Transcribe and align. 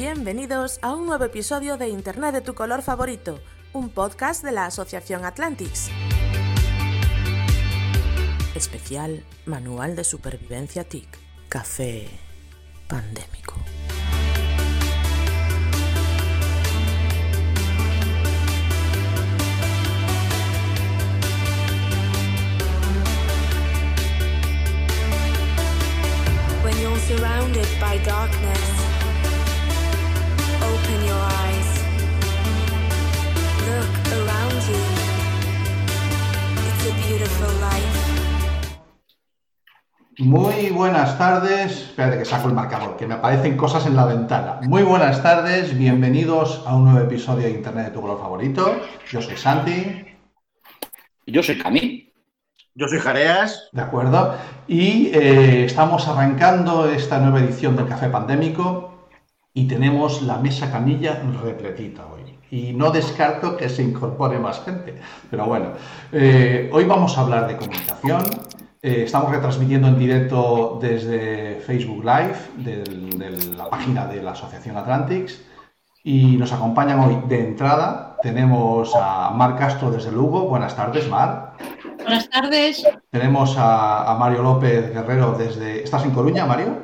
Bienvenidos 0.00 0.78
a 0.80 0.94
un 0.94 1.06
nuevo 1.06 1.24
episodio 1.24 1.76
de 1.76 1.88
Internet 1.88 2.32
de 2.32 2.40
tu 2.40 2.54
color 2.54 2.82
favorito, 2.82 3.40
un 3.72 3.88
podcast 3.88 4.44
de 4.44 4.52
la 4.52 4.66
Asociación 4.66 5.24
Atlantics. 5.24 5.90
Especial 8.54 9.24
Manual 9.44 9.96
de 9.96 10.04
Supervivencia 10.04 10.84
TIC. 10.84 11.08
Café 11.48 12.06
pandémico. 12.86 13.57
Muy 40.28 40.68
buenas 40.68 41.16
tardes. 41.16 41.72
Espérate 41.72 42.18
que 42.18 42.24
saco 42.26 42.48
el 42.48 42.54
marcador, 42.54 42.98
que 42.98 43.06
me 43.06 43.14
aparecen 43.14 43.56
cosas 43.56 43.86
en 43.86 43.96
la 43.96 44.04
ventana. 44.04 44.60
Muy 44.68 44.82
buenas 44.82 45.22
tardes, 45.22 45.74
bienvenidos 45.78 46.62
a 46.66 46.76
un 46.76 46.84
nuevo 46.84 47.00
episodio 47.00 47.44
de 47.44 47.52
Internet 47.52 47.86
de 47.86 47.92
tu 47.92 48.02
color 48.02 48.20
favorito. 48.20 48.78
Yo 49.10 49.22
soy 49.22 49.38
Santi, 49.38 50.04
Yo 51.26 51.42
soy 51.42 51.56
Camil. 51.56 52.12
Yo 52.74 52.88
soy 52.88 52.98
Jareas. 52.98 53.70
¿de 53.72 53.80
acuerdo? 53.80 54.34
Y 54.66 55.06
eh, 55.14 55.64
estamos 55.64 56.06
arrancando 56.06 56.90
esta 56.90 57.18
nueva 57.20 57.40
edición 57.40 57.74
del 57.74 57.88
Café 57.88 58.10
Pandémico 58.10 59.08
y 59.54 59.66
tenemos 59.66 60.20
la 60.20 60.36
mesa 60.36 60.70
camilla 60.70 61.22
repletita 61.42 62.06
hoy. 62.06 62.38
Y 62.50 62.74
no 62.74 62.90
descarto 62.90 63.56
que 63.56 63.70
se 63.70 63.82
incorpore 63.82 64.38
más 64.38 64.62
gente. 64.62 65.00
Pero 65.30 65.46
bueno, 65.46 65.68
eh, 66.12 66.68
hoy 66.70 66.84
vamos 66.84 67.16
a 67.16 67.22
hablar 67.22 67.48
de 67.48 67.56
comunicación. 67.56 68.24
Eh, 68.80 69.02
estamos 69.04 69.30
retransmitiendo 69.32 69.88
en 69.88 69.98
directo 69.98 70.78
desde 70.80 71.56
Facebook 71.66 72.04
Live, 72.04 72.36
del- 72.58 73.18
de 73.18 73.56
la 73.56 73.68
página 73.68 74.06
de 74.06 74.22
la 74.22 74.32
Asociación 74.32 74.76
Atlantics. 74.76 75.42
Y 76.04 76.36
nos 76.36 76.52
acompañan 76.52 77.00
hoy 77.00 77.18
de 77.28 77.40
entrada. 77.48 78.16
Tenemos 78.22 78.94
a 78.94 79.30
Mar 79.30 79.56
Castro 79.56 79.90
desde 79.90 80.12
Lugo. 80.12 80.42
Buenas 80.48 80.76
tardes, 80.76 81.08
Mar. 81.08 81.54
Buenas 81.98 82.30
tardes. 82.30 82.86
Tenemos 83.10 83.58
a, 83.58 84.10
a 84.10 84.14
Mario 84.16 84.42
López 84.42 84.92
Guerrero 84.94 85.32
desde... 85.32 85.82
¿Estás 85.82 86.04
en 86.04 86.12
Coruña, 86.12 86.46
Mario? 86.46 86.78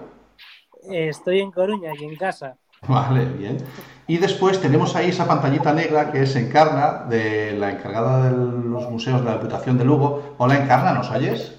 Eh, 0.90 1.08
Estoy 1.08 1.40
en 1.40 1.52
Coruña 1.52 1.92
y 1.98 2.04
en 2.04 2.16
casa. 2.16 2.56
Vale, 2.86 3.24
bien. 3.26 3.56
Y 4.06 4.18
después 4.18 4.60
tenemos 4.60 4.94
ahí 4.96 5.08
esa 5.10 5.26
pantallita 5.26 5.72
negra 5.72 6.10
que 6.12 6.24
es 6.24 6.36
Encarna, 6.36 7.04
de 7.08 7.52
la 7.52 7.70
encargada 7.70 8.28
de 8.28 8.36
los 8.36 8.90
museos 8.90 9.20
de 9.20 9.26
la 9.26 9.34
Diputación 9.36 9.78
de 9.78 9.84
Lugo. 9.86 10.34
Hola, 10.38 10.56
Encarna, 10.58 10.92
¿nos 10.92 11.10
oyes? 11.10 11.56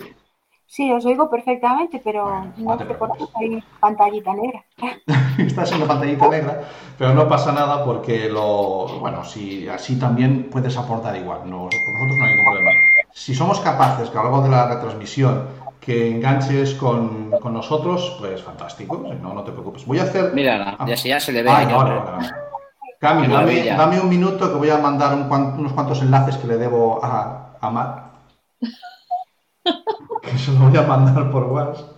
Sí, 0.67 0.91
os 0.91 1.05
oigo 1.05 1.29
perfectamente, 1.29 2.01
pero 2.03 2.23
Bueno, 2.25 2.53
no 2.57 2.77
te 2.77 2.85
sé 2.85 2.93
por 2.95 3.11
qué 3.11 3.17
preocupes. 3.17 3.35
hay 3.35 3.63
pantallita 3.79 4.33
negra. 4.33 4.65
Estás 5.37 5.71
en 5.71 5.79
la 5.81 5.87
pantallita 5.87 6.27
negra, 6.27 6.61
pero 6.97 7.13
no 7.13 7.27
pasa 7.27 7.51
nada 7.51 7.83
porque 7.85 8.29
lo... 8.29 8.87
Bueno, 8.99 9.23
si 9.23 9.67
así 9.67 9.97
también 9.99 10.49
puedes 10.49 10.75
aportar 10.77 11.15
igual, 11.15 11.41
no, 11.49 11.65
nosotros 11.65 12.17
no 12.17 12.25
hay 12.25 12.31
ningún 12.31 12.45
problema. 12.45 12.71
Si 13.13 13.33
somos 13.35 13.59
capaces 13.59 14.09
que 14.09 14.17
a 14.17 14.23
lo 14.23 14.29
largo 14.31 14.43
de 14.43 14.49
la 14.49 14.67
retransmisión 14.67 15.47
que 15.79 16.09
enganches 16.11 16.73
con, 16.73 17.31
con 17.39 17.53
nosotros, 17.53 18.17
pues 18.19 18.41
fantástico, 18.41 18.97
no, 19.21 19.33
no 19.33 19.43
te 19.43 19.51
preocupes. 19.51 19.85
Voy 19.85 19.99
a 19.99 20.03
hacer... 20.03 20.33
Mira, 20.33 20.75
ya, 20.87 20.97
se- 20.97 21.09
ya 21.09 21.19
se 21.19 21.31
le 21.31 21.43
ve. 21.43 21.49
Ay, 21.51 21.67
no, 21.67 21.83
no, 21.83 21.93
no. 22.03 22.27
Cami, 22.99 23.27
dame, 23.27 23.99
un 24.01 24.09
minuto 24.09 24.51
que 24.51 24.57
voy 24.57 24.69
a 24.71 24.77
mandar 24.79 25.13
un 25.13 25.31
unos 25.59 25.73
cuantos 25.73 26.01
enlaces 26.01 26.37
que 26.37 26.47
le 26.47 26.57
debo 26.57 27.03
a, 27.03 27.57
a 27.61 27.69
Mar. 27.69 28.05
Que 30.31 30.37
se 30.37 30.51
los 30.51 30.59
voy 30.59 30.77
a 30.77 30.81
mandar 30.83 31.31
por 31.31 31.43
WhatsApp. 31.45 31.89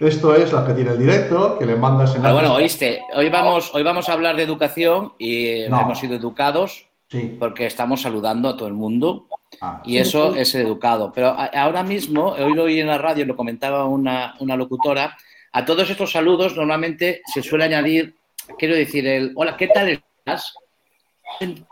Esto 0.00 0.34
es 0.34 0.52
la 0.52 0.66
que 0.66 0.72
tiene 0.72 0.92
el 0.92 0.98
directo, 0.98 1.58
que 1.58 1.66
le 1.66 1.76
mandas 1.76 2.10
Pero 2.12 2.24
enlaces. 2.24 2.40
bueno, 2.40 2.54
oíste, 2.54 3.02
hoy 3.14 3.28
vamos, 3.28 3.70
hoy 3.74 3.82
vamos 3.82 4.08
a 4.08 4.14
hablar 4.14 4.34
de 4.36 4.42
educación 4.44 5.12
y 5.18 5.64
No. 5.68 5.80
hemos 5.82 5.98
sido 5.98 6.14
educados 6.16 6.86
Sí. 7.08 7.36
porque 7.38 7.66
estamos 7.66 8.00
saludando 8.02 8.48
a 8.48 8.56
todo 8.56 8.68
el 8.68 8.74
mundo 8.74 9.26
Ah, 9.60 9.82
y 9.84 9.98
eso 9.98 10.34
es 10.36 10.48
ser 10.50 10.64
educado. 10.64 11.12
Pero 11.12 11.34
ahora 11.36 11.82
mismo, 11.82 12.28
hoy 12.28 12.54
lo 12.54 12.62
oí 12.64 12.80
en 12.80 12.86
la 12.86 12.98
radio, 12.98 13.26
lo 13.26 13.36
comentaba 13.36 13.84
una, 13.86 14.34
una 14.38 14.56
locutora, 14.56 15.16
a 15.52 15.64
todos 15.64 15.90
estos 15.90 16.12
saludos 16.12 16.56
normalmente 16.56 17.20
se 17.26 17.42
suele 17.42 17.64
añadir, 17.64 18.14
quiero 18.56 18.76
decir, 18.76 19.06
el 19.06 19.32
hola, 19.34 19.56
¿qué 19.56 19.66
tal 19.66 19.88
estás? 19.88 20.54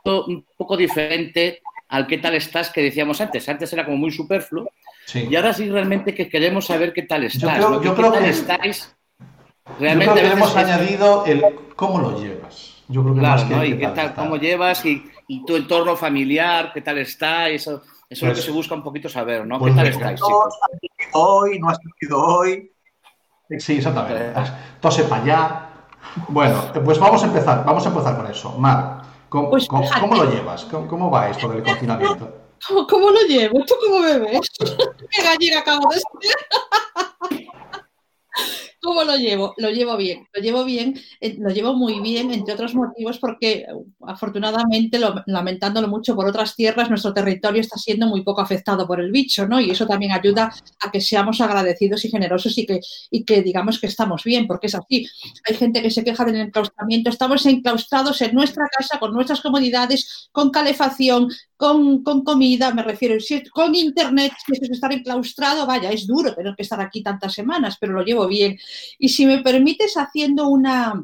Un 0.04 0.44
poco 0.56 0.76
diferente 0.76 1.62
al 1.88 2.06
qué 2.09 2.19
tal 2.19 2.34
estás 2.34 2.70
que 2.70 2.82
decíamos 2.82 3.20
antes. 3.20 3.48
Antes 3.48 3.72
era 3.72 3.84
como 3.84 3.97
muy 3.97 4.10
superfluo 4.10 4.69
sí. 5.08 5.26
Y 5.30 5.36
ahora 5.36 5.52
sí 5.54 5.69
realmente 5.70 6.14
que 6.14 6.28
queremos 6.28 6.66
saber 6.66 6.92
qué 6.92 7.02
tal 7.02 7.24
estás. 7.24 7.56
creo- 7.56 7.70
¿no? 7.70 7.82
yo 7.82 7.94
¿Qué 7.94 8.00
creo 8.00 8.12
tal 8.12 8.22
que- 8.24 8.30
estáis? 8.30 8.94
Yo 9.19 9.74
Realmente 9.80 10.12
creo 10.14 10.24
que 10.26 10.32
hemos 10.36 10.50
es- 10.50 10.56
añadido 10.56 11.24
el 11.26 11.44
cómo 11.76 11.98
lo 12.00 12.20
llevas. 12.20 12.82
Yo 12.88 13.02
creo 13.02 13.14
que 13.14 13.20
Claro, 13.20 13.41
más 13.41 13.48
que 13.48 13.54
¿no? 13.56 13.64
Y 13.64 13.78
qué 13.78 13.86
tal, 13.88 14.14
cómo 14.14 14.36
llevas 14.36 14.84
y, 14.86 15.04
y 15.26 15.44
tu 15.44 15.56
entorno 15.56 15.94
familiar, 15.97 16.72
qué 16.72 16.80
tal 16.80 16.97
está, 16.98 17.48
eso, 17.48 17.82
eso 17.82 17.82
es 18.08 18.22
lo 18.22 18.28
Pues- 18.28 18.38
que 18.41 18.47
se 18.47 18.50
busca 18.52 18.74
un 18.74 18.82
poquito 18.82 19.08
saber, 19.08 19.47
¿no? 19.47 19.58
pues 19.58 19.72
¿Qué 19.74 19.76
tal 19.76 19.91
venga. 19.91 20.12
estáis, 20.12 20.20
hoy? 21.12 21.58
¿No 21.58 21.68
has 21.70 21.78
vivido 22.00 22.18
hoy? 22.24 22.72
Sí, 23.58 23.76
exactamente. 23.78 24.32
Tose 24.80 25.04
para 25.04 25.22
allá. 25.22 25.64
Bueno, 26.28 26.62
pues 26.84 26.98
vamos 26.98 27.22
a 27.22 27.26
empezar, 27.26 27.64
vamos 27.64 27.84
a 27.84 27.88
empezar 27.91 28.16
con 28.16 28.26
eso. 28.26 28.52
Mar, 28.58 29.02
¿cómo, 29.28 29.50
Pues 29.50 29.66
cómo- 29.68 29.88
cómo 30.00 30.14
lo 30.16 30.30
llevas? 30.32 30.64
¿Cómo, 30.64 30.86
cómo 30.88 31.10
va 31.10 31.28
esto 31.28 31.48
del 31.48 31.62
confinamiento? 31.62 32.34
¿Cómo, 32.66 33.10
lo 33.10 33.20
llevo? 33.22 33.64
¿Tú 33.64 33.74
cómo 33.80 34.00
me 34.00 34.19
ves? 34.19 34.50
¿Qué 35.10 35.22
gallega 35.22 35.60
acabo 35.60 35.88
de 35.92 36.00
ser? 36.00 37.46
¿Cómo 38.81 39.03
lo 39.03 39.16
llevo? 39.16 39.55
Lo 39.59 39.71
llevo 39.71 39.97
bien, 39.97 40.28
lo 40.33 40.41
llevo 40.41 40.65
bien, 40.65 40.94
eh, 41.21 41.37
lo 41.41 41.50
llevo 41.50 41.75
muy 41.75 41.99
bien, 42.00 42.31
entre 42.33 42.55
otros 42.55 42.77
motivos, 42.77 43.19
porque 43.19 43.53
eh, 43.62 43.66
afortunadamente, 44.06 45.00
lo- 45.00 45.21
lamentándolo 45.27 45.89
mucho 45.89 46.15
por 46.15 46.27
otras 46.28 46.55
tierras, 46.55 46.89
nuestro 46.89 47.12
territorio 47.12 47.61
está 47.61 47.77
siendo 47.77 48.06
muy 48.06 48.22
poco 48.22 48.41
afectado 48.41 48.87
por 48.87 49.00
el 49.00 49.11
bicho, 49.11 49.49
¿no? 49.49 49.61
Y 49.61 49.71
eso 49.71 49.84
también 49.84 50.12
ayuda 50.12 50.53
a 50.81 50.91
que 50.93 51.00
seamos 51.00 51.41
agradecidos 51.41 52.05
y 52.05 52.11
generosos 52.11 52.56
y 52.56 52.66
que, 52.66 52.78
y 53.11 53.25
que 53.25 53.43
digamos 53.43 53.81
que 53.81 53.89
estamos 53.89 54.22
bien, 54.22 54.47
porque 54.47 54.69
es 54.69 54.77
así. 54.77 55.09
Hay 55.49 55.56
gente 55.56 55.83
que 55.83 55.91
se 55.91 56.05
queja 56.05 56.25
del 56.25 56.37
enclaustramiento, 56.37 57.10
estamos 57.10 57.45
enclaustrados 57.47 58.21
en 58.22 58.33
nuestra 58.34 58.69
casa, 58.69 59.01
con 59.01 59.13
nuestras 59.13 59.41
comodidades, 59.41 60.28
con 60.31 60.51
calefacción, 60.51 61.28
con, 61.57 62.04
con 62.04 62.22
comida, 62.22 62.72
me 62.72 62.84
refiero, 62.84 63.16
con 63.53 63.74
internet, 63.74 64.33
si 64.47 64.53
es 64.53 64.71
estar 64.71 64.92
enclaustrado, 64.92 65.66
vaya, 65.66 65.91
es 65.91 66.07
duro 66.07 66.33
tener 66.34 66.54
que 66.54 66.63
estar 66.63 66.81
aquí 66.81 67.03
tantas 67.03 67.34
semanas, 67.34 67.77
pero 67.81 67.92
lo 67.95 68.03
llevo 68.04 68.28
bien. 68.28 68.57
Y 68.98 69.09
si 69.09 69.26
me 69.26 69.42
permites, 69.42 69.97
haciendo 69.97 70.48
una, 70.48 71.03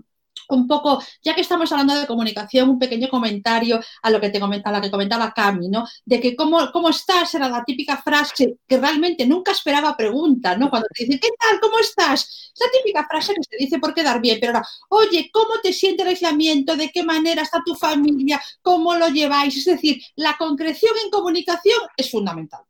un 0.49 0.67
poco, 0.67 1.03
ya 1.23 1.35
que 1.35 1.41
estamos 1.41 1.71
hablando 1.73 1.99
de 1.99 2.07
comunicación, 2.07 2.69
un 2.69 2.79
pequeño 2.79 3.09
comentario 3.09 3.81
a 4.03 4.11
lo 4.11 4.21
que 4.21 4.31
te 4.31 4.41
a 4.43 4.71
la 4.71 4.81
que 4.81 4.91
comentaba 4.91 5.33
Cami, 5.33 5.69
¿no? 5.69 5.87
De 6.05 6.21
que 6.21 6.37
cómo, 6.37 6.71
cómo 6.73 6.91
estás 6.91 7.35
era 7.35 7.49
la 7.49 7.65
típica 7.65 7.97
frase 7.97 8.59
que 8.67 8.79
realmente 8.79 9.27
nunca 9.27 9.53
esperaba 9.53 9.97
pregunta, 9.97 10.57
¿no? 10.57 10.71
Cuando 10.71 10.89
te 10.93 11.05
dicen, 11.05 11.19
¿qué 11.21 11.29
tal? 11.39 11.61
¿Cómo 11.61 11.79
estás? 11.79 12.53
Es 12.55 12.61
la 12.61 12.67
típica 12.79 13.07
frase 13.09 13.35
que 13.35 13.43
se 13.43 13.57
dice 13.57 13.79
por 13.79 13.95
quedar 13.95 14.21
bien, 14.21 14.39
pero 14.41 14.55
ahora, 14.55 14.69
oye, 14.91 15.31
¿cómo 15.33 15.61
te 15.63 15.73
siente 15.73 16.03
el 16.03 16.11
aislamiento? 16.11 16.77
¿De 16.77 16.91
qué 16.91 17.03
manera 17.03 17.43
está 17.43 17.61
tu 17.65 17.75
familia? 17.75 18.41
¿Cómo 18.63 18.95
lo 18.95 19.09
lleváis? 19.09 19.57
Es 19.57 19.65
decir, 19.65 20.03
la 20.17 20.37
concreción 20.37 20.93
en 21.03 21.11
comunicación 21.11 21.79
es 21.97 22.11
fundamental. 22.11 22.61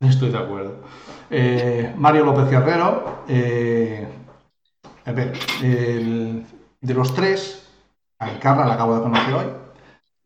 Estoy 0.00 0.30
de 0.30 0.38
acuerdo. 0.38 0.80
Eh, 1.28 1.92
Mario 1.96 2.24
López 2.24 2.48
Guerrero, 2.48 3.24
eh, 3.28 4.06
a 5.08 5.12
ver, 5.12 5.32
el- 5.62 6.44
de 6.80 6.94
los 6.94 7.14
tres, 7.14 7.66
a 8.18 8.30
Encarna 8.30 8.66
la 8.66 8.74
acabo 8.74 8.94
de 8.96 9.02
conocer 9.02 9.34
hoy, 9.34 9.46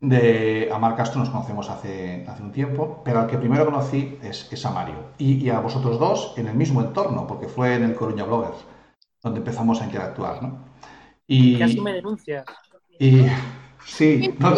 de, 0.01 0.69
a 0.73 0.79
Mar 0.79 0.97
Castro 0.97 1.21
nos 1.21 1.31
conocemos 1.31 1.71
hace, 1.71 2.27
hace 2.29 2.43
un 2.43 2.51
tiempo, 2.51 3.01
pero 3.05 3.21
al 3.21 3.29
que 3.29 3.39
primero 3.39 3.65
conocí 3.65 4.19
es, 4.23 4.53
es 4.53 4.67
a 4.67 4.73
Mario. 4.73 4.97
Y, 5.19 5.35
y 5.45 5.51
a 5.51 5.61
vosotros 5.61 6.01
dos 6.01 6.35
en 6.37 6.49
el 6.49 6.55
mismo 6.57 6.81
entorno, 6.81 7.27
porque 7.29 7.47
fue 7.47 7.77
en 7.77 7.85
el 7.85 7.95
Coruña 7.95 8.25
Bloggers, 8.25 8.65
donde 9.23 9.39
empezamos 9.39 9.81
a 9.81 9.85
interactuar, 9.85 10.43
¿no? 10.43 10.59
Y, 11.29 11.59
Casi 11.61 11.81
me 11.81 11.93
denuncias. 11.93 12.45
y 12.99 13.27
sí, 13.87 14.35
no 14.41 14.55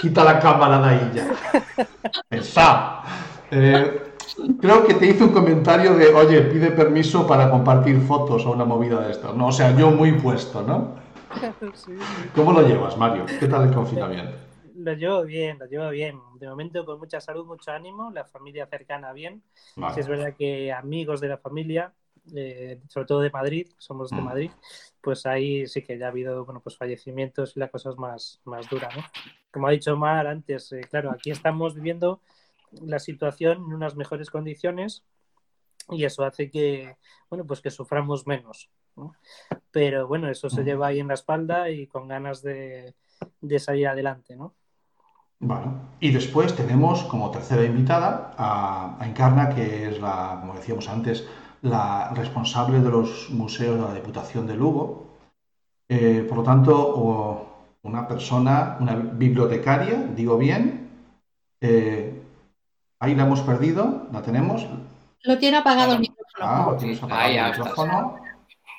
quita 0.00 0.22
la 0.22 0.38
cámara 0.38 0.78
de 0.78 0.88
ahí 0.94 1.12
ya. 1.14 1.28
Pensá. 2.28 3.02
Eh, 3.50 4.15
creo 4.60 4.86
que 4.86 4.94
te 4.94 5.06
hice 5.06 5.24
un 5.24 5.30
comentario 5.32 5.94
de, 5.94 6.08
oye, 6.08 6.42
pide 6.42 6.70
permiso 6.70 7.26
para 7.26 7.50
compartir 7.50 8.00
fotos 8.00 8.44
o 8.46 8.52
una 8.52 8.64
movida 8.64 9.00
de 9.00 9.12
esto. 9.12 9.32
No, 9.32 9.48
o 9.48 9.52
sea, 9.52 9.76
yo 9.76 9.90
muy 9.90 10.12
puesto, 10.12 10.62
¿no? 10.62 10.94
Sí, 11.60 11.66
sí. 11.74 11.98
¿Cómo 12.34 12.52
lo 12.52 12.66
llevas, 12.66 12.96
Mario? 12.96 13.24
¿Qué 13.38 13.46
tal 13.46 13.68
el 13.68 13.74
confinamiento? 13.74 14.32
Lo 14.76 14.92
llevo 14.92 15.22
bien, 15.24 15.58
lo 15.58 15.66
llevo 15.66 15.88
bien. 15.90 16.20
De 16.38 16.48
momento 16.48 16.84
con 16.84 16.98
mucha 16.98 17.20
salud, 17.20 17.46
mucho 17.46 17.70
ánimo, 17.72 18.10
la 18.10 18.24
familia 18.24 18.66
cercana 18.66 19.12
bien. 19.12 19.42
Vale. 19.76 19.94
Sí 19.94 20.00
es 20.00 20.08
verdad 20.08 20.34
que 20.36 20.72
amigos 20.72 21.20
de 21.20 21.28
la 21.28 21.38
familia, 21.38 21.92
eh, 22.34 22.78
sobre 22.88 23.06
todo 23.06 23.20
de 23.20 23.30
Madrid, 23.30 23.68
somos 23.78 24.10
de 24.10 24.16
Mm. 24.20 24.24
Madrid, 24.24 24.50
pues 25.00 25.24
ahí 25.26 25.66
sí 25.66 25.82
que 25.82 25.96
ya 25.98 26.06
ha 26.06 26.08
habido 26.10 26.44
bueno, 26.44 26.60
pues 26.60 26.76
fallecimientos 26.76 27.56
y 27.56 27.60
la 27.60 27.68
cosa 27.68 27.90
es 27.90 27.96
más, 27.96 28.40
más 28.44 28.68
dura. 28.68 28.88
¿no? 28.94 29.02
Como 29.50 29.66
ha 29.68 29.70
dicho 29.70 29.96
Mar 29.96 30.26
antes, 30.26 30.70
eh, 30.72 30.82
claro, 30.90 31.10
aquí 31.10 31.30
estamos 31.30 31.74
viviendo 31.74 32.20
la 32.82 32.98
situación 32.98 33.58
en 33.58 33.74
unas 33.74 33.96
mejores 33.96 34.30
condiciones 34.30 35.04
y 35.90 36.04
eso 36.04 36.24
hace 36.24 36.50
que, 36.50 36.96
bueno, 37.30 37.46
pues 37.46 37.60
que 37.60 37.70
suframos 37.70 38.26
menos. 38.26 38.70
¿no? 38.96 39.14
Pero 39.70 40.08
bueno, 40.08 40.28
eso 40.28 40.50
se 40.50 40.64
lleva 40.64 40.88
ahí 40.88 41.00
en 41.00 41.08
la 41.08 41.14
espalda 41.14 41.70
y 41.70 41.86
con 41.86 42.08
ganas 42.08 42.42
de, 42.42 42.94
de 43.40 43.58
salir 43.58 43.88
adelante, 43.88 44.36
¿no? 44.36 44.54
Bueno, 45.38 45.90
y 46.00 46.12
después 46.12 46.56
tenemos 46.56 47.04
como 47.04 47.30
tercera 47.30 47.62
invitada 47.62 48.34
a, 48.38 48.96
a 48.98 49.06
Encarna, 49.06 49.50
que 49.50 49.88
es 49.88 50.00
la, 50.00 50.38
como 50.40 50.54
decíamos 50.54 50.88
antes, 50.88 51.28
la 51.60 52.12
responsable 52.14 52.80
de 52.80 52.90
los 52.90 53.28
museos 53.30 53.76
de 53.76 53.82
la 53.82 53.94
Diputación 53.94 54.46
de 54.46 54.56
Lugo. 54.56 55.06
Eh, 55.88 56.24
por 56.26 56.38
lo 56.38 56.42
tanto, 56.42 57.46
una 57.82 58.08
persona, 58.08 58.78
una 58.80 58.96
bibliotecaria, 58.96 60.08
digo 60.14 60.38
bien. 60.38 60.90
Eh, 61.60 62.22
ahí 63.00 63.14
la 63.14 63.24
hemos 63.24 63.40
perdido, 63.42 64.06
la 64.12 64.22
tenemos. 64.22 64.66
Lo 65.24 65.38
tiene 65.38 65.58
apagado 65.58 65.92
el 65.94 66.00
micrófono. 66.00 66.46
Ah, 66.46 66.66
lo 66.70 66.76
tienes 66.76 67.02
apagado 67.02 67.22
Ahí 67.28 67.36
el 67.36 67.44
micrófono. 67.50 68.16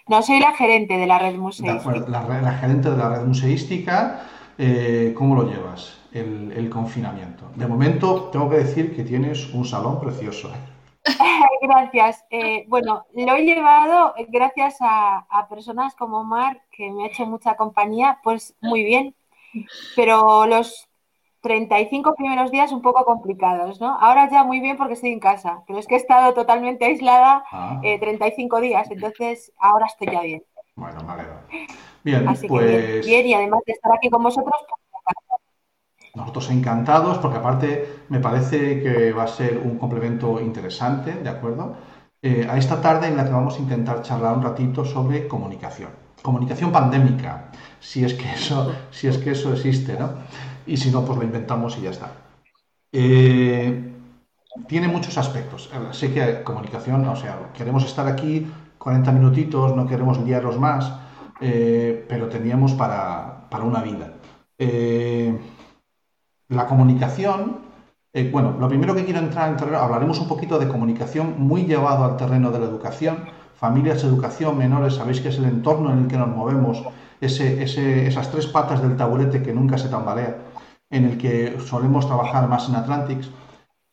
No 0.08 0.22
soy 0.22 0.40
la 0.40 0.54
gerente 0.54 0.98
de 0.98 1.06
la 1.08 1.20
red 1.20 1.36
museística. 1.36 2.08
la, 2.08 2.22
re- 2.26 2.42
la 2.42 2.54
gerente 2.54 2.90
de 2.92 2.98
la 2.98 3.10
red 3.10 3.26
museística, 3.26 4.22
eh, 4.58 5.14
¿cómo 5.18 5.36
lo 5.36 5.44
llevas? 5.50 5.98
El, 6.14 6.52
el 6.54 6.70
confinamiento. 6.70 7.46
De 7.56 7.68
momento, 7.68 8.30
tengo 8.32 8.50
que 8.50 8.58
decir 8.58 8.96
que 8.96 9.04
tienes 9.04 9.54
un 9.54 9.66
salón 9.66 10.00
precioso. 10.00 10.50
¿eh? 10.50 10.60
Gracias. 11.62 12.24
Eh, 12.30 12.66
bueno, 12.68 13.06
lo 13.14 13.36
he 13.36 13.44
llevado 13.46 14.14
gracias 14.30 14.78
a, 14.82 15.26
a 15.30 15.48
personas 15.48 15.96
como 15.96 16.24
Mar, 16.24 16.64
que 16.72 16.92
me 16.92 17.04
ha 17.04 17.08
hecho 17.08 17.26
mucha 17.26 17.56
compañía, 17.56 18.20
pues 18.24 18.56
muy 18.62 18.84
bien. 18.84 19.16
Pero 19.96 20.46
los 20.46 20.87
35 21.48 22.16
primeros 22.16 22.52
días 22.52 22.72
un 22.72 22.82
poco 22.82 23.06
complicados, 23.06 23.80
¿no? 23.82 23.98
Ahora 24.00 24.30
ya 24.30 24.44
muy 24.44 24.60
bien 24.60 24.78
porque 24.78 24.94
estoy 24.96 25.12
en 25.12 25.20
casa, 25.20 25.64
pero 25.68 25.80
es 25.80 25.88
que 25.88 25.96
he 25.96 25.98
estado 25.98 26.34
totalmente 26.34 26.86
aislada 26.86 27.44
Ah, 27.52 27.80
eh, 27.84 28.00
35 28.00 28.60
días, 28.62 28.90
entonces 28.92 29.52
ahora 29.58 29.86
estoy 29.88 30.08
ya 30.12 30.22
bien. 30.22 30.44
bueno, 30.76 31.00
me 31.06 31.14
alegro. 31.14 31.36
Bien, 32.04 32.28
Así 32.28 32.48
que 32.48 32.60
bien, 32.60 32.94
pues 32.96 33.06
bien, 33.06 33.28
y 33.28 33.34
además 33.34 33.62
de 33.66 33.74
estar 33.74 33.92
aquí 33.94 34.10
con 34.10 34.24
vosotros, 34.24 34.56
pues, 34.68 35.16
nosotros 36.16 36.50
encantados, 36.52 37.18
porque 37.20 37.38
aparte 37.38 37.70
me 38.10 38.20
parece 38.20 38.82
que 38.82 39.14
va 39.14 39.24
a 39.24 39.28
ser 39.28 39.58
un 39.58 39.78
complemento 39.78 40.40
interesante, 40.42 41.14
¿de 41.14 41.30
acuerdo? 41.30 41.76
Eh, 42.22 42.48
a 42.50 42.58
esta 42.58 42.82
tarde 42.82 43.08
en 43.08 43.18
la 43.18 43.26
que 43.26 43.32
vamos 43.32 43.56
a 43.58 43.60
intentar 43.60 44.02
charlar 44.02 44.36
un 44.38 44.44
ratito 44.44 44.84
sobre 44.84 45.28
comunicación. 45.28 45.92
Comunicación 46.24 46.72
pandémica, 46.72 47.52
si 47.80 48.04
es 48.04 48.14
que 48.16 48.30
eso, 48.32 48.74
si 48.92 49.08
es 49.08 49.18
que 49.20 49.32
eso 49.32 49.54
existe, 49.54 49.94
¿no? 50.00 50.10
Y 50.68 50.78
si 50.78 50.92
no, 50.92 51.04
pues 51.06 51.18
lo 51.18 51.24
inventamos 51.24 51.78
y 51.78 51.82
ya 51.82 51.92
está. 51.92 52.12
Eh, 52.92 53.94
tiene 54.68 54.88
muchos 54.88 55.18
aspectos. 55.18 55.70
Sé 55.92 56.14
que 56.14 56.44
comunicación, 56.44 57.06
o 57.08 57.16
sea, 57.16 57.52
queremos 57.54 57.84
estar 57.86 58.08
aquí 58.08 58.48
40 58.78 59.12
minutitos, 59.12 59.76
no 59.76 59.86
queremos 59.88 60.20
liarlos 60.20 60.60
más, 60.60 60.94
eh, 61.42 62.06
pero 62.10 62.28
teníamos 62.28 62.74
para, 62.74 63.48
para 63.50 63.64
una 63.64 63.82
vida. 63.82 64.14
Eh, 64.58 65.38
la 66.50 66.66
comunicación, 66.66 67.58
bueno, 68.32 68.56
lo 68.60 68.68
primero 68.68 68.96
que 68.96 69.04
quiero 69.06 69.20
entrar 69.20 69.50
en 69.50 69.58
terreno, 69.58 69.78
hablaremos 69.80 70.20
un 70.20 70.28
poquito 70.28 70.58
de 70.58 70.68
comunicación 70.68 71.36
muy 71.38 71.66
llevado 71.66 72.04
al 72.06 72.18
terreno 72.18 72.50
de 72.52 72.60
la 72.60 72.66
educación, 72.66 73.26
familias, 73.56 74.04
educación, 74.04 74.58
menores, 74.58 74.96
sabéis 74.96 75.20
que 75.22 75.30
es 75.30 75.38
el 75.38 75.46
entorno 75.46 75.92
en 75.92 76.00
el 76.00 76.08
que 76.08 76.18
nos 76.18 76.30
movemos, 76.30 76.82
ese, 77.22 77.62
ese- 77.62 78.08
esas 78.08 78.32
tres 78.32 78.48
patas 78.48 78.82
del 78.82 78.96
taburete 78.98 79.44
que 79.44 79.54
nunca 79.54 79.78
se 79.78 79.90
tambalea, 79.90 80.36
en 80.90 81.06
el 81.06 81.18
que 81.18 81.60
solemos 81.60 82.08
trabajar 82.08 82.48
más 82.48 82.70
en 82.70 82.76
Atlantics 82.76 83.30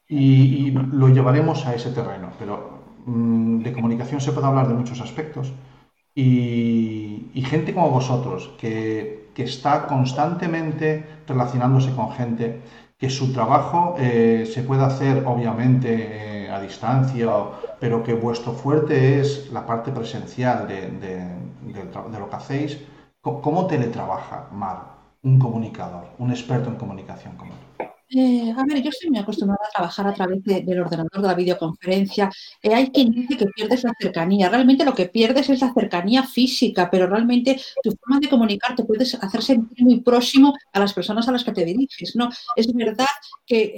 y, 0.09 0.69
y 0.69 0.71
lo 0.73 1.09
llevaremos 1.09 1.67
a 1.67 1.75
ese 1.75 1.91
terreno, 1.91 2.31
pero 2.39 2.79
mm, 3.07 3.61
de 3.63 3.73
comunicación 3.73 4.21
se 4.21 4.33
puede 4.33 4.47
hablar 4.47 4.69
de 4.69 4.75
muchos 4.75 5.01
aspectos 5.01 5.53
y, 6.15 7.31
y 7.35 7.43
gente 7.43 7.75
como 7.75 7.91
vosotros 7.91 8.51
que, 8.59 9.31
que 9.35 9.45
está 9.45 9.87
constantemente 9.87 11.05
relacionándose 11.27 11.95
con 11.95 12.13
gente, 12.13 12.61
que 12.99 13.11
su 13.11 13.33
trabajo 13.33 13.97
eh, 13.99 14.49
se 14.53 14.63
puede 14.63 14.85
hacer 14.85 15.25
obviamente 15.27 16.45
eh, 16.47 16.51
a 16.51 16.61
distancia, 16.61 17.29
pero 17.81 18.03
que 18.05 18.15
vuestro 18.15 18.53
fuerte 18.53 19.21
es 19.21 19.51
la 19.53 19.67
parte 19.67 19.91
presencial 19.91 20.69
de, 20.69 20.91
de- 21.73 21.93
tra- 21.93 22.09
de 22.09 22.19
lo 22.19 22.31
que 22.31 22.37
hacéis. 22.37 22.79
¿Cómo 23.21 23.67
teletrabaja, 23.67 24.49
Mar, 24.53 24.94
un 25.25 25.39
comunicador, 25.39 26.05
un 26.19 26.31
experto 26.31 26.69
en 26.71 26.77
comunicación 26.77 27.37
como 27.37 27.53
tú? 27.53 27.85
Eh, 28.17 28.53
a 28.57 28.63
ver, 28.65 28.81
yo 28.81 28.91
estoy 28.91 29.11
muy 29.11 29.19
acostumbrada 29.19 29.59
a 29.67 29.71
trabajar 29.73 30.07
a 30.07 30.15
través 30.15 30.41
de- 30.45 30.61
del 30.63 30.79
ordenador, 30.81 31.21
de 31.21 31.27
la 31.27 31.35
videoconferencia. 31.35 32.31
Eh, 32.63 32.73
hay 32.73 32.91
quien 32.91 33.11
dice 33.11 33.37
que 33.37 33.47
pierdes 33.47 33.83
la 33.83 33.93
cercanía. 33.99 34.49
Realmente 34.51 34.85
lo 34.85 34.95
que 34.95 35.07
pierdes 35.07 35.49
es 35.51 35.61
la 35.61 35.73
cercanía 35.73 36.23
física, 36.23 36.89
pero 36.91 37.09
realmente 37.09 37.61
tu 37.83 37.91
forma 37.93 38.21
de 38.21 38.29
comunicar 38.29 38.77
te 38.77 38.85
puedes 38.85 39.15
hacer 39.15 39.43
sentir 39.43 39.83
muy 39.85 40.01
próximo 40.01 40.53
a 40.73 40.79
las 40.79 40.93
personas 40.93 41.27
a 41.27 41.33
las 41.33 41.43
que 41.43 41.53
te 41.53 41.65
diriges. 41.65 42.15
¿no? 42.15 42.29
Es 42.55 42.73
verdad 42.73 43.07
que 43.47 43.75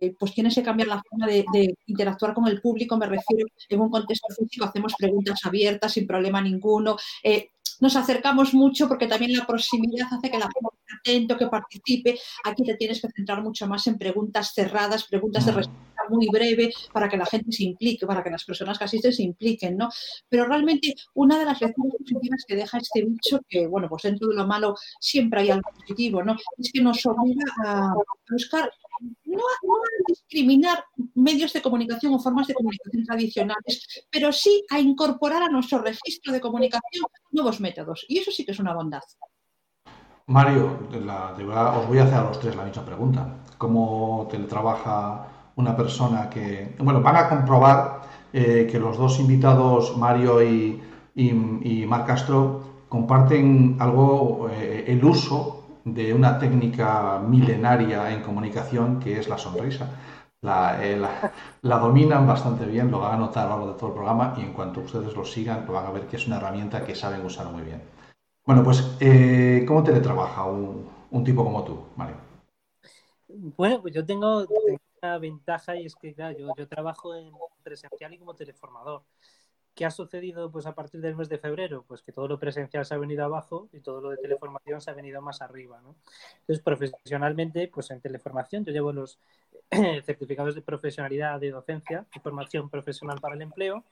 eh, 0.00 0.14
pues 0.18 0.32
tienes 0.32 0.54
que 0.56 0.62
cambiar 0.64 0.88
la 0.88 1.02
forma 1.08 1.26
de, 1.26 1.44
de 1.52 1.76
interactuar 1.86 2.34
con 2.34 2.48
el 2.48 2.60
público. 2.60 2.96
Me 2.96 3.06
refiero 3.06 3.46
en 3.68 3.80
un 3.80 3.90
contexto 3.90 4.26
físico, 4.36 4.64
hacemos 4.64 4.94
preguntas 4.98 5.38
abiertas 5.44 5.92
sin 5.92 6.06
problema 6.08 6.40
ninguno. 6.40 6.96
Nos 7.80 7.96
acercamos 7.96 8.54
mucho 8.54 8.88
porque 8.88 9.06
también 9.06 9.32
la 9.32 9.46
proximidad 9.46 10.08
hace 10.10 10.30
que 10.30 10.38
la 10.38 10.46
gente 10.46 10.68
esté 10.76 11.12
atento, 11.12 11.36
que 11.36 11.46
participe. 11.46 12.18
Aquí 12.44 12.62
te 12.64 12.76
tienes 12.76 13.00
que 13.00 13.08
centrar 13.08 13.42
mucho 13.42 13.66
más 13.66 13.86
en 13.86 13.98
preguntas 13.98 14.52
cerradas, 14.54 15.04
preguntas 15.04 15.46
de 15.46 15.52
respuesta 15.52 15.86
muy 16.08 16.28
breve 16.28 16.72
para 16.92 17.08
que 17.08 17.16
la 17.16 17.26
gente 17.26 17.52
se 17.52 17.64
implique, 17.64 18.06
para 18.06 18.22
que 18.22 18.30
las 18.30 18.44
personas 18.44 18.78
que 18.78 18.84
asisten 18.84 19.12
se 19.12 19.22
impliquen, 19.22 19.76
¿no? 19.76 19.88
Pero 20.28 20.46
realmente 20.46 20.94
una 21.14 21.38
de 21.38 21.44
las 21.44 21.60
lecciones 21.60 21.94
positivas 21.98 22.44
que 22.46 22.56
deja 22.56 22.78
este 22.78 23.04
bicho, 23.04 23.40
que 23.48 23.66
bueno, 23.66 23.88
pues 23.88 24.02
dentro 24.04 24.28
de 24.28 24.34
lo 24.34 24.46
malo 24.46 24.74
siempre 25.00 25.40
hay 25.40 25.50
algo 25.50 25.70
positivo, 25.74 26.22
¿no? 26.22 26.36
Es 26.58 26.70
que 26.72 26.80
nos 26.80 27.04
obliga 27.06 27.44
a 27.64 27.94
buscar 28.30 28.70
no 29.24 29.38
a, 29.38 29.86
discriminar 30.08 30.84
medios 31.14 31.52
de 31.52 31.62
comunicación 31.62 32.14
o 32.14 32.18
formas 32.18 32.46
de 32.46 32.54
comunicación 32.54 33.04
tradicionales, 33.04 34.06
pero 34.10 34.32
sí 34.32 34.64
a 34.70 34.80
incorporar 34.80 35.42
a 35.42 35.48
nuestro 35.48 35.78
registro 35.78 36.32
de 36.32 36.40
comunicación 36.40 37.06
nuevos 37.32 37.60
métodos. 37.60 38.04
Y 38.08 38.18
eso 38.18 38.30
sí 38.30 38.44
que 38.44 38.52
es 38.52 38.58
una 38.58 38.74
bondad. 38.74 39.02
Mario, 40.26 40.88
os 40.90 41.86
voy 41.88 41.98
a 41.98 42.04
hacer 42.04 42.14
a 42.14 42.24
los 42.24 42.40
tres 42.40 42.56
la 42.56 42.64
misma 42.64 42.84
pregunta. 42.84 43.36
¿Cómo 43.58 44.26
teletrabaja 44.30 45.52
una 45.56 45.76
persona 45.76 46.28
que... 46.28 46.74
Bueno, 46.78 47.00
van 47.00 47.16
a 47.16 47.28
comprobar 47.28 48.02
eh, 48.32 48.68
que 48.70 48.78
los 48.78 48.98
dos 48.98 49.20
invitados, 49.20 49.96
Mario 49.96 50.42
y, 50.42 50.82
y, 51.14 51.28
y 51.28 51.86
Marc 51.86 52.06
Castro, 52.06 52.62
comparten 52.88 53.76
algo, 53.78 54.48
eh, 54.50 54.84
el 54.88 55.04
uso 55.04 55.65
de 55.86 56.12
una 56.14 56.38
técnica 56.38 57.18
milenaria 57.20 58.12
en 58.12 58.22
comunicación 58.22 59.00
que 59.00 59.18
es 59.20 59.28
la 59.28 59.38
sonrisa. 59.38 59.88
La, 60.42 60.84
eh, 60.84 60.96
la- 60.98 61.32
la 61.62 61.78
dominan 61.78 62.26
bastante 62.26 62.66
bien, 62.66 62.90
lo 62.90 63.00
van 63.00 63.14
a 63.14 63.18
notar 63.18 63.46
a 63.46 63.50
lo 63.50 63.56
largo 63.56 63.72
de 63.72 63.78
todo 63.78 63.88
el 63.90 63.94
programa 63.94 64.34
y 64.38 64.42
en 64.42 64.52
cuanto 64.52 64.80
ustedes 64.80 65.14
lo 65.16 65.24
sigan, 65.24 65.64
lo 65.66 65.72
van 65.74 65.86
a 65.86 65.90
ver 65.92 66.06
que 66.08 66.16
es 66.16 66.26
una 66.26 66.36
herramienta 66.38 66.84
que 66.84 66.94
saben 66.94 67.24
usar 67.24 67.46
muy 67.48 67.62
bien. 67.62 67.82
Bueno, 68.46 68.62
pues, 68.64 68.96
eh, 69.00 69.64
¿cómo 69.68 69.82
teletrabaja 69.84 70.44
un, 70.44 70.88
un 71.12 71.24
tipo 71.24 71.44
como 71.44 71.64
tú, 71.64 71.78
Mario? 71.96 72.16
Bueno, 73.28 73.82
pues 73.82 73.94
yo 73.94 74.04
tengo, 74.06 74.46
una 75.02 75.18
ventaja 75.18 75.76
y 75.76 75.86
es 75.86 75.96
que, 75.96 76.14
yo, 76.38 76.50
yo 76.56 76.68
trabajo 76.68 77.14
en 77.14 77.30
presencial 77.62 78.14
y 78.14 78.18
como 78.18 78.34
teleformador. 78.36 79.04
¿Qué 79.76 79.84
ha 79.84 79.90
sucedido 79.90 80.50
pues 80.50 80.64
a 80.64 80.74
partir 80.74 81.02
del 81.02 81.16
mes 81.16 81.28
de 81.28 81.36
febrero? 81.36 81.84
Pues 81.86 82.00
que 82.00 82.10
todo 82.10 82.26
lo 82.26 82.38
presencial 82.38 82.86
se 82.86 82.94
ha 82.94 82.98
venido 82.98 83.22
abajo 83.26 83.68
y 83.74 83.80
todo 83.80 84.00
lo 84.00 84.08
de 84.08 84.16
teleformación 84.16 84.80
se 84.80 84.90
ha 84.90 84.94
venido 84.94 85.20
más 85.20 85.42
arriba, 85.42 85.78
¿no? 85.82 85.94
Entonces, 86.40 86.64
profesionalmente, 86.64 87.68
pues 87.68 87.90
en 87.90 88.00
teleformación 88.00 88.64
yo 88.64 88.72
llevo 88.72 88.90
los 88.90 89.18
certificados 90.06 90.54
de 90.54 90.62
profesionalidad 90.62 91.38
de 91.38 91.50
docencia 91.50 92.06
y 92.14 92.20
formación 92.20 92.70
profesional 92.70 93.20
para 93.20 93.34
el 93.34 93.42
empleo 93.42 93.84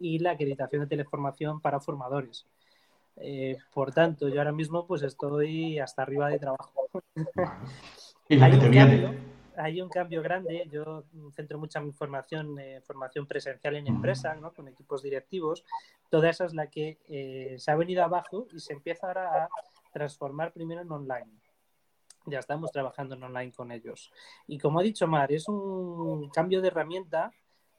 y 0.00 0.18
la 0.18 0.30
acreditación 0.30 0.80
de 0.80 0.88
teleformación 0.88 1.60
para 1.60 1.78
formadores. 1.78 2.46
Eh, 3.16 3.58
por 3.74 3.92
tanto, 3.92 4.30
yo 4.30 4.40
ahora 4.40 4.52
mismo 4.52 4.86
pues 4.86 5.02
estoy 5.02 5.78
hasta 5.78 6.00
arriba 6.00 6.30
de 6.30 6.38
trabajo. 6.38 6.72
Y 8.30 8.40
Hay 8.40 8.50
que 8.52 8.56
te 8.56 8.68
viene. 8.70 9.37
Hay 9.58 9.80
un 9.82 9.88
cambio 9.88 10.22
grande. 10.22 10.66
Yo 10.70 11.04
centro 11.34 11.58
mucha 11.58 11.80
mi 11.80 11.92
formación 11.92 12.58
en 12.58 12.82
formación 12.82 13.26
presencial 13.26 13.76
en 13.76 13.86
empresa, 13.86 14.34
¿no? 14.34 14.52
con 14.52 14.68
equipos 14.68 15.02
directivos. 15.02 15.64
Toda 16.10 16.30
esa 16.30 16.44
es 16.46 16.54
la 16.54 16.68
que 16.68 16.98
eh, 17.08 17.56
se 17.58 17.70
ha 17.70 17.76
venido 17.76 18.02
abajo 18.04 18.46
y 18.52 18.60
se 18.60 18.72
empieza 18.72 19.08
ahora 19.08 19.44
a 19.44 19.48
transformar 19.92 20.52
primero 20.52 20.80
en 20.82 20.90
online. 20.90 21.30
Ya 22.26 22.38
estamos 22.38 22.70
trabajando 22.72 23.14
en 23.14 23.22
online 23.22 23.52
con 23.52 23.72
ellos. 23.72 24.12
Y 24.46 24.58
como 24.58 24.80
ha 24.80 24.82
dicho 24.82 25.06
Mar, 25.06 25.32
es 25.32 25.48
un 25.48 26.28
cambio 26.30 26.60
de 26.60 26.68
herramienta, 26.68 27.32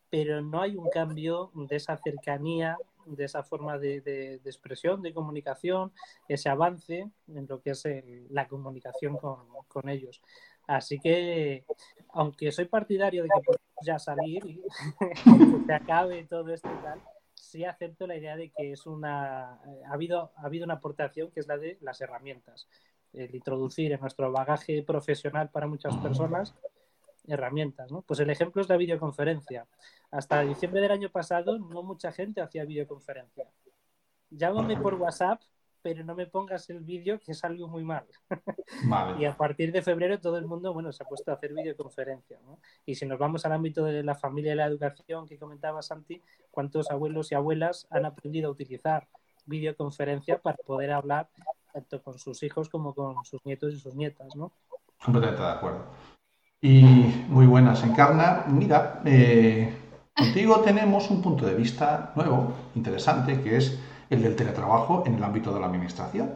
pero 0.09 0.41
no 0.41 0.61
hay 0.61 0.75
un 0.75 0.89
cambio 0.89 1.51
de 1.53 1.75
esa 1.75 1.95
cercanía, 1.97 2.77
de 3.05 3.25
esa 3.25 3.43
forma 3.43 3.77
de, 3.77 4.41
expresión, 4.43 5.01
de 5.01 5.13
comunicación, 5.13 5.91
ese 6.27 6.49
avance 6.49 7.09
en 7.27 7.47
lo 7.47 7.61
que 7.61 7.71
es 7.71 7.85
el- 7.85 8.27
la 8.29 8.47
comunicación 8.47 9.17
con 9.17 9.89
ellos. 9.89 10.21
Así 10.69 10.99
que, 10.99 11.65
aunque 12.09 12.51
soy 12.51 12.65
partidario 12.65 13.23
de 13.23 13.29
que 13.29 13.41
podemos 13.43 13.65
ya 13.81 13.97
salir 13.97 14.45
y 14.45 14.61
se 15.65 15.73
acabe 15.73 16.23
todo 16.25 16.53
esto 16.53 16.69
y 16.71 16.83
tal, 16.83 17.01
sí 17.33 17.65
acepto 17.65 18.05
la 18.05 18.15
idea 18.15 18.37
de 18.37 18.51
que 18.51 18.73
es 18.73 18.85
una 18.85 19.53
ha 19.53 19.91
habido 19.91 20.31
ha 20.35 20.45
habido 20.45 20.65
una 20.65 20.75
aportación 20.75 21.31
que 21.31 21.39
es 21.39 21.47
la 21.47 21.57
de 21.57 21.79
las 21.81 21.99
herramientas. 22.01 22.67
El 23.13 23.33
introducir 23.33 23.91
en 23.93 23.99
nuestro 23.99 24.31
bagaje 24.31 24.83
profesional 24.83 25.49
para 25.49 25.65
muchas 25.65 25.97
personas 25.97 26.53
herramientas 27.27 27.91
¿no? 27.91 28.01
pues 28.03 28.19
el 28.19 28.29
ejemplo 28.29 28.61
es 28.61 28.69
la 28.69 28.77
videoconferencia. 28.77 29.65
Hasta 30.11 30.41
diciembre 30.41 30.81
del 30.81 30.91
año 30.91 31.09
pasado 31.09 31.57
no 31.57 31.81
mucha 31.81 32.11
gente 32.11 32.41
hacía 32.41 32.63
videoconferencia. 32.63 33.47
Llámame 34.29 34.77
por 34.77 34.93
WhatsApp 34.93 35.41
pero 35.81 36.03
no 36.03 36.15
me 36.15 36.27
pongas 36.27 36.69
el 36.69 36.81
vídeo 36.81 37.19
que 37.19 37.33
salgo 37.33 37.67
muy 37.67 37.83
mal 37.83 38.05
y 38.83 38.87
Vale. 38.87 39.27
a 39.27 39.37
partir 39.37 39.71
de 39.71 39.81
febrero 39.81 40.19
todo 40.19 40.37
el 40.37 40.45
mundo 40.45 40.73
bueno, 40.73 40.91
se 40.91 41.03
ha 41.03 41.07
puesto 41.07 41.31
a 41.31 41.35
hacer 41.35 41.53
videoconferencia. 41.53 42.37
¿no? 42.45 42.59
Y 42.85 42.95
si 42.95 43.05
nos 43.05 43.19
vamos 43.19 43.45
al 43.45 43.53
ámbito 43.53 43.83
de 43.85 44.03
la 44.03 44.15
familia 44.15 44.53
y 44.53 44.55
la 44.55 44.65
educación 44.65 45.27
que 45.27 45.37
comentaba 45.37 45.81
Santi, 45.81 46.21
¿cuántos 46.51 46.91
abuelos 46.91 47.31
y 47.31 47.35
abuelas 47.35 47.87
han 47.89 48.05
aprendido 48.05 48.49
a 48.49 48.51
utilizar 48.51 49.07
videoconferencia 49.45 50.39
para 50.39 50.57
poder 50.57 50.91
hablar 50.91 51.29
tanto 51.73 52.01
con 52.01 52.19
sus 52.19 52.43
hijos 52.43 52.69
como 52.69 52.93
con 52.93 53.23
sus 53.25 53.45
nietos 53.45 53.73
y 53.73 53.79
sus 53.79 53.95
nietas? 53.95 54.35
¿no? 54.35 54.51
Completamente 55.03 55.41
de 55.41 55.49
acuerdo. 55.49 55.85
Y 56.61 56.83
muy 57.29 57.45
buenas, 57.45 57.83
Encarna. 57.83 58.43
Mira, 58.47 59.01
eh, 59.05 59.73
contigo 60.13 60.59
tenemos 60.59 61.09
un 61.09 61.21
punto 61.21 61.45
de 61.45 61.55
vista 61.55 62.11
nuevo, 62.15 62.53
interesante, 62.75 63.41
que 63.41 63.55
es 63.55 63.79
el 64.09 64.21
del 64.21 64.35
teletrabajo 64.35 65.03
en 65.05 65.15
el 65.15 65.23
ámbito 65.23 65.53
de 65.53 65.59
la 65.59 65.67
administración. 65.67 66.33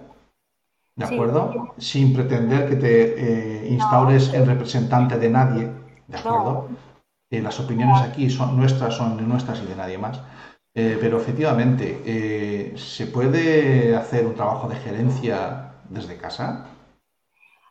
¿De 0.95 1.07
Sí. 1.07 1.15
acuerdo? 1.15 1.73
Sin 1.77 2.13
pretender 2.13 2.69
que 2.69 2.75
te 2.75 3.63
eh, 3.63 3.67
instaures 3.67 4.33
en 4.33 4.45
representante 4.45 5.17
de 5.17 5.29
nadie, 5.29 5.71
¿de 6.07 6.17
acuerdo? 6.17 6.67
Eh, 7.31 7.41
las 7.41 7.59
opiniones 7.59 7.99
aquí 8.01 8.29
son 8.29 8.55
nuestras, 8.55 8.95
son 8.95 9.27
nuestras 9.27 9.61
y 9.63 9.65
de 9.65 9.75
nadie 9.75 9.97
más. 9.97 10.21
Eh, 10.75 10.97
pero 10.99 11.17
efectivamente, 11.17 12.73
¿se 12.77 13.07
puede 13.07 13.95
hacer 13.95 14.25
un 14.25 14.35
trabajo 14.35 14.67
de 14.67 14.75
gerencia 14.75 15.73
desde 15.89 16.17
casa? 16.17 16.67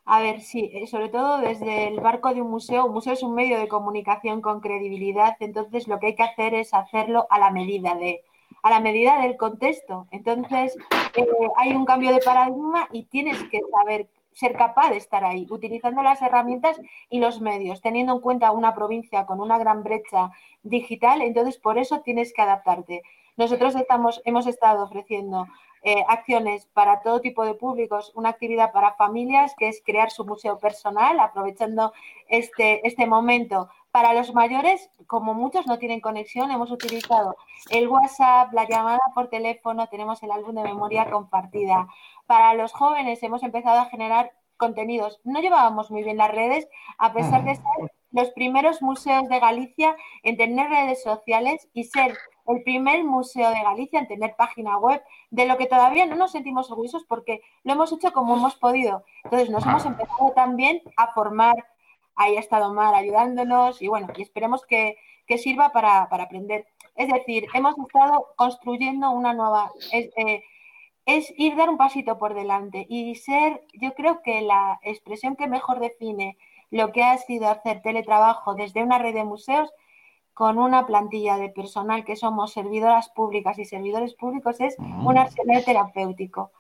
A 0.05 0.21
ver, 0.21 0.41
sí, 0.41 0.71
sobre 0.91 1.09
todo 1.09 1.39
desde 1.39 1.87
el 1.89 2.01
barco 2.01 2.35
de 2.35 2.43
un 2.43 2.51
museo. 2.51 2.87
Un 2.87 2.93
museo 2.93 3.13
es 3.13 3.23
un 3.23 3.35
medio 3.35 3.59
de 3.61 3.69
comunicación 3.69 4.41
con 4.41 4.61
credibilidad, 4.61 5.37
entonces 5.39 5.87
lo 5.87 6.01
que 6.01 6.09
hay 6.09 6.15
que 6.17 6.25
hacer 6.25 6.55
es 6.55 6.75
hacerlo 6.75 7.27
a 7.31 7.39
la 7.39 7.51
medida 7.51 7.95
de, 7.95 8.23
a 8.63 8.71
la 8.71 8.81
medida 8.81 9.21
del 9.21 9.37
contexto. 9.37 10.07
Entonces, 10.11 10.77
eh, 11.15 11.27
hay 11.57 11.73
un 11.75 11.85
cambio 11.85 12.13
de 12.13 12.21
paradigma 12.21 12.89
y 12.93 13.05
tienes 13.05 13.43
que 13.45 13.61
saber 13.71 14.09
ser 14.33 14.57
capaz 14.57 14.91
de 14.91 14.97
estar 14.97 15.25
ahí, 15.25 15.47
utilizando 15.51 16.03
las 16.03 16.23
herramientas 16.23 16.81
y 17.11 17.21
los 17.21 17.41
medios, 17.41 17.83
teniendo 17.83 18.15
en 18.15 18.21
cuenta 18.21 18.51
una 18.51 18.75
provincia 18.75 19.27
con 19.27 19.41
una 19.41 19.59
gran 19.59 19.83
brecha 19.83 20.31
digital, 20.63 21.21
entonces 21.23 21.59
por 21.59 21.79
eso 21.79 22.01
tienes 22.01 22.33
que 22.33 22.43
adaptarte. 22.43 23.03
Nosotros 23.37 23.75
estamos, 23.75 24.23
hemos 24.25 24.47
estado 24.47 24.85
ofreciendo 24.85 25.49
eh, 25.85 26.05
acciones 26.09 26.67
para 26.67 27.01
todo 27.03 27.21
tipo 27.21 27.45
de 27.45 27.55
públicos, 27.55 28.13
una 28.15 28.29
actividad 28.29 28.73
para 28.73 28.95
familias 28.95 29.55
que 29.59 29.69
es 29.69 29.83
crear 29.85 30.11
su 30.11 30.25
museo 30.25 30.59
personal, 30.59 31.19
aprovechando 31.19 31.93
este, 32.29 32.87
este 32.87 33.07
momento. 33.07 33.69
Para 33.93 34.15
los 34.15 34.33
mayores, 34.35 34.91
como 35.07 35.35
muchos 35.35 35.67
no 35.67 35.79
tienen 35.79 36.01
conexión, 36.01 36.51
hemos 36.51 36.71
utilizado 36.71 37.37
el 37.71 37.89
WhatsApp, 37.89 38.53
la 38.53 38.67
llamada 38.67 39.01
por 39.15 39.29
teléfono, 39.29 39.87
tenemos 39.87 40.23
el 40.23 40.33
álbum 40.33 40.55
de 40.55 40.63
memoria 40.63 41.11
compartida. 41.11 41.87
Para 42.27 42.55
los 42.55 42.73
jóvenes 42.73 43.23
hemos 43.23 43.43
empezado 43.43 43.81
a 43.81 43.85
generar 43.87 44.33
contenidos. 44.57 45.21
No 45.25 45.41
llevábamos 45.41 45.91
muy 45.91 46.03
bien 46.05 46.17
las 46.17 46.31
redes, 46.31 46.67
a 46.97 47.13
pesar 47.13 47.45
de 47.45 47.57
ser 47.57 47.93
los 48.13 48.31
primeros 48.31 48.81
museos 48.83 49.29
de 49.29 49.41
Galicia 49.41 49.97
en 50.23 50.37
tener 50.37 50.71
redes 50.71 51.03
sociales 51.03 51.69
y 51.73 51.85
ser 51.85 52.17
el 52.47 52.63
primer 52.63 53.05
museo 53.05 53.51
de 53.51 53.63
Galicia 53.63 54.01
en 54.01 54.09
tener 54.09 54.37
página 54.37 54.79
web, 54.79 55.03
de 55.31 55.47
lo 55.47 55.57
que 55.57 55.67
todavía 55.67 56.07
no 56.07 56.17
nos 56.17 56.33
sentimos 56.33 56.71
orgullosos 56.71 57.05
porque 57.05 57.41
lo 57.63 57.73
hemos 57.73 57.93
hecho 57.93 58.13
como 58.13 58.37
hemos 58.37 58.57
podido. 58.57 59.05
Entonces 59.25 59.51
nos 59.51 59.67
hemos 59.67 59.85
empezado 59.85 60.31
también 60.35 60.83
a 60.97 61.13
formar, 61.13 61.55
ahí 62.15 62.37
ha 62.37 62.41
estado 62.41 62.73
Mar 62.73 62.95
ayudándonos 62.95 63.81
y 63.83 63.89
bueno, 63.89 64.09
y 64.17 64.23
esperemos 64.23 64.65
que, 64.67 64.97
que 65.27 65.39
sirva 65.39 65.71
para, 65.73 66.09
para 66.09 66.25
aprender. 66.25 66.67
Es 66.97 67.09
decir, 67.13 67.47
hemos 67.55 67.79
estado 67.79 68.29
construyendo 68.37 69.11
una 69.11 69.33
nueva... 69.35 69.71
Es, 69.93 70.11
eh, 70.17 70.43
es 71.05 71.33
ir 71.37 71.57
dar 71.57 71.69
un 71.69 71.79
pasito 71.79 72.19
por 72.19 72.35
delante 72.35 72.87
y 72.89 73.15
ser, 73.17 73.63
yo 73.75 73.95
creo 73.95 74.23
que 74.23 74.41
la 74.43 74.79
expresión 74.83 75.37
que 75.37 75.49
mejor 75.49 75.81
define 75.81 76.39
lo 76.71 76.93
que 76.93 77.03
ha 77.03 77.19
sido 77.19 77.49
hacer 77.49 77.83
teletrabajo 77.83 78.55
desde 78.55 78.83
una 78.83 78.99
red 78.99 79.15
de 79.15 79.25
museos 79.25 79.71
con 80.33 80.59
una 80.59 80.87
plantilla 80.87 81.37
de 81.37 81.51
personal 81.51 82.05
que 82.05 82.17
somos 82.17 82.53
servidoras 82.53 83.11
públicas 83.11 83.59
y 83.59 83.65
servidores 83.65 84.15
públicos 84.15 84.61
es 84.61 84.77
un 84.79 85.19
arsenal 85.19 85.65
terapéutico 85.65 86.51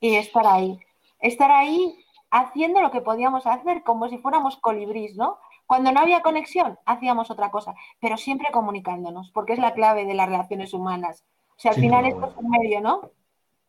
y 0.00 0.14
estar 0.14 0.46
ahí, 0.46 0.78
estar 1.18 1.50
ahí 1.50 1.96
haciendo 2.30 2.80
lo 2.80 2.90
que 2.90 3.00
podíamos 3.00 3.46
hacer 3.46 3.82
como 3.82 4.08
si 4.08 4.18
fuéramos 4.18 4.56
colibrís, 4.56 5.16
¿no? 5.16 5.38
Cuando 5.66 5.92
no 5.92 6.00
había 6.00 6.22
conexión 6.22 6.78
hacíamos 6.86 7.30
otra 7.30 7.50
cosa, 7.50 7.74
pero 8.00 8.16
siempre 8.16 8.48
comunicándonos, 8.52 9.30
porque 9.32 9.52
es 9.54 9.58
la 9.58 9.74
clave 9.74 10.04
de 10.06 10.14
las 10.14 10.28
relaciones 10.28 10.72
humanas. 10.74 11.24
O 11.56 11.60
sea, 11.60 11.72
al 11.72 11.76
Sin 11.76 11.84
final 11.84 12.06
esto 12.06 12.26
es 12.26 12.36
un 12.36 12.48
medio, 12.50 12.80
¿no? 12.80 13.10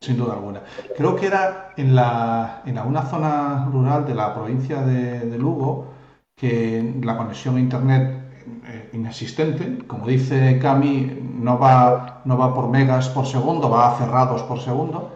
Sin 0.02 0.18
duda 0.18 0.34
alguna. 0.34 0.62
Creo 0.96 1.16
que 1.16 1.26
era 1.28 1.74
en, 1.76 1.94
la, 1.96 2.62
en 2.66 2.78
alguna 2.78 3.04
zona 3.06 3.66
rural 3.72 4.06
de 4.06 4.16
la 4.16 4.34
provincia 4.34 4.82
de, 4.82 5.20
de 5.22 5.38
Lugo 5.38 5.88
que 6.36 6.96
la 7.04 7.18
conexión 7.18 7.58
a 7.58 7.60
Internet 7.60 8.32
eh, 8.66 8.90
inexistente, 8.94 9.86
como 9.88 10.08
dice 10.08 10.58
Cami, 10.60 11.20
no 11.34 11.60
va, 11.60 12.22
no 12.26 12.38
va 12.38 12.54
por 12.54 12.70
megas 12.70 13.10
por 13.10 13.26
segundo, 13.26 13.70
va 13.70 13.94
a 13.94 13.98
cerrados 13.98 14.44
por 14.44 14.60
segundo, 14.60 15.12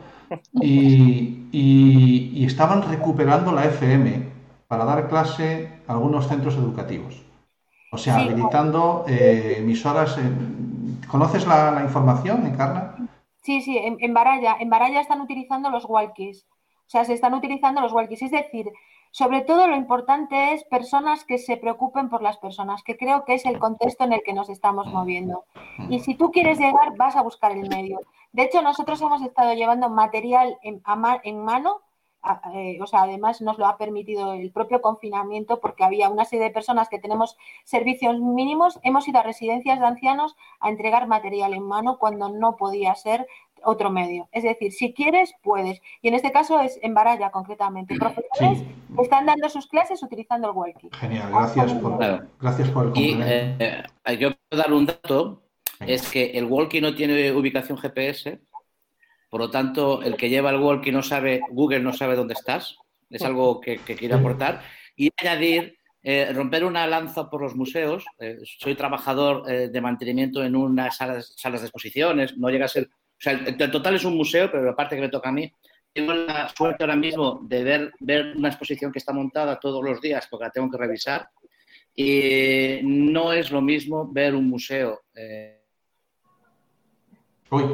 y, 0.61 1.47
y- 1.51 2.31
y 2.33 2.45
estaban 2.45 2.81
recuperando 2.83 3.51
la 3.51 3.65
FM 3.65 4.23
para 4.67 4.85
dar 4.85 5.07
clase 5.09 5.69
a 5.87 5.93
algunos 5.93 6.27
centros 6.27 6.55
educativos. 6.55 7.21
O 7.91 7.97
sea, 7.97 8.15
Sí. 8.19 8.21
habilitando 8.29 9.05
eh, 9.07 9.55
emisoras. 9.59 10.17
¿Conoces 11.07 11.45
la, 11.45 11.71
la 11.71 11.83
información, 11.83 12.45
Encarna? 12.45 12.95
Sí, 13.43 13.61
sí, 13.61 13.77
en, 13.77 13.97
en 13.99 14.13
Baralla, 14.13 14.57
en 14.59 14.69
Baralla 14.69 15.01
están 15.01 15.21
utilizando 15.21 15.69
los 15.69 15.85
walkies. 15.85 16.45
O 16.87 16.89
sea, 16.89 17.05
se 17.05 17.13
están 17.13 17.33
utilizando 17.33 17.81
los 17.81 17.91
walkies. 17.93 18.21
Es 18.23 18.31
decir, 18.31 18.67
sobre 19.13 19.41
todo 19.41 19.67
lo 19.67 19.75
importante 19.75 20.53
es 20.53 20.63
personas 20.63 21.23
que 21.23 21.37
se 21.37 21.55
preocupen 21.55 22.09
por 22.09 22.23
las 22.23 22.37
personas, 22.37 22.81
que 22.81 22.97
creo 22.97 23.25
que 23.25 23.35
es 23.35 23.45
el 23.45 23.59
contexto 23.59 24.03
en 24.05 24.13
el 24.13 24.23
que 24.23 24.33
nos 24.33 24.49
estamos 24.49 24.87
moviendo. 24.87 25.45
Y 25.87 25.99
si 25.99 26.15
tú 26.15 26.31
quieres 26.31 26.57
llegar, 26.57 26.97
vas 26.97 27.15
a 27.15 27.21
buscar 27.21 27.51
el 27.51 27.69
medio. 27.69 28.01
De 28.31 28.41
hecho, 28.41 28.63
nosotros 28.63 28.99
hemos 29.03 29.21
estado 29.21 29.53
llevando 29.53 29.87
material 29.87 30.57
en, 30.63 30.81
en 31.23 31.45
mano, 31.45 31.81
eh, 32.55 32.79
o 32.81 32.87
sea, 32.87 33.03
además 33.03 33.39
nos 33.39 33.59
lo 33.59 33.67
ha 33.67 33.77
permitido 33.77 34.33
el 34.33 34.51
propio 34.51 34.81
confinamiento 34.81 35.59
porque 35.59 35.83
había 35.83 36.09
una 36.09 36.25
serie 36.25 36.45
de 36.45 36.51
personas 36.51 36.89
que 36.89 36.97
tenemos 36.97 37.37
servicios 37.65 38.19
mínimos. 38.19 38.79
Hemos 38.81 39.07
ido 39.07 39.19
a 39.19 39.23
residencias 39.23 39.79
de 39.79 39.85
ancianos 39.85 40.35
a 40.59 40.69
entregar 40.69 41.05
material 41.05 41.53
en 41.53 41.67
mano 41.67 41.99
cuando 41.99 42.29
no 42.29 42.55
podía 42.55 42.95
ser 42.95 43.27
otro 43.65 43.89
medio. 43.89 44.27
Es 44.31 44.43
decir, 44.43 44.71
si 44.71 44.93
quieres, 44.93 45.33
puedes. 45.41 45.81
Y 46.01 46.07
en 46.09 46.13
este 46.15 46.31
caso 46.31 46.59
es 46.61 46.79
en 46.81 46.93
Baralla, 46.93 47.31
concretamente. 47.31 47.95
Profesores 47.95 48.59
Sí. 48.59 48.65
están 49.01 49.25
dando 49.25 49.49
sus 49.49 49.67
clases 49.67 50.01
utilizando 50.03 50.49
el 50.49 50.55
walkie. 50.55 50.89
Genial, 50.93 51.29
gracias 51.31 51.73
por, 51.73 51.97
Claro. 51.97 52.27
gracias 52.39 52.69
por 52.69 52.85
el 52.87 52.91
Y 52.95 53.09
complemento. 53.11 53.63
eh, 53.65 53.83
eh, 54.05 54.17
yo 54.17 54.29
puedo 54.49 54.61
dar 54.63 54.73
un 54.73 54.85
dato, 54.85 55.43
es 55.79 56.09
que 56.11 56.31
el 56.31 56.45
walkie 56.45 56.81
no 56.81 56.93
tiene 56.95 57.31
ubicación 57.31 57.77
GPS, 57.77 58.39
por 59.29 59.39
lo 59.41 59.49
tanto, 59.49 60.01
el 60.03 60.15
que 60.15 60.29
lleva 60.29 60.51
el 60.51 60.61
walkie 60.61 60.91
no 60.91 61.01
sabe, 61.01 61.41
Google 61.51 61.79
no 61.79 61.91
sabe 61.93 62.15
dónde 62.15 62.35
estás, 62.35 62.77
es 63.09 63.21
algo 63.23 63.59
que, 63.59 63.77
que 63.79 63.95
quiero 63.95 64.17
aportar. 64.17 64.61
Y 64.95 65.09
añadir, 65.17 65.77
eh, 66.03 66.31
romper 66.33 66.65
una 66.65 66.85
lanza 66.85 67.29
por 67.29 67.41
los 67.41 67.55
museos, 67.55 68.05
eh, 68.19 68.37
soy 68.43 68.75
trabajador 68.75 69.49
eh, 69.49 69.69
de 69.69 69.81
mantenimiento 69.81 70.43
en 70.43 70.55
unas 70.55 70.97
salas, 70.97 71.33
salas 71.37 71.61
de 71.61 71.67
exposiciones, 71.67 72.37
no 72.37 72.49
llega 72.49 72.65
a 72.65 72.67
ser 72.67 72.89
sea, 73.23 73.33
el, 73.33 73.55
el 73.59 73.71
total 73.71 73.95
es 73.95 74.03
un 74.05 74.15
museo, 74.17 74.51
pero 74.51 74.63
la 74.63 74.75
parte 74.75 74.95
que 74.95 75.01
me 75.01 75.09
toca 75.09 75.29
a 75.29 75.31
mí, 75.31 75.51
tengo 75.93 76.13
la 76.13 76.49
suerte 76.49 76.83
ahora 76.83 76.95
mismo 76.95 77.39
de 77.43 77.63
ver, 77.63 77.91
ver 77.99 78.35
una 78.35 78.49
exposición 78.49 78.91
que 78.91 78.99
está 78.99 79.13
montada 79.13 79.59
todos 79.59 79.83
los 79.83 80.01
días 80.01 80.27
porque 80.29 80.45
la 80.45 80.51
tengo 80.51 80.69
que 80.69 80.77
revisar. 80.77 81.29
Y 81.95 82.79
no 82.83 83.31
es 83.33 83.51
lo 83.51 83.61
mismo 83.61 84.11
ver 84.11 84.33
un 84.33 84.49
museo. 84.49 85.01
eh, 85.15 85.59
Uy, 87.51 87.65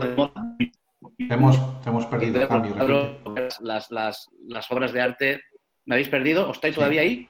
te 1.28 1.34
hemos, 1.34 1.82
te 1.82 1.90
hemos 1.90 2.06
perdido. 2.08 2.46
Cambio, 2.48 2.76
las, 3.62 3.90
las, 3.92 4.28
las 4.48 4.72
obras 4.72 4.92
de 4.92 5.02
arte. 5.02 5.42
¿Me 5.86 5.96
habéis 5.96 6.10
perdido? 6.10 6.50
¿O 6.50 6.52
estáis 6.52 6.76
todavía 6.76 7.02
ahí? 7.02 7.30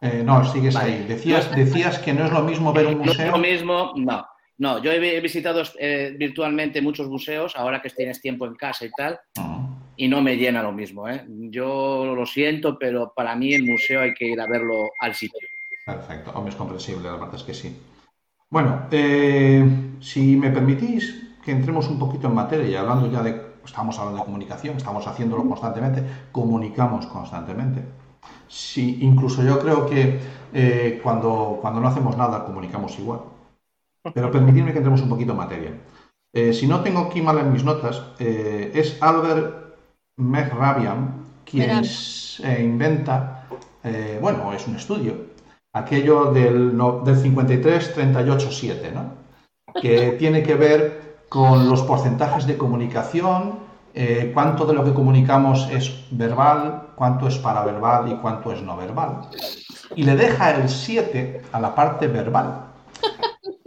Eh, 0.00 0.22
no, 0.24 0.42
sigues 0.50 0.74
Vale. 0.74 0.92
ahí. 0.94 1.04
Decías, 1.04 1.54
decías 1.54 1.98
que 1.98 2.14
no 2.14 2.24
es 2.24 2.32
lo 2.32 2.40
mismo 2.40 2.72
ver 2.72 2.86
un 2.86 2.94
No 2.98 3.02
es 3.02 3.08
museo. 3.18 3.32
lo 3.32 3.38
mismo, 3.38 3.92
no. 3.96 4.26
No, 4.60 4.82
yo 4.82 4.92
he, 4.92 5.16
he 5.16 5.20
visitado 5.22 5.62
eh, 5.78 6.14
virtualmente 6.18 6.82
muchos 6.82 7.08
museos, 7.08 7.56
ahora 7.56 7.80
que 7.80 7.88
tienes 7.88 8.20
tiempo 8.20 8.44
en 8.44 8.54
casa 8.56 8.84
y 8.84 8.90
tal, 8.90 9.18
Ah, 9.38 9.66
y 9.96 10.06
no 10.06 10.20
me 10.20 10.36
llena 10.36 10.62
lo 10.62 10.70
mismo. 10.70 11.08
¿eh? 11.08 11.24
Yo 11.26 12.14
lo 12.14 12.26
siento, 12.26 12.78
pero 12.78 13.10
para 13.16 13.34
mí 13.34 13.54
el 13.54 13.64
museo 13.64 14.02
hay 14.02 14.12
que 14.12 14.26
ir 14.26 14.38
a 14.38 14.46
verlo 14.46 14.90
al 15.00 15.14
sitio. 15.14 15.48
Perfecto, 15.86 16.32
hombre, 16.34 16.50
es 16.50 16.56
comprensible, 16.56 17.04
la 17.04 17.16
verdad 17.16 17.34
es 17.36 17.42
que 17.42 17.54
sí. 17.54 17.74
Bueno, 18.50 18.86
eh, 18.90 19.64
si 20.00 20.36
me 20.36 20.50
permitís 20.50 21.38
que 21.42 21.52
entremos 21.52 21.88
un 21.88 21.98
poquito 21.98 22.28
en 22.28 22.34
materia 22.34 22.68
y 22.68 22.74
hablando 22.74 23.10
ya 23.10 23.22
de, 23.22 23.40
estamos 23.64 23.98
hablando 23.98 24.18
de 24.18 24.26
comunicación, 24.26 24.76
estamos 24.76 25.06
haciéndolo 25.06 25.42
constantemente, 25.48 26.02
comunicamos 26.32 27.06
constantemente. 27.06 27.82
Sí, 28.46 28.98
incluso 29.00 29.42
yo 29.42 29.58
creo 29.58 29.86
que 29.86 30.20
eh, 30.52 31.00
cuando, 31.02 31.58
cuando 31.62 31.80
no 31.80 31.88
hacemos 31.88 32.14
nada 32.18 32.44
comunicamos 32.44 32.98
igual. 32.98 33.20
Pero 34.14 34.30
permitidme 34.30 34.72
que 34.72 34.78
entremos 34.78 35.02
un 35.02 35.08
poquito 35.08 35.32
en 35.32 35.38
materia. 35.38 35.72
Eh, 36.32 36.52
si 36.52 36.66
no 36.66 36.80
tengo 36.80 37.00
aquí 37.00 37.20
mal 37.22 37.38
en 37.38 37.52
mis 37.52 37.64
notas, 37.64 38.02
eh, 38.18 38.70
es 38.74 38.96
Albert 39.02 39.74
Mehrabian 40.16 41.24
quien 41.44 41.70
se 41.84 42.62
inventa, 42.62 43.46
eh, 43.82 44.18
bueno, 44.22 44.52
es 44.52 44.66
un 44.68 44.76
estudio, 44.76 45.14
aquello 45.72 46.26
del, 46.32 46.76
no- 46.76 47.00
del 47.00 47.16
53-38-7, 47.16 48.92
¿no? 48.92 49.14
que 49.80 50.12
tiene 50.18 50.42
que 50.42 50.54
ver 50.54 51.24
con 51.28 51.68
los 51.68 51.82
porcentajes 51.82 52.46
de 52.46 52.56
comunicación, 52.56 53.58
eh, 53.94 54.30
cuánto 54.32 54.66
de 54.66 54.74
lo 54.74 54.84
que 54.84 54.94
comunicamos 54.94 55.68
es 55.70 56.04
verbal, 56.12 56.90
cuánto 56.94 57.26
es 57.28 57.38
paraverbal 57.38 58.10
y 58.12 58.16
cuánto 58.16 58.52
es 58.52 58.62
no 58.62 58.76
verbal. 58.76 59.22
Y 59.96 60.04
le 60.04 60.14
deja 60.16 60.52
el 60.52 60.68
7 60.68 61.42
a 61.52 61.60
la 61.60 61.74
parte 61.74 62.06
verbal. 62.06 62.66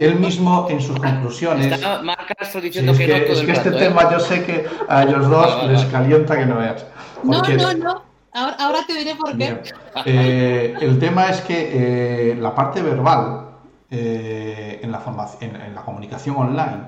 Él 0.04 0.16
mismo 0.16 0.66
en 0.70 0.80
sus 0.80 0.98
conclusiones... 0.98 1.72
Está 1.72 2.02
Marc 2.02 2.32
Castro 2.38 2.60
Sí, 2.60 2.66
diciendo 2.68 2.92
es 2.92 2.98
que, 2.98 3.06
que, 3.06 3.12
no 3.12 3.18
todo 3.24 3.32
es 3.32 3.40
el 3.40 3.46
que 3.46 3.52
este 3.52 3.68
¿eh? 3.70 3.72
tema 3.72 4.10
yo 4.12 4.20
sé 4.20 4.44
que 4.44 4.66
a 4.88 5.02
ellos 5.04 5.28
dos 5.28 5.66
les 5.70 5.84
calienta 5.86 6.36
que 6.38 6.46
no 6.46 6.56
veas. 6.58 6.84
No, 7.22 7.38
Porque- 7.38 7.56
no, 7.56 7.72
no. 7.74 8.02
Ahora, 8.36 8.56
ahora 8.58 8.78
te 8.86 8.94
diré 8.94 9.14
por 9.14 9.36
qué. 9.38 9.62
Eh, 10.06 10.74
el 10.80 10.98
tema 10.98 11.28
es 11.28 11.40
que 11.42 12.32
eh, 12.32 12.34
la 12.34 12.52
parte 12.52 12.82
verbal 12.82 13.46
eh, 13.90 14.80
en, 14.82 14.90
la 14.90 15.00
formac- 15.00 15.36
en, 15.40 15.54
en 15.54 15.72
la 15.74 15.82
comunicación 15.82 16.34
online, 16.36 16.82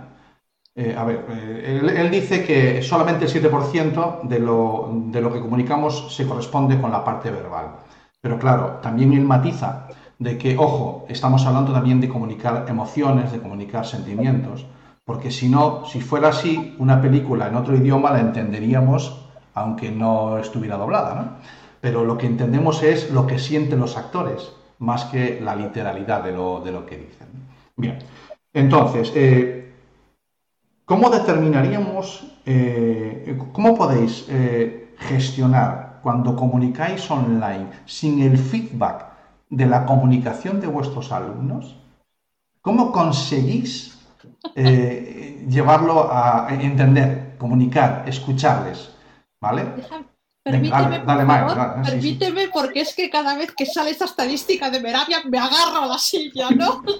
eh, 0.74 0.94
a 0.98 1.04
ver, 1.04 1.24
eh, 1.30 1.78
él, 1.80 1.88
él 1.88 2.10
dice 2.10 2.44
que 2.44 2.82
solamente 2.82 3.26
el 3.26 3.30
7% 3.30 4.22
de 4.24 4.40
lo, 4.40 4.90
de 5.06 5.20
lo 5.20 5.32
que 5.32 5.40
comunicamos 5.40 6.12
se 6.14 6.26
corresponde 6.26 6.80
con 6.80 6.90
la 6.90 7.04
parte 7.04 7.30
verbal. 7.30 7.76
Pero 8.20 8.38
claro, 8.40 8.80
también 8.82 9.12
él 9.12 9.24
matiza 9.24 9.86
de 10.18 10.38
que, 10.38 10.56
ojo, 10.56 11.04
estamos 11.08 11.44
hablando 11.46 11.72
también 11.72 12.00
de 12.00 12.08
comunicar 12.08 12.66
emociones, 12.68 13.32
de 13.32 13.40
comunicar 13.40 13.84
sentimientos, 13.84 14.66
porque 15.04 15.30
si 15.30 15.48
no, 15.48 15.84
si 15.84 16.00
fuera 16.00 16.28
así, 16.28 16.74
una 16.78 17.00
película 17.00 17.48
en 17.48 17.56
otro 17.56 17.76
idioma 17.76 18.10
la 18.10 18.20
entenderíamos 18.20 19.22
aunque 19.54 19.90
no 19.90 20.38
estuviera 20.38 20.76
doblada, 20.76 21.14
¿no? 21.14 21.28
Pero 21.80 22.04
lo 22.04 22.18
que 22.18 22.26
entendemos 22.26 22.82
es 22.82 23.10
lo 23.10 23.26
que 23.26 23.38
sienten 23.38 23.80
los 23.80 23.96
actores, 23.96 24.52
más 24.78 25.06
que 25.06 25.40
la 25.40 25.56
literalidad 25.56 26.22
de 26.22 26.32
lo, 26.32 26.60
de 26.60 26.72
lo 26.72 26.84
que 26.84 26.98
dicen. 26.98 27.26
Bien, 27.74 27.98
entonces, 28.52 29.12
eh, 29.14 29.72
¿cómo 30.84 31.08
determinaríamos, 31.08 32.26
eh, 32.44 33.38
cómo 33.52 33.74
podéis 33.74 34.26
eh, 34.28 34.94
gestionar 34.98 36.00
cuando 36.02 36.36
comunicáis 36.36 37.10
online 37.10 37.68
sin 37.86 38.20
el 38.20 38.36
feedback 38.36 39.15
de 39.48 39.66
la 39.66 39.86
comunicación 39.86 40.60
de 40.60 40.66
vuestros 40.66 41.12
alumnos? 41.12 41.76
¿Cómo 42.62 42.92
conseguís 42.92 43.98
eh, 44.54 45.46
llevarlo 45.48 46.08
a 46.12 46.48
entender, 46.50 47.36
comunicar, 47.38 48.04
escucharles? 48.08 48.90
¿Vale? 49.40 49.64
Permíteme, 50.50 50.82
dale, 50.82 50.98
dale, 51.04 51.24
Mar, 51.24 51.40
favor, 51.40 51.56
dale, 51.56 51.72
sí, 51.72 51.80
sí. 51.80 51.90
permíteme, 51.90 52.48
porque 52.52 52.80
es 52.82 52.94
que 52.94 53.10
cada 53.10 53.34
vez 53.36 53.50
que 53.52 53.66
sale 53.66 53.90
esta 53.90 54.04
estadística 54.04 54.70
de 54.70 54.78
Meravia 54.80 55.22
me 55.24 55.38
agarro 55.38 55.82
a 55.82 55.86
la 55.86 55.98
silla, 55.98 56.50
¿no? 56.50 56.82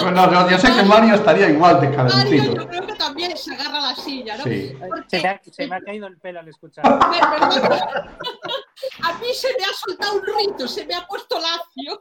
Bueno, 0.00 0.32
yo, 0.32 0.48
yo 0.50 0.58
sé 0.58 0.72
que 0.72 0.82
Mario 0.84 1.16
estaría 1.16 1.48
igual 1.50 1.80
de 1.80 1.88
Mario, 1.88 2.08
calentito. 2.14 2.54
yo 2.54 2.68
creo 2.68 2.86
que 2.86 2.94
también 2.94 3.36
se 3.36 3.52
agarra 3.52 3.78
a 3.78 3.90
la 3.90 3.96
silla, 3.96 4.36
¿no? 4.38 4.44
Sí. 4.44 4.72
Porque- 4.78 5.18
Se 5.18 5.22
me, 5.22 5.28
ha, 5.28 5.40
se 5.52 5.66
me 5.66 5.74
ha 5.76 5.80
caído 5.80 6.06
el 6.06 6.16
pelo 6.18 6.38
al 6.40 6.46
escuchar. 6.48 6.84
A 9.02 9.12
mí 9.18 9.26
se 9.34 9.48
me 9.58 9.64
ha 9.64 9.72
soltado 9.74 10.14
un 10.14 10.22
rito, 10.24 10.68
se 10.68 10.86
me 10.86 10.94
ha 10.94 11.04
puesto 11.06 11.38
lacio. 11.40 12.00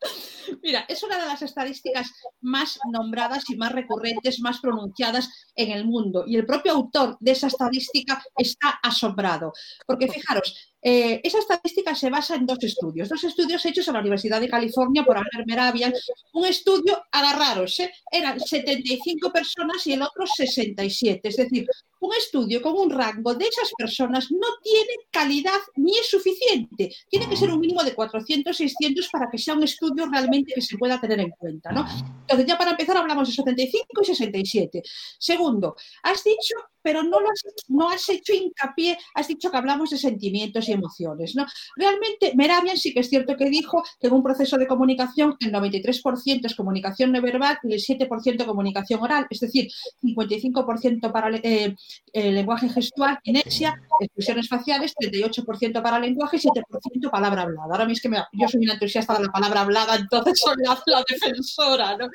Mira, 0.62 0.84
es 0.88 1.02
una 1.02 1.18
de 1.18 1.26
las 1.26 1.42
estadísticas 1.42 2.10
más 2.40 2.78
nombradas 2.90 3.48
y 3.50 3.56
más 3.56 3.72
recurrentes, 3.72 4.40
más 4.40 4.60
pronunciadas 4.60 5.28
en 5.54 5.70
el 5.70 5.84
mundo. 5.84 6.24
Y 6.26 6.36
el 6.36 6.46
propio 6.46 6.72
autor 6.72 7.16
de 7.20 7.32
esa 7.32 7.48
estadística 7.48 8.22
está 8.36 8.70
asombrado. 8.82 9.52
Porque 9.86 10.08
fijaros, 10.08 10.69
eh, 10.82 11.20
esa 11.22 11.38
estadística 11.38 11.94
se 11.94 12.10
basa 12.10 12.36
en 12.36 12.46
dos 12.46 12.62
estudios. 12.62 13.08
Dos 13.08 13.24
estudios 13.24 13.64
hechos 13.66 13.86
en 13.88 13.94
la 13.94 14.00
Universidad 14.00 14.40
de 14.40 14.48
California 14.48 15.04
por 15.04 15.16
Albert 15.16 15.46
Meravian. 15.46 15.92
Un 16.32 16.46
estudio, 16.46 17.02
agarraros, 17.12 17.80
¿eh? 17.80 17.92
eran 18.10 18.40
75 18.40 19.30
personas 19.30 19.86
y 19.86 19.92
el 19.92 20.02
otro 20.02 20.26
67. 20.26 21.28
Es 21.28 21.36
decir, 21.36 21.66
un 22.00 22.14
estudio 22.14 22.62
con 22.62 22.74
un 22.76 22.90
rango 22.90 23.34
de 23.34 23.44
esas 23.44 23.70
personas 23.76 24.30
no 24.30 24.48
tiene 24.62 24.94
calidad 25.10 25.60
ni 25.76 25.98
es 25.98 26.08
suficiente. 26.08 26.90
Tiene 27.08 27.28
que 27.28 27.36
ser 27.36 27.50
un 27.50 27.60
mínimo 27.60 27.82
de 27.82 27.94
400, 27.94 28.56
600 28.56 29.08
para 29.10 29.30
que 29.30 29.38
sea 29.38 29.54
un 29.54 29.64
estudio 29.64 30.06
realmente 30.06 30.54
que 30.54 30.62
se 30.62 30.78
pueda 30.78 31.00
tener 31.00 31.20
en 31.20 31.30
cuenta. 31.30 31.70
Entonces, 31.70 32.46
ya 32.46 32.56
para 32.56 32.70
empezar, 32.70 32.96
hablamos 32.96 33.28
de 33.28 33.34
75 33.34 34.02
y 34.02 34.04
67. 34.04 34.82
Segundo, 35.18 35.76
has 36.02 36.24
dicho, 36.24 36.54
pero 36.82 37.02
no, 37.02 37.20
lo 37.20 37.30
has, 37.30 37.42
no 37.68 37.88
has 37.88 38.08
hecho 38.08 38.32
hincapié, 38.32 38.98
has 39.14 39.28
dicho 39.28 39.50
que 39.50 39.56
hablamos 39.56 39.90
de 39.90 39.98
sentimientos 39.98 40.68
y 40.68 40.72
emociones. 40.72 41.34
¿no? 41.36 41.46
Realmente, 41.76 42.32
Meravian 42.34 42.76
sí 42.76 42.92
que 42.92 43.00
es 43.00 43.08
cierto 43.08 43.36
que 43.36 43.48
dijo 43.50 43.82
que 44.00 44.08
en 44.08 44.14
un 44.14 44.22
proceso 44.22 44.56
de 44.56 44.66
comunicación 44.66 45.36
el 45.40 45.52
93% 45.52 46.46
es 46.46 46.54
comunicación 46.54 47.12
no 47.12 47.20
verbal 47.22 47.58
y 47.64 47.74
el 47.74 47.80
7% 47.80 48.44
comunicación 48.44 49.00
oral, 49.00 49.26
es 49.30 49.40
decir, 49.40 49.68
55% 50.02 51.12
para 51.12 51.36
eh, 51.36 51.74
eh, 52.12 52.32
lenguaje 52.32 52.68
gestual, 52.68 53.18
inercia, 53.24 53.80
expresiones 54.00 54.48
faciales, 54.48 54.94
38% 54.96 55.82
para 55.82 55.98
lenguaje 55.98 56.36
y 56.36 56.40
7% 56.40 57.10
palabra 57.10 57.42
hablada. 57.42 57.68
Ahora 57.70 57.86
mismo 57.86 58.10
es 58.10 58.30
que 58.30 58.38
yo 58.38 58.48
soy 58.48 58.64
una 58.64 58.74
entusiasta 58.74 59.14
de 59.14 59.24
la 59.24 59.32
palabra 59.32 59.62
hablada, 59.62 59.96
entonces 59.96 60.38
soy 60.38 60.56
la, 60.64 60.80
la 60.86 61.04
defensora. 61.08 61.96
¿no? 61.96 62.08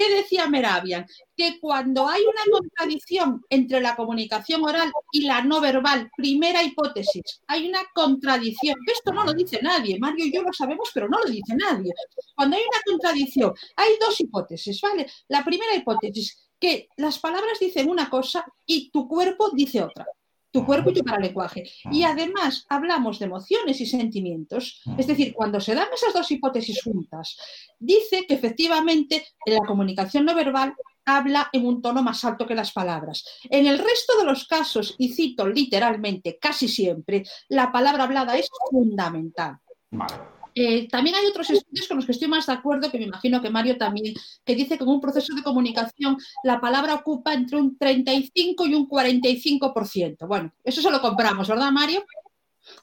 ¿Qué 0.00 0.08
decía 0.08 0.46
Meravian? 0.46 1.04
Que 1.36 1.60
cuando 1.60 2.08
hay 2.08 2.22
una 2.22 2.40
contradicción 2.50 3.44
entre 3.50 3.82
la 3.82 3.94
comunicación 3.94 4.64
oral 4.64 4.90
y 5.12 5.24
la 5.24 5.42
no 5.42 5.60
verbal, 5.60 6.10
primera 6.16 6.62
hipótesis, 6.62 7.42
hay 7.46 7.68
una 7.68 7.80
contradicción. 7.92 8.78
Esto 8.90 9.12
no 9.12 9.24
lo 9.24 9.34
dice 9.34 9.60
nadie, 9.60 9.98
Mario 9.98 10.24
y 10.24 10.32
yo 10.32 10.40
lo 10.40 10.54
sabemos, 10.54 10.90
pero 10.94 11.06
no 11.06 11.18
lo 11.18 11.30
dice 11.30 11.54
nadie. 11.54 11.92
Cuando 12.34 12.56
hay 12.56 12.62
una 12.62 12.80
contradicción, 12.86 13.52
hay 13.76 13.90
dos 14.00 14.18
hipótesis, 14.18 14.80
¿vale? 14.80 15.06
La 15.28 15.44
primera 15.44 15.74
hipótesis, 15.74 16.48
que 16.58 16.88
las 16.96 17.18
palabras 17.18 17.58
dicen 17.60 17.90
una 17.90 18.08
cosa 18.08 18.46
y 18.64 18.90
tu 18.90 19.06
cuerpo 19.06 19.50
dice 19.50 19.82
otra. 19.82 20.06
Tu 20.52 20.66
cuerpo 20.66 20.90
y 20.90 20.94
tu 20.94 21.04
paralenguaje. 21.04 21.64
Y 21.90 22.02
además 22.02 22.66
hablamos 22.68 23.18
de 23.18 23.26
emociones 23.26 23.80
y 23.80 23.86
sentimientos. 23.86 24.82
Es 24.98 25.06
decir, 25.06 25.32
cuando 25.32 25.60
se 25.60 25.74
dan 25.74 25.88
esas 25.94 26.12
dos 26.12 26.30
hipótesis 26.30 26.82
juntas, 26.82 27.36
dice 27.78 28.26
que 28.26 28.34
efectivamente 28.34 29.26
en 29.46 29.54
la 29.54 29.66
comunicación 29.66 30.24
no 30.24 30.34
verbal 30.34 30.74
habla 31.04 31.48
en 31.52 31.66
un 31.66 31.82
tono 31.82 32.02
más 32.02 32.24
alto 32.24 32.46
que 32.46 32.54
las 32.54 32.72
palabras. 32.72 33.24
En 33.44 33.66
el 33.66 33.78
resto 33.78 34.18
de 34.18 34.24
los 34.24 34.46
casos, 34.46 34.94
y 34.98 35.12
cito 35.12 35.46
literalmente 35.46 36.38
casi 36.38 36.68
siempre, 36.68 37.24
la 37.48 37.70
palabra 37.72 38.04
hablada 38.04 38.36
es 38.36 38.48
fundamental. 38.70 39.58
Vale. 39.90 40.39
Eh, 40.54 40.88
también 40.88 41.16
hay 41.16 41.26
otros 41.26 41.50
estudios 41.50 41.88
con 41.88 41.96
los 41.96 42.06
que 42.06 42.12
estoy 42.12 42.28
más 42.28 42.46
de 42.46 42.52
acuerdo, 42.52 42.90
que 42.90 42.98
me 42.98 43.04
imagino 43.04 43.40
que 43.40 43.50
Mario 43.50 43.76
también, 43.76 44.14
que 44.44 44.54
dice 44.54 44.76
que 44.76 44.84
en 44.84 44.90
un 44.90 45.00
proceso 45.00 45.34
de 45.34 45.42
comunicación 45.42 46.16
la 46.42 46.60
palabra 46.60 46.94
ocupa 46.94 47.34
entre 47.34 47.58
un 47.58 47.76
35 47.78 48.66
y 48.66 48.74
un 48.74 48.88
45%. 48.88 50.26
Bueno, 50.26 50.52
eso 50.64 50.82
se 50.82 50.90
lo 50.90 51.00
compramos, 51.00 51.48
¿verdad, 51.48 51.70
Mario? 51.70 52.04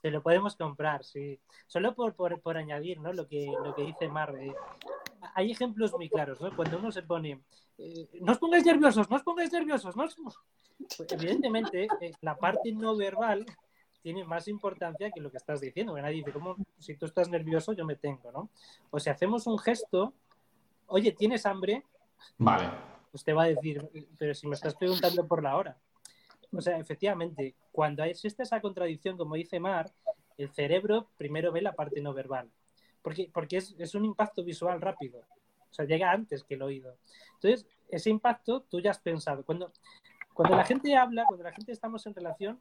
Te 0.02 0.12
lo 0.12 0.22
podemos 0.22 0.56
comprar, 0.56 1.04
sí. 1.04 1.40
Solo 1.68 1.94
por, 1.94 2.16
por, 2.16 2.40
por 2.42 2.58
añadir 2.58 3.00
¿no? 3.00 3.14
lo, 3.14 3.28
que, 3.28 3.48
lo 3.64 3.76
que 3.76 3.84
dice 3.84 4.08
Mar. 4.08 4.34
eh, 4.40 4.54
hay 5.36 5.52
ejemplos 5.52 5.94
muy 5.94 6.10
claros, 6.10 6.40
¿no? 6.42 6.56
Cuando 6.56 6.78
uno 6.78 6.92
se 6.92 7.04
pone, 7.04 7.42
eh, 7.78 8.08
no 8.22 8.32
os 8.32 8.40
pongáis 8.40 8.66
nerviosos, 8.66 9.10
no 9.10 9.16
os 9.18 9.24
pongáis 9.24 9.52
nerviosos, 9.52 9.96
no 9.96 10.04
os... 10.04 10.16
Pues, 10.96 11.12
evidentemente, 11.12 11.88
eh, 12.02 12.12
la 12.22 12.38
parte 12.38 12.72
no 12.72 12.96
verbal 12.96 13.46
tiene 14.02 14.24
más 14.24 14.48
importancia 14.48 15.12
que 15.12 15.22
lo 15.22 15.32
que 15.32 15.38
estás 15.38 15.62
diciendo. 15.62 15.94
Que 15.96 16.02
nadie 16.02 16.18
dice, 16.18 16.32
¿cómo 16.32 16.56
si 16.80 16.96
tú 16.96 17.06
estás 17.06 17.30
nervioso, 17.30 17.74
yo 17.74 17.86
me 17.86 17.96
tengo, 17.96 18.32
¿no? 18.32 18.50
O 18.90 19.00
si 19.00 19.10
hacemos 19.10 19.48
un 19.48 19.58
gesto, 19.60 20.14
oye, 20.88 21.12
¿tienes 21.12 21.46
hambre? 21.46 21.84
Vale. 22.38 22.70
Pues 23.12 23.24
te 23.24 23.34
va 23.34 23.44
a 23.44 23.48
decir, 23.48 23.88
pero 24.18 24.34
si 24.34 24.48
me 24.48 24.56
estás 24.56 24.76
preguntando 24.76 25.28
por 25.28 25.44
la 25.44 25.56
hora. 25.56 25.78
O 26.52 26.62
sea, 26.62 26.78
efectivamente, 26.78 27.56
cuando 27.72 28.04
existe 28.04 28.44
esa 28.44 28.62
contradicción, 28.62 29.18
como 29.18 29.36
dice 29.36 29.60
Mar, 29.60 29.92
el 30.38 30.50
cerebro 30.52 31.10
primero 31.18 31.52
ve 31.52 31.62
la 31.62 31.74
parte 31.74 32.02
no 32.02 32.14
verbal. 32.14 32.50
Porque, 33.02 33.30
porque 33.34 33.58
es, 33.58 33.76
es 33.78 33.96
un 33.96 34.06
impacto 34.06 34.44
visual 34.44 34.82
rápido. 34.82 35.20
O 35.70 35.74
sea, 35.74 35.86
llega 35.86 36.12
antes 36.12 36.44
que 36.44 36.56
el 36.56 36.62
oído. 36.62 36.98
Entonces, 37.36 37.68
ese 37.90 38.10
impacto 38.10 38.62
tú 38.62 38.80
ya 38.80 38.92
has 38.92 39.00
pensado. 39.00 39.44
Cuando, 39.44 39.72
cuando 40.34 40.56
la 40.56 40.66
gente 40.66 40.96
habla, 40.96 41.26
cuando 41.26 41.44
la 41.44 41.52
gente 41.52 41.72
estamos 41.72 42.06
en 42.06 42.16
relación, 42.16 42.60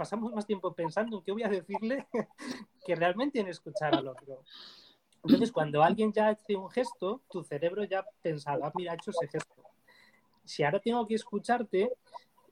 pasamos 0.00 0.32
más 0.32 0.46
tiempo 0.46 0.72
pensando 0.72 1.18
en 1.18 1.22
qué 1.22 1.30
voy 1.30 1.42
a 1.42 1.48
decirle 1.50 2.06
que 2.86 2.94
realmente 2.94 3.38
en 3.38 3.48
escuchar 3.48 3.94
al 3.94 4.08
otro. 4.08 4.42
Entonces, 5.22 5.52
cuando 5.52 5.82
alguien 5.82 6.10
ya 6.10 6.30
hace 6.30 6.56
un 6.56 6.70
gesto, 6.70 7.20
tu 7.30 7.44
cerebro 7.44 7.84
ya 7.84 7.98
ha 7.98 8.06
pensado, 8.22 8.64
ah, 8.64 8.72
mira, 8.74 8.92
ha 8.92 8.94
hecho 8.94 9.10
ese 9.10 9.28
gesto. 9.28 9.62
Si 10.42 10.62
ahora 10.62 10.80
tengo 10.80 11.06
que 11.06 11.16
escucharte 11.16 11.92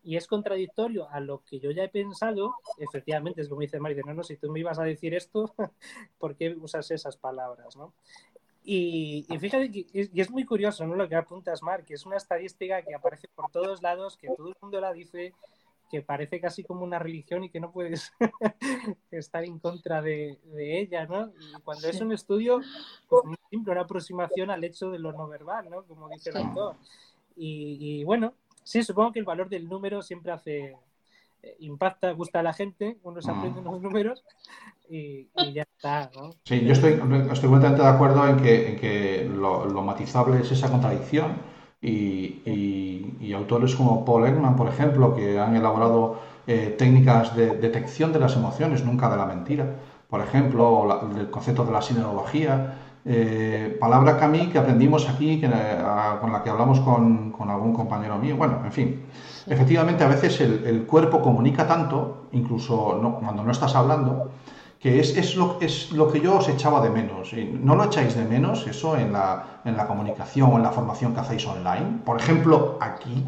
y 0.03 0.17
es 0.19 0.27
contradictorio 0.27 1.09
a 1.09 1.21
lo 1.21 1.43
que 1.43 1.59
yo 1.59 1.71
ya 1.71 1.85
he 1.85 1.89
pensado, 1.89 2.55
efectivamente, 2.77 3.41
es 3.41 3.49
como 3.49 3.63
dice 3.63 3.81
Mari, 3.81 3.97
no, 4.05 4.13
no, 4.13 4.23
si 4.23 4.37
tú 4.37 4.51
me 4.51 4.61
ibas 4.61 4.79
a 4.79 4.83
decir 4.83 5.15
esto, 5.15 5.55
¿por 6.19 6.37
qué 6.37 6.51
usas 6.51 6.91
esas 6.91 7.17
palabras? 7.17 7.77
¿no? 7.77 7.95
Y, 8.63 9.25
fíjate 9.41 9.73
que 9.73 9.87
es, 9.95 10.11
y 10.13 10.21
es 10.21 10.31
muy 10.31 10.45
curioso 10.45 10.87
¿no? 10.87 10.97
lo 10.97 11.09
que 11.09 11.17
apuntas, 11.17 11.63
Mar, 11.63 11.87
que 11.87 11.95
es 11.95 12.05
una 12.05 12.19
estadística 12.19 12.83
que 12.83 12.95
aparece 12.95 13.27
por 13.35 13.51
todos 13.51 13.81
lados, 13.81 14.19
que 14.19 14.29
todo 14.37 14.49
el 14.49 14.57
mundo 14.61 14.83
la 14.83 14.93
dice, 14.93 15.33
que 15.91 16.03
parece 16.03 16.41
casi 16.41 16.65
como 16.65 16.85
una 16.85 16.99
religión 16.99 17.45
y 17.45 17.51
que 17.51 17.61
no 17.61 17.71
puedes 17.71 18.13
estar 19.11 19.45
en 19.45 19.59
contra 19.59 20.03
de, 20.03 20.39
ella, 20.55 21.07
¿no? 21.07 21.29
Y 21.29 21.61
cuando 21.63 21.89
es 21.89 22.01
un 22.01 22.13
estudio, 22.13 22.61
pues 23.09 23.25
muy 23.25 23.37
simple, 23.51 23.73
una 23.73 23.83
aproximación 23.83 24.51
al 24.51 24.65
hecho 24.65 24.91
de 24.91 24.99
lo 24.99 25.13
no 25.13 25.29
verbal, 25.29 25.71
¿no? 25.71 25.83
Como 25.85 26.09
dice 26.09 26.31
el 26.31 26.39
autor. 26.39 26.77
Y, 27.37 27.79
y, 27.81 28.05
bueno, 28.05 28.35
sí, 28.63 28.83
supongo 28.83 29.13
que 29.13 29.21
el 29.21 29.25
valor 29.25 29.49
del 29.49 29.69
número 29.69 30.03
siempre 30.03 30.33
hace, 30.33 30.77
eh, 31.43 31.57
impacta, 31.61 32.11
gusta 32.13 32.41
a 32.41 32.43
la 32.43 32.53
gente, 32.53 32.99
uno 33.05 33.23
se 33.23 33.31
aprende 33.31 33.61
unos 33.61 33.81
números 33.81 34.25
y, 34.89 35.29
ya 35.53 35.63
está. 35.63 36.11
¿no? 36.17 36.33
Sí, 36.45 36.65
yo 36.65 36.73
estoy, 36.73 36.93
estoy 36.93 37.49
completamente 37.49 37.83
de 37.83 37.89
acuerdo 37.89 38.27
en 38.27 38.37
que, 38.39 38.71
en 38.71 38.77
que 38.77 39.31
lo, 39.33 39.65
lo, 39.67 39.83
matizable 39.83 40.41
es 40.41 40.51
esa 40.51 40.69
contradicción 40.69 41.37
y, 41.81 42.43
y, 43.21 43.33
autores 43.33 43.77
como 43.77 44.05
Paul 44.05 44.27
Ekman, 44.27 44.57
por 44.57 44.69
ejemplo, 44.69 45.15
que 45.15 45.39
han 45.39 45.55
elaborado 45.55 46.19
eh, 46.47 46.75
técnicas 46.77 47.37
de 47.37 47.57
detección 47.57 48.13
de 48.13 48.19
las 48.19 48.35
emociones, 48.35 48.85
nunca 48.85 49.09
de 49.09 49.17
la 49.17 49.27
mentira, 49.27 49.77
por 50.09 50.21
ejemplo, 50.21 50.87
la, 50.87 51.21
el 51.21 51.31
concepto 51.31 51.65
de 51.65 51.73
la 51.73 51.83
sinología, 51.83 52.79
eh, 53.05 53.77
palabra 53.79 54.19
que 54.19 54.25
a 54.25 54.29
mí 54.29 54.49
que 54.49 54.59
aprendimos 54.59 55.09
aquí, 55.09 55.39
que, 55.41 55.47
a, 55.47 56.19
con 56.21 56.33
la 56.33 56.43
que 56.43 56.51
hablamos 56.51 56.81
con, 56.81 57.35
algún 57.49 57.73
compañero 57.73 58.19
mío, 58.19 58.37
bueno, 58.37 58.61
en 58.65 58.73
fin. 58.73 59.03
Efectivamente, 59.47 60.05
a 60.05 60.09
veces 60.09 60.41
el, 60.41 60.65
el 60.67 60.85
cuerpo 60.85 61.23
comunica 61.23 61.67
tanto, 61.67 62.27
incluso 62.33 62.99
no, 63.01 63.19
cuando 63.21 63.45
no 63.45 63.53
estás 63.53 63.75
hablando, 63.77 64.31
que 64.79 65.01
es, 65.01 65.17
es, 65.17 65.35
lo, 65.35 65.59
es 65.61 65.91
lo 65.93 66.11
que 66.11 66.21
yo 66.21 66.37
os 66.37 66.49
echaba 66.49 66.81
de 66.81 66.91
menos. 66.91 67.33
¿No 67.33 67.75
lo 67.75 67.85
echáis 67.85 68.15
de 68.15 68.25
menos 68.25 68.67
eso 68.67 68.97
en 68.97 69.13
la, 69.13 69.61
en 69.65 69.77
la 69.77 69.87
comunicación 69.87 70.53
o 70.53 70.57
en 70.57 70.63
la 70.63 70.71
formación 70.73 71.15
que 71.15 71.21
hacéis 71.21 71.47
online? 71.47 72.01
Por 72.05 72.21
ejemplo, 72.21 72.79
aquí. 72.81 73.25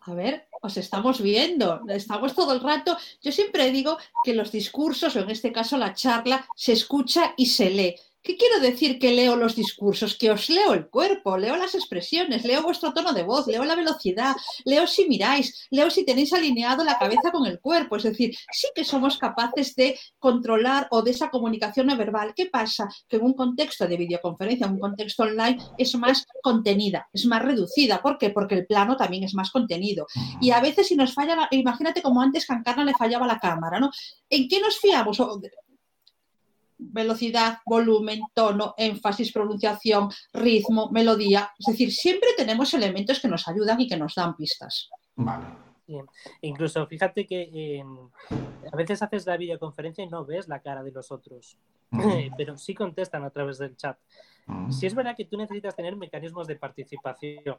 A 0.00 0.14
ver, 0.14 0.48
os 0.60 0.76
estamos 0.76 1.20
viendo, 1.20 1.82
estamos 1.88 2.34
todo 2.34 2.52
el 2.52 2.60
rato. 2.60 2.96
Yo 3.22 3.32
siempre 3.32 3.70
digo 3.70 3.98
que 4.24 4.34
los 4.34 4.52
discursos, 4.52 5.16
o 5.16 5.20
en 5.20 5.30
este 5.30 5.52
caso 5.52 5.76
la 5.78 5.94
charla, 5.94 6.46
se 6.54 6.72
escucha 6.72 7.34
y 7.36 7.46
se 7.46 7.70
lee. 7.70 7.96
¿Qué 8.22 8.36
quiero 8.36 8.60
decir 8.60 8.98
que 8.98 9.12
leo 9.12 9.36
los 9.36 9.54
discursos? 9.54 10.16
Que 10.16 10.30
os 10.30 10.50
leo 10.50 10.74
el 10.74 10.88
cuerpo, 10.88 11.38
leo 11.38 11.56
las 11.56 11.74
expresiones, 11.74 12.44
leo 12.44 12.62
vuestro 12.62 12.92
tono 12.92 13.12
de 13.12 13.22
voz, 13.22 13.46
leo 13.46 13.64
la 13.64 13.76
velocidad, 13.76 14.34
leo 14.64 14.86
si 14.86 15.08
miráis, 15.08 15.66
leo 15.70 15.88
si 15.88 16.04
tenéis 16.04 16.32
alineado 16.32 16.84
la 16.84 16.98
cabeza 16.98 17.30
con 17.32 17.46
el 17.46 17.60
cuerpo. 17.60 17.96
Es 17.96 18.02
decir, 18.02 18.36
sí 18.52 18.68
que 18.74 18.84
somos 18.84 19.18
capaces 19.18 19.74
de 19.76 19.98
controlar 20.18 20.88
o 20.90 21.02
de 21.02 21.12
esa 21.12 21.30
comunicación 21.30 21.86
no 21.86 21.96
verbal. 21.96 22.34
¿Qué 22.34 22.46
pasa? 22.46 22.88
Que 23.08 23.16
en 23.16 23.24
un 23.24 23.34
contexto 23.34 23.86
de 23.86 23.96
videoconferencia, 23.96 24.66
en 24.66 24.72
un 24.74 24.80
contexto 24.80 25.22
online, 25.22 25.58
es 25.78 25.94
más 25.94 26.26
contenida, 26.42 27.08
es 27.12 27.24
más 27.24 27.42
reducida. 27.42 28.02
¿Por 28.02 28.18
qué? 28.18 28.30
Porque 28.30 28.56
el 28.56 28.66
plano 28.66 28.96
también 28.96 29.24
es 29.24 29.34
más 29.34 29.50
contenido. 29.50 30.06
Y 30.40 30.50
a 30.50 30.60
veces 30.60 30.88
si 30.88 30.96
nos 30.96 31.14
falla, 31.14 31.48
imagínate 31.52 32.02
como 32.02 32.20
antes 32.20 32.46
que 32.46 32.52
a 32.52 32.56
Encarna 32.56 32.84
le 32.84 32.94
fallaba 32.94 33.26
la 33.26 33.38
cámara, 33.38 33.78
¿no? 33.78 33.90
¿En 34.28 34.48
qué 34.48 34.60
nos 34.60 34.78
fiamos? 34.78 35.18
Velocidad, 36.78 37.58
volumen, 37.66 38.20
tono, 38.34 38.74
énfasis, 38.76 39.32
pronunciación, 39.32 40.08
ritmo, 40.32 40.90
melodía. 40.90 41.50
Es 41.58 41.66
decir, 41.66 41.92
siempre 41.92 42.30
tenemos 42.36 42.72
elementos 42.74 43.20
que 43.20 43.28
nos 43.28 43.46
ayudan 43.48 43.80
y 43.80 43.88
que 43.88 43.96
nos 43.96 44.14
dan 44.14 44.36
pistas. 44.36 44.88
Vale. 45.16 45.46
Bien. 45.86 46.06
Incluso 46.42 46.86
fíjate 46.86 47.26
que 47.26 47.50
eh, 47.50 47.84
a 48.70 48.76
veces 48.76 49.02
haces 49.02 49.26
la 49.26 49.38
videoconferencia 49.38 50.04
y 50.04 50.08
no 50.08 50.24
ves 50.24 50.46
la 50.46 50.60
cara 50.60 50.82
de 50.82 50.92
los 50.92 51.10
otros, 51.10 51.56
pero 52.36 52.58
sí 52.58 52.74
contestan 52.74 53.24
a 53.24 53.30
través 53.30 53.58
del 53.58 53.74
chat. 53.74 53.98
Si 54.70 54.86
es 54.86 54.94
verdad 54.94 55.16
que 55.16 55.24
tú 55.24 55.36
necesitas 55.36 55.74
tener 55.74 55.96
mecanismos 55.96 56.46
de 56.46 56.56
participación. 56.56 57.56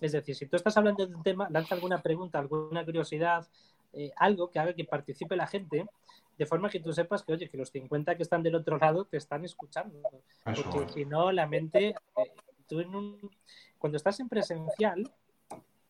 Es 0.00 0.12
decir, 0.12 0.34
si 0.34 0.46
tú 0.46 0.56
estás 0.56 0.76
hablando 0.76 1.06
de 1.06 1.14
un 1.14 1.22
tema, 1.22 1.48
lanza 1.50 1.74
alguna 1.74 2.00
pregunta, 2.00 2.38
alguna 2.38 2.84
curiosidad, 2.84 3.46
eh, 3.92 4.12
algo 4.16 4.50
que 4.50 4.58
haga 4.58 4.74
que 4.74 4.84
participe 4.84 5.36
la 5.36 5.46
gente, 5.46 5.86
de 6.38 6.46
forma 6.46 6.70
que 6.70 6.80
tú 6.80 6.92
sepas 6.92 7.22
que, 7.22 7.32
oye, 7.32 7.48
que 7.48 7.58
los 7.58 7.70
50 7.70 8.16
que 8.16 8.22
están 8.22 8.42
del 8.42 8.54
otro 8.54 8.78
lado 8.78 9.04
te 9.04 9.16
están 9.16 9.44
escuchando. 9.44 10.00
Porque 10.44 10.92
si 10.92 11.04
no, 11.04 11.32
la 11.32 11.46
mente, 11.46 11.88
eh, 11.88 12.32
tú 12.66 12.80
en 12.80 12.94
un, 12.94 13.30
cuando 13.78 13.96
estás 13.96 14.20
en 14.20 14.28
presencial, 14.28 15.12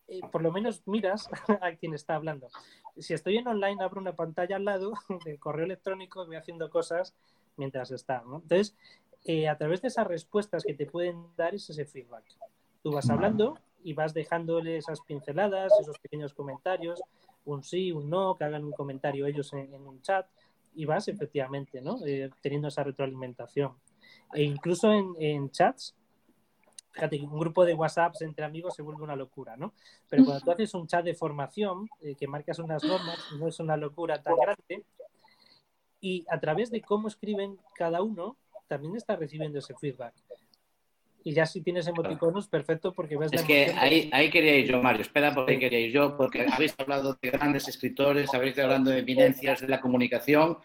eh, 0.07 0.19
por 0.31 0.41
lo 0.41 0.51
menos 0.51 0.81
miras 0.87 1.29
a 1.61 1.75
quien 1.75 1.93
está 1.93 2.15
hablando. 2.15 2.49
Si 2.97 3.13
estoy 3.13 3.37
en 3.37 3.47
online, 3.47 3.83
abro 3.83 4.01
una 4.01 4.15
pantalla 4.15 4.57
al 4.57 4.65
lado 4.65 4.93
del 5.25 5.39
correo 5.39 5.65
electrónico 5.65 6.23
y 6.23 6.27
voy 6.27 6.35
haciendo 6.35 6.69
cosas 6.69 7.13
mientras 7.55 7.91
está. 7.91 8.23
¿no? 8.25 8.37
Entonces, 8.37 8.75
a 9.49 9.55
través 9.57 9.81
de 9.83 9.89
esas 9.89 10.07
respuestas 10.07 10.63
que 10.63 10.73
te 10.73 10.87
pueden 10.87 11.27
dar 11.37 11.53
es 11.53 11.69
ese 11.69 11.85
feedback. 11.85 12.25
Tú 12.81 12.91
vas 12.91 13.09
hablando 13.11 13.59
y 13.83 13.93
vas 13.93 14.13
dejándole 14.13 14.77
esas 14.77 15.01
pinceladas, 15.01 15.71
esos 15.79 15.99
pequeños 15.99 16.33
comentarios, 16.33 17.01
un 17.45 17.63
sí, 17.63 17.91
un 17.91 18.09
no, 18.09 18.35
que 18.35 18.43
hagan 18.43 18.63
un 18.63 18.71
comentario 18.71 19.25
ellos 19.25 19.51
en 19.53 19.73
un 19.73 20.01
chat 20.01 20.27
y 20.73 20.85
vas 20.85 21.07
efectivamente, 21.07 21.81
¿no? 21.81 21.97
Eh, 22.05 22.29
teniendo 22.41 22.67
esa 22.67 22.83
retroalimentación. 22.83 23.73
E 24.33 24.43
incluso 24.43 24.91
en, 24.91 25.13
en, 25.19 25.51
chats, 25.51 25.95
fíjate, 26.91 27.21
un 27.21 27.39
grupo 27.39 27.65
de 27.65 27.73
WhatsApps 27.73 28.21
entre 28.21 28.45
amigos 28.45 28.75
se 28.75 28.81
vuelve 28.81 29.03
una 29.03 29.15
locura, 29.15 29.57
¿no? 29.57 29.73
Pero 30.09 30.23
cuando 30.25 30.43
tú 30.43 30.51
haces 30.51 30.73
un 30.73 30.87
chat 30.87 31.03
de 31.03 31.13
formación, 31.13 31.89
eh, 32.01 32.15
que 32.15 32.27
marcas 32.27 32.59
unas 32.59 32.83
normas, 32.83 33.19
no 33.37 33.47
es 33.47 33.59
una 33.59 33.77
locura 33.77 34.21
tan 34.21 34.35
grande, 34.35 34.85
y 35.99 36.25
a 36.29 36.39
través 36.39 36.71
de 36.71 36.81
cómo 36.81 37.07
escriben 37.07 37.57
cada 37.75 38.01
uno, 38.01 38.37
también 38.67 38.95
está 38.95 39.15
recibiendo 39.15 39.59
ese 39.59 39.75
feedback. 39.75 40.13
Y 41.23 41.33
ya 41.33 41.45
si 41.45 41.61
tienes 41.61 41.87
emoticonos, 41.87 42.47
perfecto, 42.47 42.93
porque 42.93 43.17
ves 43.17 43.31
Es 43.31 43.43
que 43.43 43.73
ahí, 43.77 44.09
ahí 44.11 44.29
quería 44.29 44.55
ir 44.55 44.67
yo, 44.67 44.81
Mario. 44.81 45.01
Espera, 45.01 45.33
porque 45.33 45.53
ahí 45.53 45.59
quería 45.59 45.79
ir 45.79 45.91
yo, 45.91 46.17
porque 46.17 46.47
habéis 46.51 46.73
hablado 46.79 47.17
de 47.21 47.29
grandes 47.29 47.67
escritores, 47.67 48.33
habéis 48.33 48.57
hablando 48.57 48.89
de 48.89 48.99
eminencias 48.99 49.61
de 49.61 49.67
la 49.67 49.79
comunicación, 49.79 50.57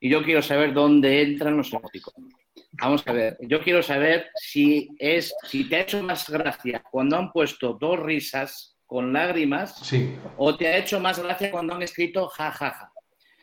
y 0.00 0.10
yo 0.10 0.22
quiero 0.22 0.42
saber 0.42 0.74
dónde 0.74 1.22
entran 1.22 1.56
los 1.56 1.72
emoticonos. 1.72 2.32
Vamos 2.80 3.06
a 3.06 3.12
ver, 3.12 3.38
yo 3.42 3.60
quiero 3.62 3.82
saber 3.82 4.30
si 4.34 4.88
es, 4.98 5.34
si 5.44 5.68
te 5.68 5.76
ha 5.76 5.80
hecho 5.80 6.02
más 6.02 6.28
gracia 6.28 6.82
cuando 6.90 7.16
han 7.16 7.30
puesto 7.30 7.74
dos 7.74 7.98
risas 8.00 8.76
con 8.86 9.12
lágrimas, 9.12 9.78
sí. 9.78 10.16
o 10.36 10.56
te 10.56 10.68
ha 10.68 10.76
hecho 10.76 10.98
más 10.98 11.18
gracia 11.18 11.50
cuando 11.50 11.74
han 11.74 11.82
escrito 11.82 12.28
ja, 12.28 12.50
ja, 12.50 12.70
ja. 12.70 12.92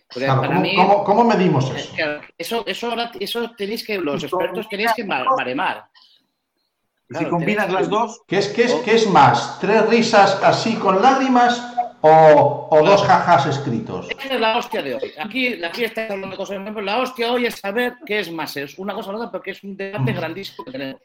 Claro, 0.10 0.42
¿cómo, 0.42 0.60
mí, 0.60 0.76
¿cómo, 0.76 1.04
¿cómo, 1.04 1.24
medimos 1.24 1.70
eso? 1.76 1.94
Eso, 2.36 2.66
eso, 2.66 2.96
eso 3.20 3.52
tenéis 3.56 3.86
que, 3.86 4.00
los 4.00 4.24
expertos 4.24 4.68
tenéis 4.68 4.92
que 4.96 5.04
maremar. 5.04 5.86
Claro, 7.10 7.26
si 7.26 7.32
combinas 7.32 7.74
las 7.74 7.90
dos. 7.90 8.22
¿Qué 8.28 8.38
es, 8.38 8.50
qué, 8.50 8.66
es, 8.66 8.74
¿Qué 8.86 8.94
es 8.94 9.10
más? 9.10 9.60
¿Tres 9.60 9.90
risas 9.90 10.40
así 10.44 10.76
con 10.76 11.02
lágrimas 11.02 11.60
o, 12.02 12.68
o 12.70 12.86
dos 12.86 13.02
jajas 13.02 13.48
escritos? 13.48 14.08
Esa 14.12 14.36
es 14.36 14.40
la 14.40 14.58
hostia 14.58 14.84
de 14.84 14.94
hoy. 14.94 15.12
Aquí, 15.20 15.64
aquí 15.64 15.86
está 15.86 16.04
hablando 16.04 16.30
de 16.30 16.38
cosas. 16.38 16.60
La 16.84 17.00
hostia 17.00 17.32
hoy 17.32 17.48
es 17.48 17.56
saber 17.56 17.96
qué 18.06 18.20
es 18.20 18.32
más. 18.32 18.56
Es 18.58 18.78
una 18.78 18.94
cosa 18.94 19.10
o 19.10 19.16
otra, 19.16 19.32
porque 19.32 19.52
es 19.52 19.64
un 19.64 19.76
debate 19.76 20.14
grandísimo 20.14 20.64
que 20.66 20.72
tenemos. 20.72 21.02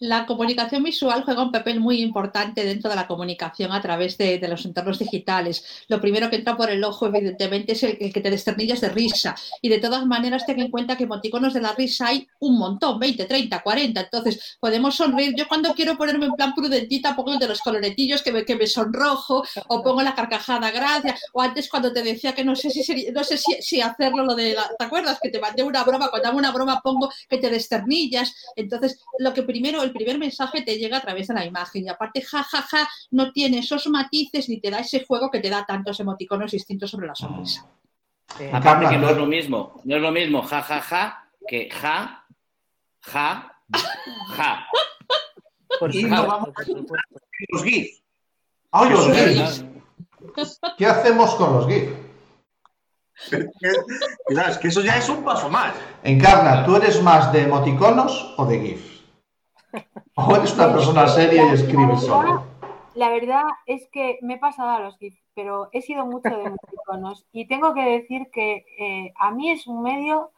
La 0.00 0.26
comunicación 0.26 0.82
visual 0.82 1.22
juega 1.22 1.44
un 1.44 1.52
papel 1.52 1.78
muy 1.78 2.02
importante 2.02 2.64
dentro 2.64 2.90
de 2.90 2.96
la 2.96 3.06
comunicación 3.06 3.70
a 3.70 3.80
través 3.80 4.18
de, 4.18 4.44
los 4.48 4.64
entornos 4.64 4.98
digitales. 4.98 5.84
Lo 5.86 6.00
primero 6.00 6.28
que 6.28 6.36
entra 6.36 6.56
por 6.56 6.68
el 6.68 6.82
ojo, 6.82 7.06
evidentemente, 7.06 7.72
es 7.72 7.82
el, 7.84 7.96
que 7.96 8.20
te 8.20 8.28
desternillas 8.28 8.80
de 8.80 8.88
risa. 8.88 9.36
Y 9.62 9.68
de 9.68 9.78
todas 9.78 10.04
maneras, 10.04 10.44
ten 10.46 10.58
en 10.58 10.70
cuenta 10.70 10.96
que 10.96 11.04
emoticonos 11.04 11.54
de 11.54 11.60
la 11.60 11.72
risa 11.74 12.08
hay 12.08 12.26
un 12.40 12.58
montón, 12.58 12.98
20, 12.98 13.24
30, 13.24 13.62
40. 13.62 14.00
Entonces, 14.00 14.56
podemos 14.58 14.96
sonreír. 14.96 15.32
Yo 15.36 15.46
cuando 15.46 15.72
quiero 15.74 15.96
ponerme 15.96 16.26
en 16.26 16.32
plan 16.32 16.54
prudentita, 16.54 17.14
pongo 17.14 17.34
el 17.34 17.38
de 17.38 17.48
los 17.48 17.60
coloretillos 17.60 18.20
que 18.22 18.32
me, 18.32 18.44
que 18.44 18.56
me 18.56 18.66
sonrojo, 18.66 19.44
o 19.68 19.82
pongo 19.82 20.02
la 20.02 20.16
carcajada 20.16 20.72
gracia, 20.72 21.16
o 21.32 21.40
antes 21.40 21.68
cuando 21.68 21.92
te 21.92 22.02
decía 22.02 22.34
que 22.34 22.44
no 22.44 22.56
sé 22.56 22.68
si 22.70 22.82
sería- 22.82 23.12
no 23.12 23.22
sé 23.22 23.38
si 23.38 23.80
hacerlo 23.80 24.24
lo 24.24 24.34
de 24.34 24.54
la- 24.54 24.68
¿te 24.76 24.84
acuerdas? 24.84 25.20
Que 25.22 25.30
te 25.30 25.38
mandé 25.38 25.62
una 25.62 25.84
broma, 25.84 26.08
cuando 26.10 26.28
hago 26.28 26.38
una 26.38 26.50
broma 26.50 26.80
pongo 26.82 27.10
que 27.28 27.38
te 27.38 27.48
desternillas. 27.48 28.34
Entonces, 28.56 29.00
lo 29.20 29.32
que 29.32 29.44
primero, 29.44 29.83
el 29.84 29.92
primer 29.92 30.18
mensaje 30.18 30.62
te 30.62 30.76
llega 30.78 30.98
a 30.98 31.00
través 31.00 31.28
de 31.28 31.34
la 31.34 31.44
imagen. 31.44 31.84
Y 31.84 31.88
aparte, 31.88 32.22
ja, 32.22 32.42
ja, 32.42 32.62
ja, 32.62 32.88
no 33.10 33.32
tiene 33.32 33.58
esos 33.58 33.86
matices 33.86 34.48
ni 34.48 34.60
te 34.60 34.70
da 34.70 34.78
ese 34.80 35.04
juego 35.04 35.30
que 35.30 35.40
te 35.40 35.50
da 35.50 35.64
tantos 35.64 36.00
emoticonos 36.00 36.50
distintos 36.50 36.90
sobre 36.90 37.06
la 37.06 37.14
sonrisa. 37.14 37.66
Eh, 38.40 38.48
Acá- 38.52 38.72
Aparte 38.72 38.88
que 38.94 38.98
no 38.98 39.10
es 39.10 39.16
lo 39.16 39.26
mismo, 39.26 39.80
no 39.84 39.96
es 39.96 40.02
lo 40.02 40.10
mismo 40.10 40.42
ja, 40.42 40.62
ja, 40.62 40.80
ja, 40.80 41.28
que 41.46 41.68
ja, 41.70 42.24
ja, 43.02 43.52
ja. 44.30 44.66
por 45.78 45.94
Y 45.94 46.04
vamos 46.06 46.48
supuesto. 46.64 46.94
Los 47.50 47.62
GIFs. 47.64 48.02
¡Ay, 48.72 48.90
los 48.90 49.06
Eso 49.08 49.12
es 49.12 49.64
GIFs! 49.64 50.60
¿Qué 50.78 50.86
hacemos 50.86 51.34
con 51.36 51.52
los 51.54 51.66
GIFs? 51.68 51.92
Cuidado, 54.26 54.50
es 54.50 54.58
que 54.58 54.68
eso 54.68 54.80
ya 54.80 54.96
es 54.96 55.08
un 55.08 55.22
paso 55.24 55.48
más. 55.48 55.74
Encarna, 56.02 56.64
¿tú 56.64 56.76
eres 56.76 57.00
más 57.02 57.32
de 57.32 57.42
emoticonos 57.42 58.34
o 58.36 58.46
de 58.46 58.60
GIFs? 58.60 58.93
¿O 60.16 60.36
eres 60.36 60.54
una 60.54 60.72
persona 60.72 61.08
seria 61.08 61.46
y 61.46 61.54
escribes 61.54 62.02
solo? 62.02 62.44
La 62.94 63.08
verdad 63.08 63.44
es 63.66 63.88
que 63.88 64.18
me 64.22 64.34
he 64.34 64.38
pasado 64.38 64.70
a 64.70 64.80
los 64.80 64.96
GIFs, 64.98 65.20
pero 65.34 65.68
he 65.72 65.82
sido 65.82 66.06
mucho 66.06 66.30
de 66.30 66.44
emoticonos. 66.44 67.26
Y 67.32 67.48
tengo 67.48 67.74
que 67.74 67.82
decir 67.82 68.30
que 68.32 68.64
eh, 68.78 69.12
a 69.16 69.32
mí 69.32 69.50
es 69.50 69.66
un 69.66 69.82
medio 69.82 70.30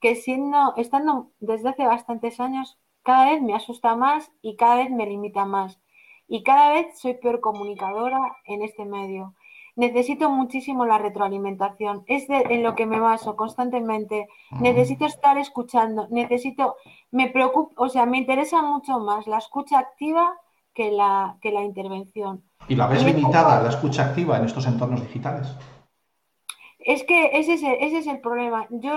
que 0.00 0.14
siendo, 0.14 0.74
estando 0.76 1.30
desde 1.40 1.70
hace 1.70 1.86
bastantes 1.86 2.40
años, 2.40 2.78
cada 3.02 3.30
vez 3.30 3.40
me 3.40 3.54
asusta 3.54 3.96
más 3.96 4.30
y 4.42 4.56
cada 4.56 4.76
vez 4.76 4.90
me 4.90 5.06
limita 5.06 5.46
más. 5.46 5.80
Y 6.26 6.42
cada 6.42 6.72
vez 6.72 6.98
soy 6.98 7.14
peor 7.14 7.40
comunicadora 7.40 8.36
en 8.44 8.62
este 8.62 8.84
medio. 8.84 9.34
Necesito 9.78 10.28
muchísimo 10.28 10.84
la 10.84 10.98
retroalimentación. 10.98 12.02
Es 12.08 12.26
de- 12.26 12.44
en 12.50 12.64
lo 12.64 12.74
que 12.74 12.84
me 12.84 12.98
baso 12.98 13.36
constantemente. 13.36 14.26
Necesito 14.60 15.06
estar 15.06 15.38
escuchando. 15.38 16.08
Necesito, 16.10 16.74
me 17.12 17.30
preocupa, 17.30 17.74
o 17.76 17.88
sea, 17.88 18.04
me 18.04 18.18
interesa 18.18 18.60
mucho 18.60 18.98
más 18.98 19.28
la 19.28 19.38
escucha 19.38 19.78
activa 19.78 20.34
que 20.74 20.90
la, 20.90 21.36
que 21.40 21.52
la 21.52 21.62
intervención. 21.62 22.42
¿Y 22.68 22.74
la 22.74 22.88
ves 22.88 23.04
limitada, 23.04 23.62
la 23.62 23.68
escucha 23.70 24.04
activa 24.06 24.36
en 24.38 24.44
estos 24.46 24.66
entornos 24.66 25.00
digitales? 25.00 25.46
Es 26.94 27.04
que 27.04 27.18
ese 27.38 27.52
es 27.54 27.62
el, 27.62 27.74
ese 27.80 27.98
es 27.98 28.06
el 28.06 28.20
problema. 28.20 28.66
Yo 28.70 28.92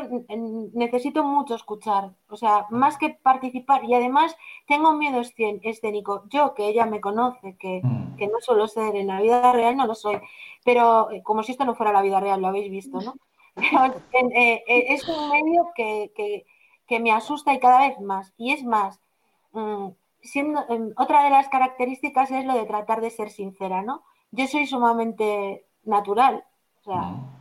necesito 0.74 1.24
mucho 1.26 1.56
escuchar, 1.56 2.12
o 2.30 2.38
sea, 2.38 2.66
más 2.70 2.98
que 2.98 3.10
participar. 3.10 3.84
Y 3.84 3.94
además 3.94 4.36
tengo 4.66 4.94
miedo 4.94 5.20
escénico. 5.64 6.24
Yo, 6.30 6.54
que 6.54 6.68
ella 6.70 6.86
me 6.86 7.02
conoce, 7.02 7.58
que, 7.58 7.82
Mm. 7.84 8.16
que 8.18 8.28
no 8.28 8.40
suelo 8.40 8.68
ser 8.70 8.96
en 8.96 9.08
la 9.08 9.20
vida 9.22 9.52
real, 9.52 9.76
no 9.76 9.86
lo 9.88 9.96
soy. 9.96 10.18
Pero 10.64 11.12
eh, 11.12 11.22
como 11.22 11.44
si 11.44 11.52
esto 11.52 11.66
no 11.66 11.76
fuera 11.76 11.92
la 11.92 12.02
vida 12.02 12.20
real, 12.22 12.40
lo 12.42 12.48
habéis 12.48 12.72
visto, 12.72 13.02
¿no? 13.02 13.14
Pero, 13.56 14.30
eh, 14.36 14.64
eh, 14.68 14.86
es 14.94 15.06
un 15.10 15.30
medio 15.30 15.62
que, 15.76 16.12
que- 16.16 16.46
que 16.88 17.00
me 17.02 17.12
asusta 17.12 17.54
y 17.54 17.60
cada 17.60 17.80
vez 17.90 18.00
más. 18.00 18.34
Y 18.38 18.54
es 18.54 18.64
más, 18.64 19.02
mm, 19.52 19.88
siendo, 20.22 20.64
em, 20.70 20.94
otra 20.98 21.24
de 21.26 21.30
las 21.30 21.50
características 21.50 22.32
es 22.32 22.46
lo 22.46 22.54
de 22.54 22.66
tratar 22.66 23.02
de 23.02 23.10
ser 23.10 23.30
sincera, 23.32 23.82
¿no? 23.82 24.04
Yo 24.32 24.48
soy 24.48 24.66
sumamente 24.66 25.66
natural, 25.84 26.46
o 26.80 26.84
sea, 26.84 27.02
Mm. 27.02 27.41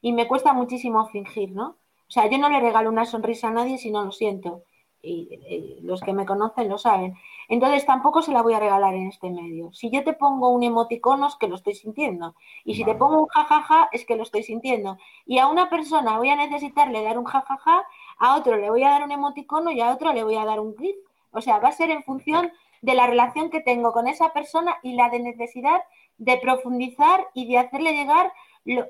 Y 0.00 0.12
me 0.12 0.28
cuesta 0.28 0.52
muchísimo 0.52 1.06
fingir, 1.06 1.52
¿no? 1.52 1.76
O 2.08 2.10
sea, 2.10 2.30
yo 2.30 2.38
no 2.38 2.48
le 2.48 2.60
regalo 2.60 2.90
una 2.90 3.04
sonrisa 3.04 3.48
a 3.48 3.52
nadie 3.52 3.78
si 3.78 3.90
no 3.90 4.04
lo 4.04 4.12
siento. 4.12 4.62
Y, 5.02 5.78
los 5.82 6.00
que 6.00 6.12
me 6.12 6.26
conocen 6.26 6.68
lo 6.68 6.78
saben. 6.78 7.14
Entonces 7.48 7.86
tampoco 7.86 8.22
se 8.22 8.32
la 8.32 8.42
voy 8.42 8.54
a 8.54 8.58
regalar 8.60 8.94
en 8.94 9.06
este 9.08 9.30
medio. 9.30 9.72
Si 9.72 9.90
yo 9.90 10.02
te 10.02 10.14
pongo 10.14 10.48
un 10.48 10.64
emoticono 10.64 11.28
es 11.28 11.36
que 11.36 11.46
lo 11.48 11.54
estoy 11.56 11.74
sintiendo. 11.74 12.34
Y 12.64 12.74
si 12.74 12.84
te 12.84 12.94
pongo 12.94 13.20
un 13.20 13.26
jajaja 13.28 13.88
es 13.92 14.04
que 14.04 14.16
lo 14.16 14.24
estoy 14.24 14.42
sintiendo. 14.42 14.98
Y 15.26 15.38
a 15.38 15.46
una 15.48 15.68
persona 15.70 16.18
voy 16.18 16.30
a 16.30 16.36
necesitarle 16.36 17.02
dar 17.02 17.18
un 17.18 17.24
jajaja, 17.24 17.84
a 18.18 18.36
otro 18.36 18.56
le 18.56 18.70
voy 18.70 18.82
a 18.82 18.90
dar 18.90 19.04
un 19.04 19.12
emoticono 19.12 19.70
y 19.70 19.80
a 19.80 19.92
otro 19.92 20.12
le 20.12 20.24
voy 20.24 20.36
a 20.36 20.44
dar 20.44 20.58
un 20.60 20.76
gif. 20.76 20.96
O 21.30 21.40
sea, 21.40 21.58
va 21.58 21.68
a 21.68 21.72
ser 21.72 21.90
en 21.90 22.02
función 22.02 22.50
de 22.82 22.94
la 22.94 23.06
relación 23.06 23.50
que 23.50 23.60
tengo 23.60 23.92
con 23.92 24.08
esa 24.08 24.32
persona 24.32 24.76
y 24.82 24.94
la 24.94 25.08
de 25.08 25.20
necesidad 25.20 25.82
de 26.18 26.38
profundizar 26.38 27.28
y 27.34 27.46
de 27.46 27.58
hacerle 27.58 27.92
llegar 27.92 28.32
lo- 28.64 28.86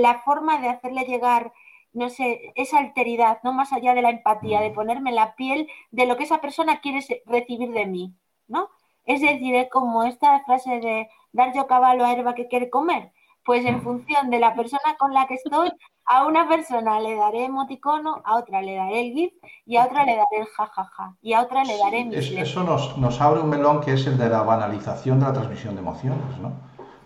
la 0.00 0.20
forma 0.20 0.58
de 0.58 0.68
hacerle 0.68 1.04
llegar, 1.04 1.52
no 1.92 2.08
sé, 2.08 2.52
esa 2.54 2.78
alteridad, 2.78 3.38
no 3.44 3.52
más 3.52 3.72
allá 3.72 3.94
de 3.94 4.02
la 4.02 4.10
empatía, 4.10 4.60
de 4.60 4.70
ponerme 4.70 5.10
en 5.10 5.16
la 5.16 5.34
piel 5.34 5.68
de 5.90 6.06
lo 6.06 6.16
que 6.16 6.24
esa 6.24 6.40
persona 6.40 6.80
quiere 6.80 7.00
recibir 7.26 7.72
de 7.72 7.86
mí, 7.86 8.14
¿no? 8.48 8.70
Es 9.04 9.20
decir, 9.20 9.54
es 9.54 9.68
como 9.68 10.04
esta 10.04 10.40
frase 10.44 10.80
de 10.80 11.08
dar 11.32 11.54
yo 11.54 11.66
caballo 11.66 12.04
a 12.04 12.12
herba 12.12 12.34
que 12.34 12.48
quiere 12.48 12.70
comer. 12.70 13.12
Pues 13.44 13.66
en 13.66 13.82
función 13.82 14.30
de 14.30 14.38
la 14.38 14.54
persona 14.54 14.96
con 14.98 15.12
la 15.12 15.26
que 15.26 15.34
estoy, 15.34 15.68
a 16.04 16.26
una 16.26 16.48
persona 16.48 17.00
le 17.00 17.16
daré 17.16 17.44
emoticono, 17.44 18.22
a 18.24 18.36
otra 18.36 18.62
le 18.62 18.76
daré 18.76 19.00
el 19.00 19.12
GIF 19.12 19.32
y 19.66 19.76
a 19.76 19.86
otra 19.86 20.04
le 20.04 20.16
daré 20.16 20.38
el 20.38 20.46
jajaja 20.46 21.16
y 21.20 21.32
a 21.32 21.42
otra 21.42 21.64
le 21.64 21.76
daré 21.76 22.04
letras. 22.04 22.48
eso 22.48 22.62
nos, 22.62 22.96
nos 22.98 23.20
abre 23.20 23.40
un 23.40 23.50
melón 23.50 23.80
que 23.80 23.94
es 23.94 24.06
el 24.06 24.16
de 24.16 24.28
la 24.28 24.42
banalización 24.42 25.18
de 25.18 25.26
la 25.26 25.32
transmisión 25.32 25.74
de 25.74 25.80
emociones, 25.80 26.38
¿no? 26.38 26.52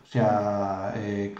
O 0.06 0.08
sea, 0.08 0.92
eh, 0.96 1.34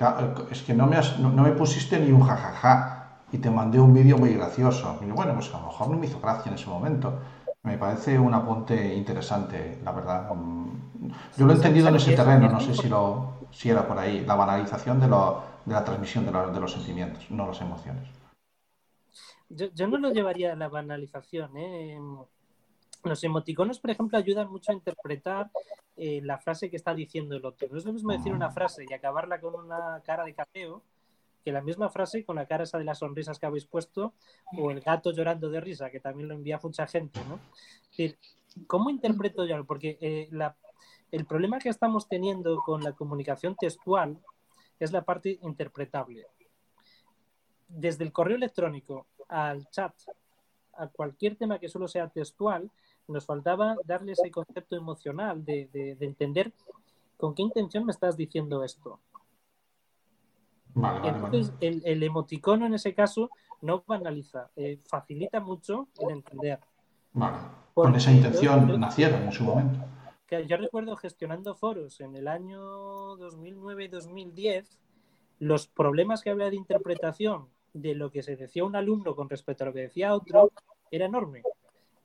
es 0.51 0.63
que 0.63 0.75
no 0.75 0.87
me, 0.87 0.97
has- 0.97 1.19
no, 1.21 1.31
no 1.31 1.43
me 1.45 1.53
pusiste 1.53 2.01
ni 2.01 2.11
un 2.11 2.21
jajaja 2.23 3.21
y 3.33 3.39
te 3.39 3.49
mandé 3.51 3.79
un 3.79 3.95
vídeo 3.95 4.19
muy 4.19 4.35
gracioso. 4.35 4.99
Y 5.03 5.11
bueno, 5.11 5.35
pues 5.35 5.55
a 5.55 5.61
lo 5.61 5.67
mejor 5.67 5.89
no 5.89 5.97
me 5.99 6.07
hizo 6.07 6.21
gracia 6.21 6.51
en 6.51 6.57
ese 6.57 6.67
momento. 6.69 7.19
Me 7.63 7.79
parece 7.79 8.19
un 8.19 8.35
apunte 8.35 8.95
interesante, 8.95 9.79
la 9.85 9.93
verdad. 9.93 10.33
Mm, 10.35 11.11
Yo 11.37 11.47
lo 11.47 11.53
he 11.53 11.57
entendido 11.57 11.89
en 11.89 11.97
ese 11.97 12.13
terreno, 12.15 12.49
no 12.51 12.61
sé 12.61 12.75
si, 12.75 12.89
lo, 12.89 13.33
si 13.51 13.71
era 13.71 13.87
por 13.87 13.99
ahí, 13.99 14.25
la 14.27 14.35
banalización 14.35 15.01
de, 15.01 15.09
lo- 15.09 15.43
de 15.65 15.73
la 15.75 15.85
transmisión 15.85 16.27
de, 16.27 16.33
lo- 16.33 16.51
de 16.53 16.61
los 16.61 16.73
sentimientos, 16.73 17.31
no 17.31 17.47
las 17.47 17.61
emociones. 17.61 18.03
Yo, 19.49 19.67
yo 19.75 19.87
no 19.87 19.99
lo 19.99 20.13
llevaría 20.13 20.53
a 20.53 20.57
la 20.57 20.69
banalización. 20.69 21.57
¿eh? 21.57 21.99
Los 23.05 23.23
emoticonos, 23.23 23.79
por 23.79 23.91
ejemplo, 23.91 24.19
ayudan 24.19 24.51
mucho 24.51 24.73
a 24.73 24.75
interpretar 24.75 25.51
eh, 25.97 26.21
la 26.23 26.39
frase 26.39 26.69
que 26.71 26.77
está 26.77 26.95
diciendo 26.95 27.37
el 27.37 27.45
otro. 27.45 27.69
No 27.71 27.79
es 27.79 27.85
lo 27.85 27.93
mismo 27.93 28.13
decir 28.13 28.33
una 28.33 28.51
frase 28.51 28.85
y 28.89 28.93
acabarla 28.93 29.41
con 29.41 29.55
una 29.55 30.03
cara 30.05 30.25
de 30.25 30.35
cateo 30.35 30.83
que 31.45 31.53
la 31.53 31.61
misma 31.63 31.89
frase 31.91 32.25
con 32.25 32.37
la 32.37 32.47
cara 32.47 32.65
esa 32.65 32.77
de 32.77 32.85
las 32.85 32.99
sonrisas 32.99 33.39
que 33.39 33.47
habéis 33.47 33.67
puesto 33.67 34.13
o 34.59 34.71
el 34.73 34.81
gato 34.81 35.13
llorando 35.13 35.49
de 35.49 35.61
risa, 35.61 35.91
que 35.91 36.01
también 36.01 36.29
lo 36.29 36.35
envía 36.35 36.59
mucha 36.63 36.87
gente. 36.89 37.21
¿no? 37.29 37.37
Es 37.83 37.91
decir, 37.91 38.19
¿cómo 38.67 38.91
interpreto 38.91 39.47
yo? 39.47 39.65
Porque 39.65 39.97
eh, 40.01 40.29
la- 40.33 40.57
el 41.13 41.25
problema 41.25 41.59
que 41.61 41.69
estamos 41.69 42.09
teniendo 42.09 42.57
con 42.63 42.83
la 42.83 42.93
comunicación 42.93 43.55
textual 43.55 44.19
es 44.81 44.91
la 44.93 45.03
parte 45.03 45.39
interpretable. 45.43 46.27
Desde 47.69 48.05
el 48.05 48.13
correo 48.13 48.37
electrónico 48.37 49.07
al 49.29 49.69
chat, 49.71 49.95
a 50.75 50.89
cualquier 50.89 51.37
tema 51.37 51.59
que 51.59 51.69
solo 51.69 51.89
sea 51.89 52.09
textual, 52.09 52.71
nos 53.09 53.25
faltaba 53.27 53.77
darle 53.85 54.13
ese 54.13 54.31
concepto 54.31 54.77
emocional 54.77 55.45
de, 55.45 55.69
de- 55.73 55.95
de 55.97 56.07
entender 56.07 56.53
con 57.17 57.35
qué 57.35 57.43
intención 57.43 57.85
me 57.87 57.93
estás 57.93 58.17
diciendo 58.17 58.63
esto. 58.65 59.01
Vale, 60.75 61.01
vale, 61.01 61.13
vale. 61.13 61.25
Entonces, 61.39 61.55
el, 61.61 61.83
el 61.87 62.03
emoticono 62.03 62.67
en 62.67 62.75
ese 62.75 62.95
caso 62.95 63.31
no 63.63 63.83
banaliza, 63.87 64.51
eh, 64.57 64.79
facilita 64.87 65.41
mucho 65.41 65.89
el 66.01 66.11
entender. 66.11 66.61
Vale. 67.15 67.39
Con 67.75 67.95
esa 67.95 68.13
intención 68.13 68.69
yo- 68.69 68.79
nacieron 68.79 69.23
en 69.23 69.33
su 69.33 69.45
momento. 69.45 69.79
que 70.27 70.47
yo 70.47 70.57
recuerdo 70.57 70.97
gestionando 70.97 71.55
foros 71.55 72.01
en 72.01 72.15
el 72.17 72.29
año 72.29 72.61
2009-2010, 73.17 74.67
los 75.39 75.67
problemas 75.69 76.23
que 76.23 76.31
había 76.31 76.51
de 76.51 76.57
interpretación 76.57 77.49
de 77.73 77.95
lo 77.95 78.11
que 78.11 78.23
se 78.23 78.37
decía 78.37 78.65
un 78.65 78.75
alumno 78.77 79.15
con 79.15 79.29
respecto 79.29 79.65
a 79.65 79.69
lo 79.69 79.73
que 79.73 79.81
decía 79.83 80.15
otro 80.15 80.51
era 80.91 81.07
enorme. 81.07 81.43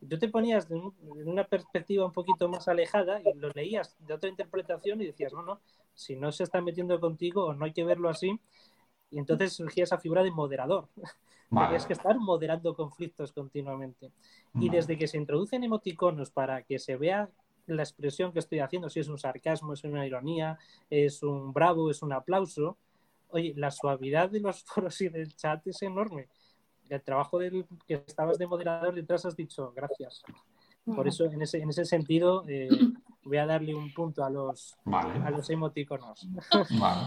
Tú 0.10 0.18
te 0.18 0.30
ponías 0.30 0.68
de 0.68 0.82
una 1.26 1.44
perspectiva 1.44 2.06
un 2.06 2.12
poquito 2.12 2.50
más 2.50 2.68
alejada 2.68 3.22
y 3.22 3.34
lo 3.38 3.50
leías 3.50 3.96
de 4.00 4.14
otra 4.14 4.30
interpretación 4.30 5.02
y 5.02 5.06
decías, 5.06 5.32
no, 5.34 5.44
no, 5.44 5.60
si 5.94 6.16
no 6.16 6.32
se 6.32 6.44
está 6.44 6.60
metiendo 6.62 7.00
contigo 7.00 7.46
o 7.46 7.54
no 7.54 7.66
hay 7.66 7.74
que 7.74 7.84
verlo 7.84 8.10
así. 8.10 8.40
Y 9.12 9.20
entonces 9.20 9.54
surgía 9.54 9.84
esa 9.84 10.00
figura 10.00 10.24
de 10.24 10.32
moderador. 10.32 10.88
Vale. 11.50 11.68
Tenías 11.68 11.86
que 11.86 11.94
estar 11.94 12.18
moderando 12.18 12.74
conflictos 12.74 13.34
continuamente. 13.34 14.12
Y 14.56 14.68
Vale. 14.68 14.78
desde 14.78 14.98
que 14.98 15.08
se 15.08 15.18
introducen 15.18 15.64
emoticonos 15.64 16.32
para 16.32 16.64
que 16.64 16.80
se 16.80 16.96
vea 16.96 17.30
la 17.68 17.84
expresión 17.84 18.32
que 18.32 18.40
estoy 18.40 18.60
haciendo, 18.60 18.90
si 18.90 19.00
es 19.00 19.08
un 19.08 19.18
sarcasmo, 19.18 19.74
es 19.74 19.84
una 19.84 20.06
ironía, 20.06 20.58
es 20.90 21.24
un 21.24 21.54
bravo, 21.54 21.92
es 21.92 22.02
un 22.02 22.14
aplauso, 22.14 22.78
oye, 23.30 23.54
la 23.56 23.72
suavidad 23.72 24.30
de 24.30 24.40
los 24.40 24.64
foros 24.66 25.00
y 25.02 25.10
del 25.10 25.36
chat 25.36 25.66
es 25.68 25.82
enorme. 25.82 26.28
El 26.92 27.02
trabajo 27.02 27.40
del 27.40 27.66
que 27.88 28.04
estabas 28.06 28.38
de 28.38 28.46
moderador 28.46 28.94
detrás 28.94 29.26
has 29.26 29.38
dicho, 29.38 29.72
gracias. 29.74 30.24
Por 30.84 31.08
eso, 31.08 31.24
en 31.24 31.42
ese, 31.42 31.60
en 31.60 31.70
ese 31.70 31.86
sentido, 31.86 32.44
eh, 32.50 32.68
voy 33.24 33.38
a 33.38 33.46
darle 33.46 33.74
un 33.74 33.94
punto 33.94 34.26
a 34.26 34.30
los, 34.30 34.76
Vale, 34.84 35.26
a 35.26 35.30
los 35.30 35.50
emoticonos. 35.50 36.28
vale. 36.80 37.02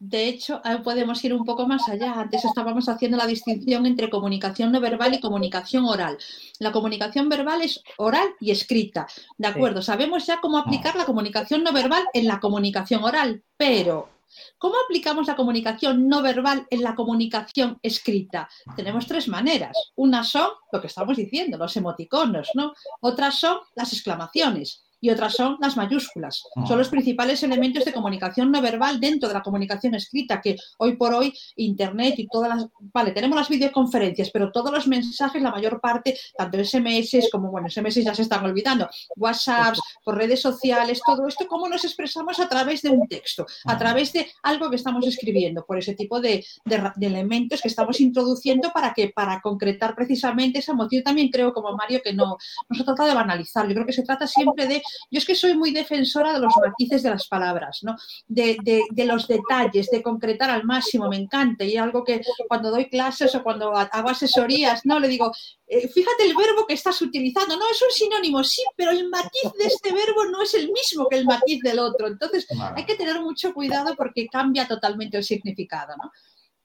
De 0.00 0.26
hecho, 0.26 0.60
eh, 0.64 0.78
podemos 0.82 1.22
ir 1.24 1.32
un 1.34 1.44
poco 1.44 1.68
más 1.68 1.88
allá. 1.88 2.14
Antes 2.14 2.44
estábamos 2.44 2.88
haciendo 2.88 3.16
la 3.16 3.28
distinción 3.28 3.86
entre 3.86 4.10
comunicación 4.10 4.72
no 4.72 4.80
verbal 4.80 5.14
y 5.14 5.20
comunicación 5.20 5.84
oral. 5.84 6.18
La 6.58 6.72
comunicación 6.72 7.28
verbal 7.28 7.62
es 7.62 7.80
oral 7.96 8.28
y 8.40 8.50
escrita. 8.50 9.06
De 9.36 9.46
acuerdo, 9.46 9.82
sabemos 9.82 10.26
ya 10.26 10.40
cómo 10.40 10.58
aplicar 10.58 10.96
la 10.96 11.04
comunicación 11.04 11.62
no 11.62 11.72
verbal 11.72 12.02
en 12.12 12.26
la 12.26 12.40
comunicación 12.40 13.04
oral, 13.04 13.44
pero 13.56 14.17
¿cómo 14.58 14.74
aplicamos 14.84 15.26
la 15.26 15.36
comunicación 15.36 16.08
no 16.08 16.22
verbal 16.22 16.66
en 16.70 16.82
la 16.82 16.94
comunicación 16.94 17.78
escrita? 17.82 18.48
Tenemos 18.76 19.06
tres 19.06 19.28
maneras. 19.28 19.76
Unas 19.96 20.28
son 20.28 20.50
lo 20.72 20.80
que 20.80 20.86
estamos 20.86 21.16
diciendo, 21.16 21.58
los 21.58 21.76
emoticonos, 21.76 22.50
¿no? 22.54 22.72
Otras 23.00 23.38
son 23.38 23.58
las 23.74 23.92
exclamaciones 23.92 24.87
y 25.00 25.10
otras 25.10 25.34
son 25.34 25.56
las 25.60 25.76
mayúsculas. 25.76 26.42
Son 26.66 26.78
los 26.78 26.88
principales 26.88 27.42
elementos 27.42 27.84
de 27.84 27.92
comunicación 27.92 28.50
no 28.50 28.60
verbal 28.60 29.00
dentro 29.00 29.28
de 29.28 29.34
la 29.34 29.42
comunicación 29.42 29.94
escrita, 29.94 30.40
que 30.40 30.56
hoy 30.78 30.96
por 30.96 31.14
hoy 31.14 31.32
Internet 31.56 32.14
y 32.18 32.26
todas 32.28 32.48
las... 32.48 32.66
Vale, 32.92 33.12
tenemos 33.12 33.36
las 33.36 33.48
videoconferencias, 33.48 34.30
pero 34.30 34.50
todos 34.50 34.72
los 34.72 34.86
mensajes, 34.86 35.42
la 35.42 35.50
mayor 35.50 35.80
parte, 35.80 36.18
tanto 36.36 36.62
SMS 36.62 37.28
como, 37.30 37.50
bueno, 37.50 37.68
SMS 37.68 38.02
ya 38.02 38.14
se 38.14 38.22
están 38.22 38.44
olvidando, 38.44 38.88
WhatsApps, 39.16 39.80
por 40.04 40.16
redes 40.16 40.40
sociales, 40.40 41.00
todo 41.04 41.26
esto, 41.26 41.46
cómo 41.46 41.68
nos 41.68 41.84
expresamos 41.84 42.40
a 42.40 42.48
través 42.48 42.82
de 42.82 42.90
un 42.90 43.06
texto, 43.06 43.46
a 43.64 43.78
través 43.78 44.12
de 44.12 44.28
algo 44.42 44.70
que 44.70 44.76
estamos 44.76 45.06
escribiendo, 45.06 45.64
por 45.64 45.78
ese 45.78 45.94
tipo 45.94 46.20
de, 46.20 46.44
de 46.64 47.06
elementos 47.06 47.60
que 47.62 47.68
estamos 47.68 48.00
introduciendo 48.00 48.70
para 48.72 48.92
que, 48.94 49.08
para 49.08 49.40
concretar 49.40 49.94
precisamente 49.94 50.58
esa 50.58 50.72
emoción. 50.72 51.02
También 51.02 51.28
creo, 51.28 51.52
como 51.52 51.74
Mario, 51.76 52.00
que 52.02 52.12
no, 52.12 52.36
no 52.68 52.76
se 52.76 52.84
trata 52.84 53.04
de 53.04 53.14
banalizar, 53.14 53.66
yo 53.68 53.74
creo 53.74 53.86
que 53.86 53.92
se 53.92 54.02
trata 54.02 54.26
siempre 54.26 54.66
de 54.66 54.82
yo 55.10 55.18
es 55.18 55.24
que 55.24 55.34
soy 55.34 55.54
muy 55.56 55.70
defensora 55.72 56.32
de 56.32 56.40
los 56.40 56.52
matices 56.60 57.02
de 57.02 57.10
las 57.10 57.26
palabras, 57.28 57.80
¿no? 57.82 57.96
De, 58.26 58.56
de- 58.62 58.84
de 58.90 59.04
los 59.04 59.26
detalles, 59.28 59.90
de 59.90 60.02
concretar 60.02 60.50
al 60.50 60.64
máximo, 60.64 61.08
me 61.08 61.16
encanta. 61.16 61.64
Y 61.64 61.76
algo 61.76 62.04
que 62.04 62.20
cuando 62.48 62.70
doy 62.70 62.88
clases 62.88 63.34
o 63.34 63.42
cuando 63.42 63.74
ha- 63.76 63.82
hago 63.92 64.08
asesorías, 64.10 64.84
¿no? 64.84 64.98
Le 65.00 65.08
digo, 65.08 65.32
eh, 65.66 65.88
fíjate 65.88 66.24
el 66.24 66.34
verbo 66.36 66.66
que 66.66 66.74
estás 66.74 67.00
utilizando, 67.02 67.56
no 67.56 67.64
es 67.70 67.80
un 67.82 67.90
sinónimo, 67.90 68.42
sí, 68.44 68.62
pero 68.76 68.90
el 68.90 69.08
matiz 69.08 69.52
de 69.58 69.66
este 69.66 69.92
verbo 69.92 70.24
no 70.30 70.42
es 70.42 70.54
el 70.54 70.70
mismo 70.72 71.06
que 71.08 71.16
el 71.18 71.24
matiz 71.24 71.60
del 71.62 71.78
otro. 71.78 72.06
Entonces, 72.06 72.46
hay 72.76 72.84
que 72.84 72.94
tener 72.94 73.20
mucho 73.20 73.52
cuidado 73.54 73.94
porque 73.96 74.26
cambia 74.28 74.66
totalmente 74.66 75.16
el 75.18 75.24
significado, 75.24 75.94
¿no? 75.96 76.10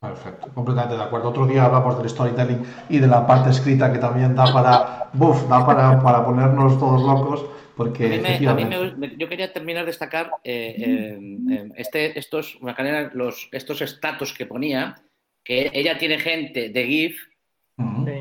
Perfecto, 0.08 0.48
completamente 0.54 0.96
de 0.96 1.02
acuerdo. 1.02 1.28
Otro 1.30 1.46
día 1.46 1.64
hablamos 1.64 1.96
del 1.98 2.08
storytelling 2.08 2.62
y 2.88 2.98
de 2.98 3.06
la 3.06 3.26
parte 3.26 3.50
escrita 3.50 3.92
que 3.92 3.98
también 3.98 4.34
da 4.34 4.52
para, 4.52 5.08
buf, 5.12 5.48
da 5.48 5.64
para, 5.64 5.98
para 6.00 6.24
ponernos 6.24 6.78
todos 6.78 7.02
locos, 7.02 7.44
porque 7.76 8.06
A 8.06 8.08
mí 8.08 8.18
me- 8.20 8.48
a 8.48 8.54
mí 8.54 8.64
me- 8.96 9.16
yo 9.16 9.28
quería 9.28 9.52
terminar 9.52 9.82
de 9.84 9.88
destacar 9.90 10.30
eh, 10.44 11.16
eh, 11.50 11.70
este, 11.76 12.18
estos, 12.18 12.58
los, 13.14 13.48
estos 13.52 13.80
estatus 13.82 14.32
que 14.32 14.46
ponía, 14.46 14.94
que 15.42 15.70
ella 15.74 15.98
tiene 15.98 16.18
gente 16.18 16.68
de 16.68 16.84
GIF, 16.86 17.16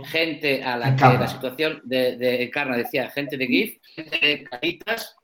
gente 0.05 0.63
a 0.63 0.77
la 0.77 0.95
que 0.95 1.03
la 1.19 1.27
situación 1.27 1.81
de, 1.83 2.17
de 2.17 2.43
Encarna 2.43 2.75
decía 2.77 3.09
gente 3.11 3.37
de 3.37 3.45
GIF, 3.47 3.77
gente 3.95 4.19
de 4.25 4.43
caritas 4.43 5.15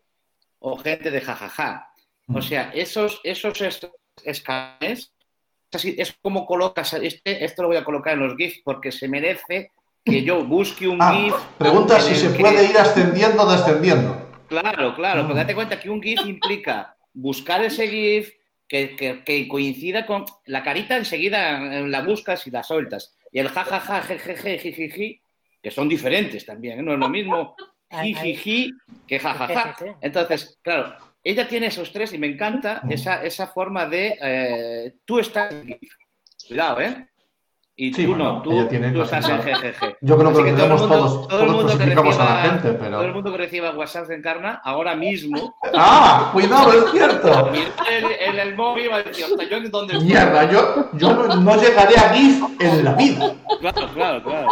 o 0.60 0.78
gente 0.78 1.10
de 1.10 1.22
jajaja. 1.22 1.88
O 2.32 2.42
sea, 2.42 2.70
esos, 2.76 3.20
esos 3.24 3.60
es- 3.62 3.90
escalones, 4.24 5.12
es 5.72 5.76
así, 5.76 5.96
es 5.98 6.16
como 6.22 6.46
colocas, 6.46 6.94
este, 6.94 7.44
esto 7.46 7.62
lo 7.62 7.68
voy 7.70 7.78
a 7.78 7.84
colocar 7.84 8.14
en 8.14 8.22
los 8.28 8.36
GIF 8.36 8.58
porque 8.64 8.92
se 8.92 9.08
merece 9.08 9.72
que 10.04 10.24
yo 10.24 10.44
busque 10.44 10.88
un 10.88 10.98
Ah, 11.02 11.14
GIF. 11.14 11.34
pregunta 11.58 12.00
si 12.00 12.16
se 12.16 12.32
que- 12.36 12.40
puede 12.40 12.66
ir 12.66 12.78
ascendiendo 12.78 13.44
o 13.44 13.52
descendiendo. 13.52 14.30
Claro, 14.48 14.96
claro, 14.96 15.24
Mm. 15.24 15.28
porque 15.28 15.40
date 15.42 15.56
cuenta 15.56 15.80
que 15.80 15.90
un 15.90 16.02
GIF 16.02 16.22
implica 16.26 16.96
buscar 17.14 17.64
ese 17.64 17.88
GIF 17.88 18.32
que, 18.68 18.96
que- 18.96 19.24
que 19.24 19.48
coincida 19.48 20.06
con 20.08 20.26
la 20.46 20.64
carita 20.64 20.98
enseguida 20.98 21.60
la 21.60 22.02
buscas 22.02 22.46
y 22.48 22.52
la 22.52 22.64
sueltas. 22.64 23.16
Y 23.32 23.40
el 23.40 23.50
jajaja, 23.50 24.02
jejeje, 24.02 24.58
jijiji, 24.58 25.22
que 25.62 25.70
son 25.72 25.88
diferentes 25.90 26.46
también, 26.46 26.80
¿eh? 26.80 26.84
no 26.84 26.94
es 26.94 27.00
lo 27.00 27.10
mismo 27.10 27.56
jijiji 27.92 28.72
que 29.08 29.20
jajaja. 29.20 29.76
Entonces, 30.02 30.58
claro, 30.64 30.96
ella 31.30 31.48
tiene 31.48 31.68
esos 31.68 31.92
tres 31.92 32.14
y 32.14 32.18
me 32.18 32.28
encanta 32.28 32.82
esa, 32.90 33.24
esa 33.24 33.48
forma 33.48 33.86
de 33.86 34.18
eh, 34.22 34.94
tú 35.06 35.20
estás 35.20 35.52
en 35.52 35.68
GIF. 35.68 35.94
Cuidado, 36.48 36.82
¿eh? 36.82 37.06
Y 37.82 37.94
Sí, 37.94 38.04
tú 38.04 38.10
bueno, 38.10 38.34
no, 38.34 38.42
tú, 38.42 38.50
tú 38.68 39.02
estás 39.04 39.30
en 39.30 39.42
jejeje. 39.42 39.96
Yo 40.02 40.18
creo 40.18 40.34
que 40.34 40.52
lo 40.52 40.58
todo 40.58 40.68
mundo- 40.78 40.88
todos, 40.88 41.28
todo 41.30 41.44
el 41.44 41.50
mundo 41.50 41.68
que 41.72 41.76
clasificamos 41.78 42.20
a 42.20 42.24
la 42.26 42.36
reciba- 42.44 42.62
gente, 42.62 42.90
Todo 42.90 43.04
el 43.04 43.14
mundo 43.14 43.32
que 43.32 43.38
reciba 43.38 43.72
WhatsApp 43.72 44.08
de 44.08 44.16
Encarna, 44.16 44.62
ahora 44.66 44.96
mismo, 44.98 45.56
¡Ah! 45.74 46.30
¡Cuidado, 46.34 46.74
es 46.74 46.92
cierto! 46.92 47.52
mirar 47.52 47.72
el, 47.90 48.06
el, 48.34 48.40
el 48.40 48.56
móvil 48.58 48.92
va 48.92 48.98
a 48.98 49.04
decir, 49.04 49.24
hostia, 49.24 49.48
¿yo 49.48 49.70
dónde 49.70 49.94
estoy? 49.94 50.08
Mierda, 50.10 50.52
yo, 50.52 50.90
yo 50.94 51.14
no, 51.14 51.36
no 51.38 51.56
llegaré 51.62 51.96
a 51.96 52.10
GIF 52.14 52.44
en 52.60 52.84
la 52.84 52.94
vida. 52.96 53.34
Claro, 53.62 53.88
claro, 53.94 54.24
claro. 54.24 54.48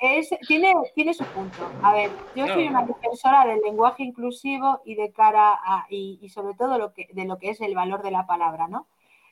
Es, 0.00 0.30
tiene, 0.46 0.72
tiene 0.94 1.12
su 1.12 1.24
punto. 1.24 1.68
A 1.82 1.92
ver, 1.92 2.10
yo 2.36 2.46
No. 2.46 2.54
soy 2.54 2.68
una 2.68 2.84
defensora 2.84 3.44
del 3.46 3.60
lenguaje 3.60 4.04
inclusivo 4.04 4.80
y 4.84 4.94
de 4.94 5.10
cara 5.12 5.58
a, 5.64 5.86
y, 5.90 6.18
y 6.22 6.28
sobre 6.28 6.54
todo 6.54 6.78
lo 6.78 6.92
que, 6.92 7.08
de 7.12 7.24
lo 7.24 7.38
que 7.38 7.50
es 7.50 7.60
el 7.60 7.74
valor 7.74 8.02
de 8.02 8.12
la 8.12 8.26
palabra, 8.26 8.68
¿no? 8.68 8.86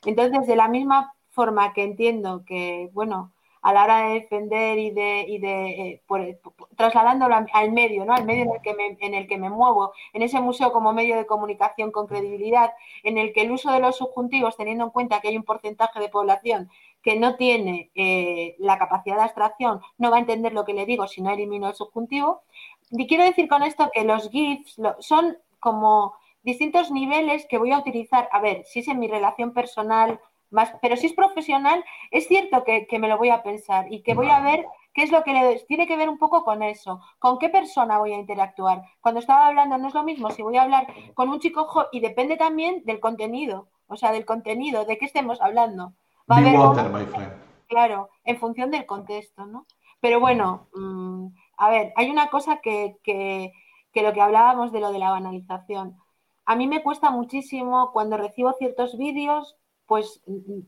Entonces, 0.05 0.45
de 0.45 0.55
la 0.55 0.67
misma 0.67 1.13
forma 1.29 1.71
que 1.73 1.83
entiendo 1.83 2.43
que, 2.45 2.89
bueno, 2.93 3.31
a 3.67 3.73
la 3.73 3.83
hora 3.83 3.97
de 4.07 4.13
defender 4.21 4.77
y 4.79 4.91
de, 4.91 5.19
eh, 5.49 6.01
por- 6.07 6.39
trasladándolo 6.77 7.35
al, 7.51 7.71
medio, 7.73 8.05
¿no? 8.05 8.13
Al 8.13 8.25
medio 8.25 8.43
en 8.43 8.51
el, 8.51 8.61
que 8.61 8.73
me, 8.73 8.97
en 9.01 9.13
el 9.13 9.27
que 9.27 9.37
me 9.37 9.49
muevo, 9.49 9.91
en 10.13 10.21
ese 10.21 10.39
museo 10.39 10.71
como 10.71 10.93
medio 10.93 11.17
de 11.17 11.25
comunicación 11.25 11.91
con 11.91 12.07
credibilidad, 12.07 12.71
en 13.03 13.17
el 13.17 13.33
que 13.33 13.41
el 13.41 13.51
uso 13.51 13.69
de 13.71 13.81
los 13.81 13.97
subjuntivos, 13.97 14.55
teniendo 14.55 14.85
en 14.85 14.91
cuenta 14.91 15.19
que 15.19 15.27
hay 15.27 15.35
un 15.37 15.43
porcentaje 15.43 15.99
de 15.99 16.07
población 16.07 16.69
que 17.03 17.17
no 17.19 17.35
tiene 17.35 17.91
eh, 17.95 18.55
la 18.59 18.77
capacidad 18.77 19.17
de 19.17 19.23
abstracción, 19.23 19.81
no 19.97 20.11
va 20.11 20.17
a 20.17 20.19
entender 20.21 20.53
lo 20.53 20.63
que 20.63 20.73
le 20.73 20.85
digo 20.85 21.05
si 21.07 21.21
no 21.21 21.29
elimino 21.31 21.67
el 21.67 21.75
subjuntivo. 21.75 22.43
Y 22.91 23.05
quiero 23.05 23.25
decir 23.25 23.49
con 23.49 23.63
esto 23.63 23.89
que 23.93 24.05
los 24.05 24.29
GIFs 24.29 24.77
son 24.99 25.37
como 25.59 26.13
distintos 26.41 26.89
niveles 26.91 27.45
que 27.49 27.57
voy 27.57 27.73
a 27.73 27.79
utilizar. 27.79 28.29
A 28.31 28.39
ver, 28.39 28.63
si 28.65 28.79
es 28.79 28.87
en 28.87 28.99
mi 28.99 29.07
relación 29.09 29.51
personal, 29.51 30.21
más, 30.49 30.73
pero 30.81 30.95
si 30.95 31.07
es 31.07 31.13
profesional, 31.13 31.83
es 32.11 32.27
cierto 32.27 32.63
que, 32.63 32.87
que 32.87 32.99
me 32.99 33.07
lo 33.07 33.17
voy 33.17 33.29
a 33.29 33.43
pensar 33.43 33.91
y 33.91 34.01
que 34.01 34.13
voy 34.13 34.29
a 34.29 34.39
ver 34.39 34.65
qué 34.93 35.03
es 35.03 35.11
lo 35.11 35.23
que 35.23 35.33
le 35.33 35.59
tiene 35.67 35.87
que 35.87 35.97
ver 35.97 36.09
un 36.09 36.17
poco 36.17 36.43
con 36.43 36.63
eso, 36.63 37.01
con 37.19 37.37
qué 37.37 37.49
persona 37.49 37.99
voy 37.99 38.13
a 38.13 38.17
interactuar. 38.19 38.81
Cuando 39.01 39.19
estaba 39.19 39.47
hablando, 39.47 39.77
no 39.77 39.87
es 39.89 39.93
lo 39.93 40.03
mismo 40.03 40.31
si 40.31 40.41
voy 40.41 40.57
a 40.57 40.63
hablar 40.63 40.87
con 41.13 41.29
un 41.29 41.39
chico 41.39 41.65
jo- 41.65 41.87
y 41.91 41.99
depende 41.99 42.37
también 42.37 42.83
del 42.85 42.99
contenido, 42.99 43.67
o 43.87 43.95
sea, 43.95 44.11
del 44.11 44.25
contenido, 44.25 44.85
de 44.85 44.97
qué 44.97 45.05
estemos 45.05 45.41
hablando. 45.41 45.93
Va 46.31 46.37
a 46.37 46.41
Be 46.41 46.49
haber 46.49 46.59
water, 46.59 46.83
momentos- 46.89 47.09
my 47.11 47.15
friend. 47.17 47.33
Claro, 47.67 48.09
en 48.23 48.37
función 48.37 48.71
del 48.71 48.85
contexto, 48.85 49.45
¿no? 49.45 49.65
Pero 49.99 50.19
bueno, 50.21 50.67
mm, 50.73 51.27
a 51.57 51.69
ver, 51.69 51.91
hay 51.95 52.09
una 52.09 52.27
cosa 52.27 52.57
que, 52.61 52.97
que, 53.03 53.51
que 53.91 54.01
lo 54.03 54.13
que 54.13 54.21
hablábamos 54.21 54.71
de 54.71 54.79
lo 54.79 54.91
de 54.91 54.99
la 54.99 55.09
banalización. 55.11 55.97
A 56.45 56.55
mí 56.55 56.65
me 56.67 56.81
cuesta 56.81 57.09
muchísimo 57.11 57.91
cuando 57.91 58.15
recibo 58.15 58.53
ciertos 58.53 58.97
vídeos, 58.97 59.57
pues 59.87 60.21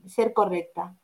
ser 0.08 0.34
correcta. 0.34 0.96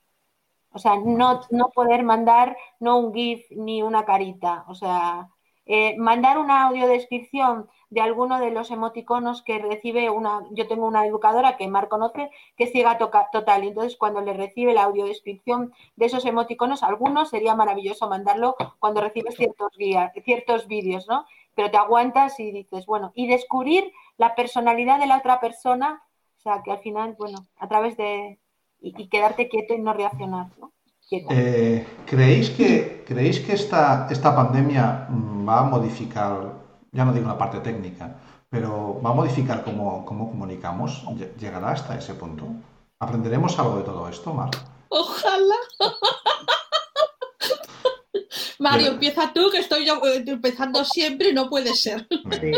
O 0.73 0.80
sea, 0.80 0.97
no, 0.97 1.41
no 1.51 1.69
poder 1.69 2.04
mandar 2.04 2.58
no 2.80 2.97
un 2.99 3.13
GIF 3.13 3.45
ni 3.51 3.82
una 3.82 4.06
carita. 4.06 4.65
O 4.67 4.75
sea, 4.75 5.30
eh, 5.65 5.95
mandar 5.97 6.38
una 6.38 6.63
audiodescripción 6.67 7.69
de 7.89 8.01
alguno 8.01 8.39
de 8.39 8.51
los 8.51 8.71
emoticonos 8.71 9.41
que 9.41 9.58
recibe 9.60 10.10
una. 10.10 10.43
Yo 10.51 10.67
tengo 10.67 10.86
una 10.86 11.06
educadora 11.08 11.56
que 11.58 11.67
Mar 11.69 11.88
conoce, 11.88 12.30
que 12.58 12.65
es 12.65 12.71
ciega 12.71 12.97
toca- 12.97 13.30
total. 13.32 13.63
Entonces, 13.63 13.97
cuando 13.97 14.21
le 14.21 14.34
recibe 14.34 14.73
la 14.73 14.84
audiodescripción 14.84 15.73
de 15.95 16.06
esos 16.08 16.25
emoticonos, 16.25 16.84
algunos 16.84 17.30
sería 17.30 17.56
maravilloso 17.56 18.10
mandarlo 18.10 18.56
cuando 18.80 19.01
recibes 19.01 19.36
ciertos 19.36 19.71
guías, 19.78 20.12
ciertos 20.25 20.67
vídeos, 20.67 21.08
¿no? 21.08 21.25
Pero 21.56 21.71
te 21.71 21.78
aguantas 21.78 22.39
y 22.39 22.51
dices, 22.51 22.86
bueno, 22.86 23.12
y 23.15 23.28
descubrir 23.28 23.91
la 24.17 24.36
personalidad 24.36 24.99
de 24.99 25.07
la 25.07 25.18
otra 25.18 25.39
persona, 25.39 26.03
sea, 26.45 26.61
que 26.63 26.71
al 26.71 26.79
final, 26.79 27.15
bueno, 27.17 27.39
a 27.57 27.67
través 27.67 27.97
de. 27.97 28.39
y, 28.81 28.93
y 29.01 29.07
quedarte 29.09 29.49
quieto 29.49 29.73
y 29.73 29.79
no 29.79 29.93
reaccionar, 29.93 30.47
¿no? 30.59 30.71
Eh, 31.11 31.85
¿creéis 32.05 32.49
que, 32.49 33.03
¿creéis 33.07 33.39
que 33.39 33.53
esta, 33.53 34.07
esta 34.09 34.35
pandemia 34.35 35.05
mm, 35.09 35.47
va 35.47 35.59
a 35.59 35.63
modificar, 35.63 36.53
ya 36.91 37.05
no 37.05 37.13
digo 37.13 37.25
una 37.25 37.37
parte 37.37 37.59
técnica, 37.59 38.15
pero 38.49 38.99
va 39.03 39.11
a 39.11 39.13
modificar 39.13 39.63
cómo, 39.63 40.03
cómo 40.05 40.29
comunicamos? 40.31 41.03
Lle- 41.17 41.35
¿Llegará 41.37 41.71
hasta 41.71 41.97
ese 41.97 42.13
punto? 42.15 42.45
¿Aprenderemos 42.99 43.57
algo 43.59 43.77
de 43.77 43.83
todo 43.83 44.09
esto, 44.09 44.33
Mar? 44.33 44.49
Ojalá. 44.89 45.55
Mario, 48.59 48.81
Bien. 48.83 48.93
empieza 48.93 49.31
tú, 49.33 49.49
que 49.51 49.59
estoy 49.59 49.85
yo 49.85 49.95
eh, 50.05 50.23
empezando 50.25 50.83
siempre 50.85 51.29
y 51.29 51.33
no 51.33 51.49
puede 51.49 51.75
ser. 51.75 52.07
Sí. 52.31 52.51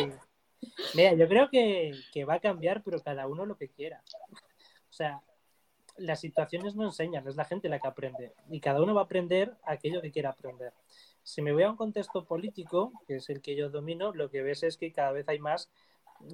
Mira, 0.93 1.13
yo 1.13 1.28
creo 1.28 1.49
que, 1.49 1.91
que 2.13 2.25
va 2.25 2.36
a 2.36 2.39
cambiar, 2.39 2.84
pero 2.84 2.99
cada 3.01 3.28
uno 3.28 3.45
lo 3.45 3.57
que 3.57 3.69
quiera. 3.69 4.03
O 4.89 4.93
sea, 4.93 5.21
las 5.97 6.19
situaciones 6.19 6.75
no 6.75 6.86
enseñan, 6.86 7.28
es 7.28 7.36
la 7.36 7.45
gente 7.45 7.69
la 7.69 7.80
que 7.80 7.88
aprende. 7.88 8.34
Y 8.49 8.59
cada 8.59 8.82
uno 8.82 8.93
va 8.93 9.01
a 9.01 9.05
aprender 9.05 9.55
aquello 9.63 10.01
que 10.01 10.11
quiera 10.11 10.30
aprender. 10.30 10.73
Si 11.23 11.41
me 11.41 11.51
voy 11.51 11.63
a 11.63 11.69
un 11.69 11.75
contexto 11.75 12.25
político, 12.25 12.93
que 13.07 13.17
es 13.17 13.30
el 13.30 13.41
que 13.41 13.55
yo 13.55 13.69
domino, 13.69 14.13
lo 14.13 14.30
que 14.30 14.41
ves 14.41 14.63
es 14.63 14.78
que 14.78 14.91
cada 14.91 15.11
vez 15.11 15.28
hay 15.28 15.39
más 15.39 15.69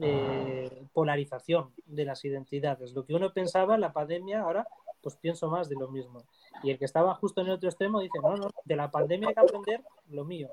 eh, 0.01 0.85
polarización 0.93 1.73
de 1.85 2.05
las 2.05 2.23
identidades. 2.25 2.93
Lo 2.93 3.05
que 3.05 3.13
uno 3.13 3.33
pensaba, 3.33 3.77
la 3.77 3.91
pandemia, 3.91 4.41
ahora 4.41 4.67
pues 5.01 5.17
pienso 5.17 5.49
más 5.49 5.67
de 5.67 5.75
lo 5.75 5.89
mismo. 5.89 6.23
Y 6.63 6.71
el 6.71 6.79
que 6.79 6.85
estaba 6.85 7.13
justo 7.15 7.41
en 7.41 7.47
el 7.47 7.53
otro 7.53 7.67
extremo 7.67 7.99
dice, 7.99 8.19
no, 8.21 8.37
no, 8.37 8.51
de 8.63 8.75
la 8.75 8.89
pandemia 8.89 9.29
hay 9.29 9.33
que 9.33 9.41
aprender 9.41 9.81
lo 10.09 10.23
mío. 10.23 10.51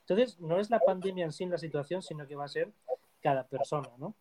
Entonces, 0.00 0.40
no 0.40 0.58
es 0.58 0.70
la 0.70 0.80
pandemia 0.80 1.24
en 1.24 1.32
sí 1.32 1.46
la 1.46 1.56
situación, 1.56 2.02
sino 2.02 2.26
que 2.26 2.34
va 2.34 2.44
a 2.44 2.48
ser 2.48 2.72
cada 3.22 3.46
persona, 3.46 3.88
¿no? 3.98 4.14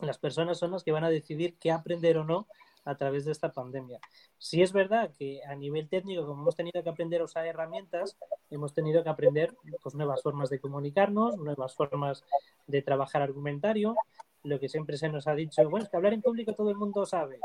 Las 0.00 0.18
personas 0.18 0.58
son 0.58 0.72
las 0.72 0.82
que 0.82 0.92
van 0.92 1.04
a 1.04 1.10
decidir 1.10 1.56
qué 1.58 1.70
aprender 1.70 2.16
o 2.18 2.24
no 2.24 2.46
a 2.84 2.96
través 2.96 3.24
de 3.24 3.32
esta 3.32 3.52
pandemia. 3.52 4.00
Sí 4.38 4.62
es 4.62 4.72
verdad 4.72 5.12
que 5.16 5.42
a 5.44 5.54
nivel 5.54 5.88
técnico, 5.88 6.26
como 6.26 6.42
hemos 6.42 6.56
tenido 6.56 6.82
que 6.82 6.88
aprender 6.88 7.20
a 7.20 7.24
usar 7.24 7.46
herramientas, 7.46 8.16
hemos 8.50 8.74
tenido 8.74 9.02
que 9.04 9.10
aprender 9.10 9.56
pues, 9.82 9.94
nuevas 9.94 10.22
formas 10.22 10.50
de 10.50 10.60
comunicarnos, 10.60 11.36
nuevas 11.36 11.74
formas 11.74 12.24
de 12.66 12.82
trabajar 12.82 13.22
argumentario. 13.22 13.96
Lo 14.42 14.58
que 14.58 14.68
siempre 14.68 14.96
se 14.96 15.08
nos 15.08 15.28
ha 15.28 15.34
dicho, 15.34 15.62
bueno, 15.68 15.84
es 15.84 15.90
que 15.90 15.96
hablar 15.96 16.14
en 16.14 16.22
público 16.22 16.52
todo 16.54 16.70
el 16.70 16.76
mundo 16.76 17.06
sabe. 17.06 17.38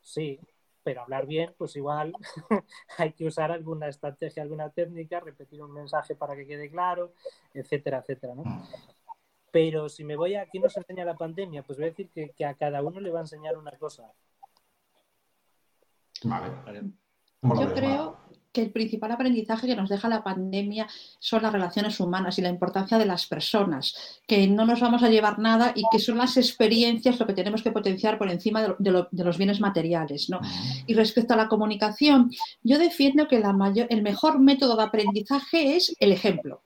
Sí, 0.00 0.40
pero 0.82 1.02
hablar 1.02 1.26
bien, 1.26 1.54
pues 1.56 1.76
igual 1.76 2.12
hay 2.98 3.12
que 3.12 3.26
usar 3.26 3.52
alguna 3.52 3.88
estrategia, 3.88 4.42
alguna 4.42 4.70
técnica, 4.70 5.20
repetir 5.20 5.62
un 5.62 5.72
mensaje 5.72 6.16
para 6.16 6.34
que 6.34 6.46
quede 6.46 6.70
claro, 6.70 7.12
etcétera, 7.54 7.98
etcétera, 7.98 8.34
¿no? 8.34 8.44
Pero 9.56 9.88
si 9.88 10.04
me 10.04 10.16
voy 10.16 10.34
a 10.34 10.44
quién 10.44 10.62
nos 10.64 10.76
enseña 10.76 11.02
la 11.06 11.16
pandemia, 11.16 11.62
pues 11.62 11.78
voy 11.78 11.86
a 11.86 11.88
decir 11.88 12.10
que, 12.14 12.28
que 12.36 12.44
a 12.44 12.52
cada 12.52 12.82
uno 12.82 13.00
le 13.00 13.10
va 13.10 13.20
a 13.20 13.22
enseñar 13.22 13.56
una 13.56 13.70
cosa. 13.72 14.02
Vale. 16.22 16.82
Yo 17.62 17.74
creo 17.74 18.18
que 18.52 18.60
el 18.60 18.70
principal 18.70 19.12
aprendizaje 19.12 19.66
que 19.66 19.74
nos 19.74 19.88
deja 19.88 20.10
la 20.10 20.22
pandemia 20.22 20.86
son 21.18 21.40
las 21.42 21.52
relaciones 21.52 21.98
humanas 22.00 22.38
y 22.38 22.42
la 22.42 22.50
importancia 22.50 22.98
de 22.98 23.06
las 23.06 23.26
personas, 23.26 24.20
que 24.26 24.46
no 24.46 24.66
nos 24.66 24.80
vamos 24.80 25.02
a 25.02 25.08
llevar 25.08 25.38
nada 25.38 25.72
y 25.74 25.84
que 25.90 25.98
son 26.00 26.18
las 26.18 26.36
experiencias 26.36 27.18
lo 27.18 27.26
que 27.26 27.32
tenemos 27.32 27.62
que 27.62 27.72
potenciar 27.72 28.18
por 28.18 28.30
encima 28.30 28.60
de, 28.60 28.68
lo- 28.68 28.76
de 28.78 28.90
lo- 28.90 29.08
de 29.10 29.24
los 29.24 29.38
bienes 29.38 29.58
materiales. 29.60 30.28
¿no? 30.28 30.40
Y 30.86 30.92
respecto 30.92 31.32
a 31.32 31.38
la 31.38 31.48
comunicación, 31.48 32.30
yo 32.62 32.78
defiendo 32.78 33.26
que 33.26 33.40
la 33.40 33.54
mayor- 33.54 33.86
el 33.88 34.02
mejor 34.02 34.38
método 34.38 34.76
de 34.76 34.82
aprendizaje 34.82 35.76
es 35.76 35.96
el 35.98 36.12
ejemplo. 36.12 36.60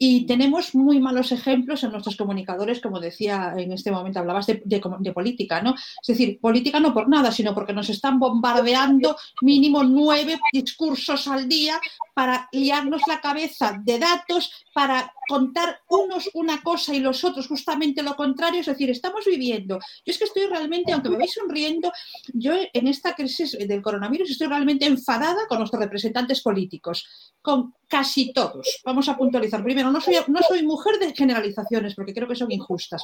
Y 0.00 0.26
tenemos 0.26 0.76
muy 0.76 1.00
malos 1.00 1.32
ejemplos 1.32 1.82
en 1.82 1.90
nuestros 1.90 2.16
comunicadores, 2.16 2.80
como 2.80 3.00
decía 3.00 3.54
en 3.56 3.72
este 3.72 3.90
momento, 3.90 4.20
hablabas 4.20 4.46
de, 4.46 5.12
política, 5.12 5.60
¿no? 5.60 5.74
Es 5.74 6.06
decir, 6.06 6.38
política 6.40 6.78
no 6.78 6.94
por 6.94 7.08
nada, 7.08 7.32
sino 7.32 7.52
porque 7.52 7.72
nos 7.72 7.90
están 7.90 8.20
bombardeando 8.20 9.16
mínimo 9.42 9.82
nueve 9.82 10.38
discursos 10.52 11.26
al 11.26 11.48
día 11.48 11.80
para 12.14 12.48
liarnos 12.52 13.02
la 13.08 13.20
cabeza 13.20 13.76
de 13.82 13.98
datos, 13.98 14.52
para 14.72 15.12
contar 15.28 15.80
unos 15.88 16.30
una 16.34 16.62
cosa 16.62 16.94
y 16.94 17.00
los 17.00 17.24
otros 17.24 17.48
justamente 17.48 18.02
lo 18.02 18.14
contrario. 18.14 18.60
Es 18.60 18.66
decir, 18.66 18.90
estamos 18.90 19.24
viviendo. 19.24 19.78
Yo 20.06 20.12
es 20.12 20.18
que 20.18 20.24
estoy 20.24 20.46
realmente, 20.46 20.92
aunque 20.92 21.10
me 21.10 21.18
veis 21.18 21.34
sonriendo, 21.34 21.92
yo 22.32 22.52
en 22.72 22.86
esta 22.86 23.14
crisis 23.14 23.58
del 23.58 23.82
coronavirus 23.82 24.30
estoy 24.30 24.46
realmente 24.46 24.86
enfadada 24.86 25.46
con 25.48 25.58
nuestros 25.58 25.82
representantes 25.82 26.40
políticos, 26.40 27.04
con 27.42 27.74
casi 27.88 28.32
todos. 28.32 28.80
Vamos 28.84 29.08
a 29.08 29.16
puntualizar. 29.16 29.62
Primero, 29.64 29.87
no 29.92 30.00
soy, 30.00 30.62
mujer 30.62 30.98
de 30.98 31.14
generalizaciones 31.14 31.94
porque 31.94 32.14
creo 32.14 32.28
que 32.28 32.34
son 32.34 32.50
injustas. 32.50 33.02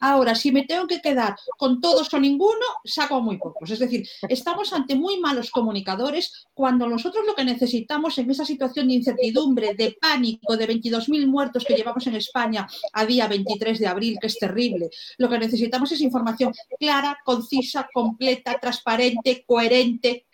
Ahora, 0.00 0.34
si 0.34 0.52
me 0.52 0.64
tengo 0.64 0.86
que 0.86 1.00
quedar 1.00 1.36
con 1.56 1.80
todos 1.80 2.12
o 2.12 2.18
ninguno, 2.18 2.64
saco 2.84 3.20
muy 3.20 3.38
pocos. 3.38 3.70
Es 3.70 3.78
decir, 3.78 4.08
estamos 4.28 4.72
ante 4.72 4.94
muy 4.94 5.18
malos 5.20 5.50
comunicadores 5.50 6.46
cuando 6.54 6.88
nosotros 6.88 7.24
lo 7.26 7.34
que 7.34 7.44
necesitamos 7.44 8.18
en 8.18 8.30
esa 8.30 8.44
situación 8.44 8.88
de 8.88 8.94
incertidumbre, 8.94 9.74
de 9.74 9.96
pánico, 10.00 10.56
de 10.56 10.68
22.000 10.68 11.26
muertos 11.26 11.64
que 11.64 11.74
llevamos 11.74 12.06
en 12.06 12.16
España 12.16 12.66
a 12.92 13.04
día 13.04 13.28
23 13.28 13.78
de 13.78 13.86
abril, 13.86 14.18
que 14.20 14.26
es 14.26 14.38
terrible, 14.38 14.90
lo 15.18 15.28
que 15.28 15.38
necesitamos 15.38 15.90
es 15.92 16.00
información 16.00 16.52
clara, 16.78 17.18
concisa, 17.24 17.88
completa, 17.92 18.58
transparente, 18.60 19.44
coherente, 19.46 20.26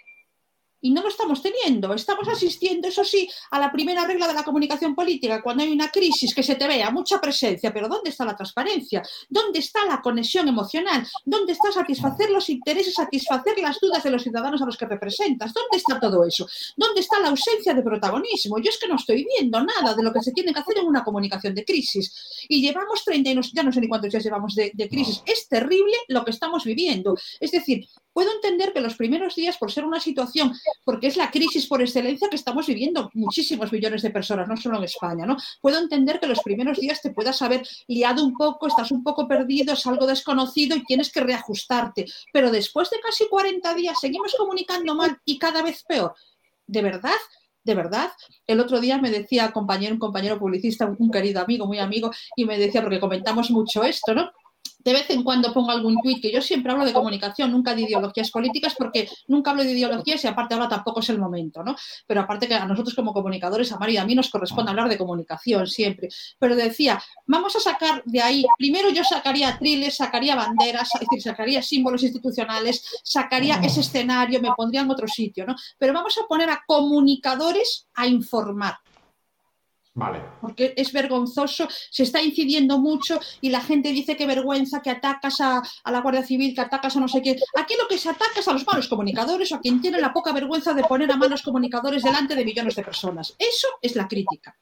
y 0.81 0.91
no 0.93 1.03
lo 1.03 1.09
estamos 1.09 1.43
teniendo. 1.43 1.93
Estamos 1.95 2.27
asistiendo, 2.29 2.89
eso 2.89 3.05
sí, 3.05 3.29
a 3.51 3.59
la 3.59 3.71
primera 3.73 4.07
regla 4.07 4.27
de 4.29 4.35
la 4.35 4.45
comunicación 4.45 4.95
política. 4.95 5.43
Cuando 5.43 5.63
hay 5.63 5.71
una 5.73 5.91
crisis, 5.91 6.35
que 6.35 6.43
se 6.43 6.55
te 6.55 6.67
vea 6.67 6.91
mucha 6.91 7.21
presencia, 7.21 7.73
pero 7.73 7.89
¿dónde 7.89 8.11
está 8.11 8.25
la 8.25 8.37
transparencia? 8.37 9.03
¿Dónde 9.29 9.59
está 9.59 9.85
la 9.87 10.01
conexión 10.01 10.49
emocional? 10.49 11.07
¿Dónde 11.25 11.53
está 11.53 11.71
satisfacer 11.73 12.31
los 12.31 12.49
intereses, 12.51 12.95
satisfacer 12.95 13.59
las 13.59 13.79
dudas 13.81 14.03
de 14.03 14.11
los 14.11 14.23
ciudadanos 14.23 14.61
a 14.63 14.67
los 14.67 14.77
que 14.77 14.87
representas? 14.87 15.53
¿Dónde 15.53 15.77
está 15.77 15.99
todo 16.01 16.25
eso? 16.25 16.47
¿Dónde 16.77 17.01
está 17.01 17.21
la 17.21 17.29
ausencia 17.29 17.75
de 17.75 17.83
protagonismo? 17.83 18.59
Yo 18.59 18.71
es 18.71 18.79
que 18.79 18.89
no 18.89 18.97
estoy 18.97 19.25
viendo 19.37 19.61
nada 19.63 19.95
de 19.95 20.03
lo 20.03 20.13
que 20.13 20.23
se 20.23 20.33
tiene 20.33 20.53
que 20.53 20.61
hacer 20.61 20.79
en 20.79 20.87
una 20.87 21.05
comunicación 21.05 21.55
de 21.55 21.65
crisis. 21.65 22.47
Y 22.49 22.61
llevamos 22.63 23.05
30, 23.05 23.31
y 23.31 23.35
no- 23.35 23.43
ya 23.53 23.63
no 23.63 23.73
sé 23.73 23.81
ni 23.81 23.89
cuántos 23.89 24.11
días 24.11 24.25
llevamos 24.25 24.55
de, 24.55 24.71
de 24.75 24.89
crisis. 24.89 25.23
Es 25.27 25.49
terrible 25.49 25.95
lo 26.09 26.25
que 26.25 26.31
estamos 26.31 26.65
viviendo. 26.65 27.17
Es 27.39 27.51
decir, 27.51 27.87
puedo 28.13 28.33
entender 28.35 28.73
que 28.73 28.81
los 28.81 28.95
primeros 28.97 29.35
días, 29.35 29.57
por 29.59 29.71
ser 29.71 29.85
una 29.85 30.01
situación 30.01 30.53
porque 30.85 31.09
es 31.09 31.17
la 31.17 31.31
crisis 31.31 31.67
por 31.67 31.81
excelencia 31.81 32.29
que 32.29 32.37
estamos 32.37 32.67
viviendo 32.67 33.11
muchísimos 33.15 33.73
millones 33.73 34.03
de 34.03 34.11
personas, 34.11 34.49
no 34.49 34.57
solo 34.57 34.79
en 34.79 34.85
España, 34.85 35.27
¿no? 35.27 35.37
Puedo 35.61 35.79
entender 35.79 36.21
que 36.21 36.27
los 36.27 36.41
primeros 36.41 36.79
días 36.79 37.01
te 37.01 37.11
puedas 37.11 37.41
haber 37.43 37.67
liado 37.89 38.25
un 38.25 38.35
poco, 38.37 38.67
estás 38.67 38.91
un 38.91 39.03
poco 39.03 39.27
perdido, 39.29 39.75
es 39.75 39.87
algo 39.87 40.07
desconocido 40.07 40.77
y 40.77 40.85
tienes 40.85 41.13
que 41.13 41.21
reajustarte, 41.21 42.07
pero 42.33 42.51
después 42.51 42.91
de 42.91 43.01
casi 43.01 43.29
40 43.29 43.75
días 43.75 43.99
seguimos 44.01 44.35
comunicando 44.37 44.95
mal 44.95 45.19
y 45.25 45.39
cada 45.39 45.63
vez 45.63 45.85
peor. 45.85 46.15
¿De 46.67 46.83
verdad? 46.83 47.11
De 47.63 47.75
verdad, 47.75 48.11
el 48.47 48.59
otro 48.61 48.81
día 48.81 48.99
me 48.99 49.11
decía 49.11 49.53
compañero, 49.53 49.93
un 49.93 50.01
compañero 50.01 50.39
publicista, 50.39 50.87
un, 50.87 51.11
querido 51.11 51.43
amigo, 51.43 51.67
muy 51.67 51.79
amigo, 51.79 52.11
y 52.35 52.47
me 52.47 52.59
decía, 52.59 52.81
porque 52.81 53.01
comentamos 53.01 53.51
mucho 53.51 53.85
esto, 53.85 54.15
¿no? 54.15 54.31
De 54.85 54.93
vez 54.93 55.11
en 55.11 55.23
cuando 55.23 55.53
pongo 55.53 55.71
algún 55.71 56.01
tuit 56.03 56.21
que 56.21 56.33
yo 56.33 56.41
siempre 56.41 56.73
hablo 56.73 56.85
de 56.85 56.93
comunicación, 56.93 57.51
nunca 57.51 57.75
de 57.75 57.83
ideologías 57.83 58.31
políticas, 58.31 58.75
porque 58.77 59.09
nunca 59.29 59.51
hablo 59.51 59.63
de 59.63 59.73
ideologías 59.73 60.25
y 60.25 60.27
aparte 60.27 60.55
ahora 60.55 60.69
tampoco 60.69 61.01
es 61.01 61.09
el 61.11 61.19
momento, 61.19 61.63
¿no? 61.63 61.77
Pero 62.07 62.23
aparte 62.23 62.49
que 62.49 62.55
a 62.55 62.65
nosotros 62.65 62.95
como 62.95 63.13
comunicadores, 63.13 63.71
a 63.73 63.79
Mario 63.79 63.95
y 63.95 63.99
a 63.99 64.05
mí 64.05 64.15
nos 64.15 64.31
corresponde 64.31 64.71
hablar 64.71 64.89
de 64.89 64.99
comunicación 64.99 65.67
siempre. 65.67 66.09
Pero 66.39 66.57
decía, 66.57 67.03
vamos 67.27 67.55
a 67.57 67.61
sacar 67.61 68.03
de 68.05 68.21
ahí, 68.21 68.45
primero 68.57 68.91
yo 68.91 69.05
sacaría 69.05 69.59
triles, 69.59 69.97
sacaría 69.97 70.35
banderas, 70.35 70.95
es 70.95 71.01
decir, 71.01 71.23
sacaría 71.23 71.63
símbolos 71.63 72.03
institucionales, 72.03 73.01
sacaría 73.05 73.57
ese 73.63 73.81
escenario, 73.81 74.41
me 74.41 74.53
pondría 74.57 74.81
en 74.81 74.91
otro 74.91 75.09
sitio, 75.09 75.47
¿no? 75.47 75.55
Pero 75.79 75.93
vamos 75.93 76.17
a 76.19 76.27
poner 76.27 76.51
a 76.51 76.63
comunicadores 76.67 77.87
a 77.95 78.07
informar 78.07 78.79
Vale. 79.93 80.21
porque 80.41 80.73
es 80.77 80.93
vergonzoso, 80.93 81.67
se 81.91 82.05
está 82.05 82.23
incidiendo 82.23 82.79
mucho 82.79 83.19
y 83.41 83.51
la 83.51 83.61
gente 83.61 83.91
dice 83.93 84.17
que 84.17 84.25
vergüenza, 84.27 84.81
que 84.81 84.91
atacas 84.91 85.41
a, 85.41 85.61
a 85.85 85.91
la 85.91 86.01
Guardia 86.01 86.23
Civil, 86.23 86.55
que 86.55 86.61
atacas 86.61 86.97
a 86.97 87.01
no 87.01 87.09
sé 87.09 87.21
qué. 87.21 87.37
Aquí 87.59 87.75
lo 87.81 87.89
que 87.89 87.99
se 87.99 88.09
ataca 88.09 88.39
es 88.39 88.47
a 88.47 88.53
los 88.53 88.65
malos 88.67 88.87
comunicadores 88.89 89.51
o 89.51 89.57
a 89.57 89.61
quien 89.61 89.81
tiene 89.81 90.01
la 90.01 90.13
poca 90.13 90.33
vergüenza 90.33 90.73
de 90.75 90.85
poner 90.85 91.11
a 91.11 91.17
malos 91.17 91.43
comunicadores 91.43 92.03
delante 92.05 92.37
de 92.37 92.45
millones 92.45 92.77
de 92.77 92.85
personas. 92.85 93.35
Eso 93.37 93.67
es 93.83 93.97
la 93.97 94.07
crítica, 94.07 94.55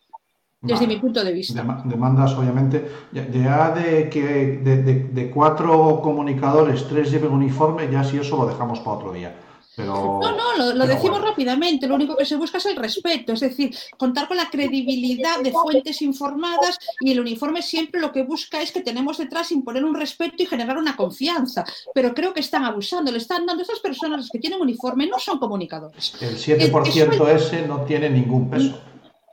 desde 0.63 0.87
Vale. 0.87 0.95
mi 0.95 1.01
punto 1.01 1.23
de 1.23 1.33
vista. 1.33 1.63
Dema- 1.63 1.83
Demandas, 1.85 2.33
obviamente. 2.33 2.91
Ya, 3.13 3.29
ya 3.29 3.71
de 3.73 4.09
que 4.09 4.23
de, 4.65 4.83
de- 4.83 5.05
de 5.05 5.31
cuatro 5.31 6.01
comunicadores, 6.03 6.89
tres 6.89 7.11
lleven 7.13 7.33
uniforme, 7.33 7.89
ya 7.93 8.03
si 8.03 8.17
eso 8.17 8.37
lo 8.39 8.47
dejamos 8.47 8.81
para 8.81 8.97
otro 8.97 9.13
día. 9.13 9.37
Pero, 9.79 10.19
No, 10.21 10.57
no, 10.57 10.75
lo, 10.75 10.87
decimos 10.89 11.21
bueno. 11.21 11.27
rápidamente. 11.27 11.87
Lo 11.87 11.95
único 11.95 12.17
que 12.17 12.25
se 12.27 12.35
busca 12.35 12.59
es 12.59 12.67
el 12.67 12.75
respeto, 12.75 13.33
es 13.33 13.39
decir, 13.39 13.73
contar 13.97 14.27
con 14.27 14.37
la 14.37 14.51
credibilidad 14.51 15.39
de 15.41 15.53
fuentes 15.53 16.03
informadas 16.03 16.77
y 17.01 17.13
el 17.13 17.21
uniforme 17.21 17.63
siempre 17.63 18.01
lo 18.01 18.11
que 18.11 18.25
busca 18.25 18.61
es 18.61 18.73
que 18.73 18.81
tenemos 18.81 19.19
detrás 19.19 19.53
imponer 19.53 19.85
un 19.85 19.95
respeto 19.95 20.43
y 20.43 20.47
generar 20.47 20.77
una 20.79 20.97
confianza. 20.97 21.65
Pero 21.95 22.13
creo 22.13 22.35
que 22.35 22.41
están 22.41 22.65
abusando, 22.65 23.13
le 23.13 23.19
están 23.19 23.47
dando 23.47 23.63
a 23.63 23.65
esas 23.65 23.79
personas 23.79 24.19
las 24.23 24.31
que 24.31 24.41
tienen 24.41 24.61
uniforme, 24.61 25.07
no 25.07 25.21
son 25.21 25.39
comunicadores. 25.39 26.13
El 26.21 26.37
7% 26.37 27.29
ese 27.29 27.63
no 27.69 27.83
tiene 27.83 28.11
ningún 28.11 28.51
peso. 28.51 28.81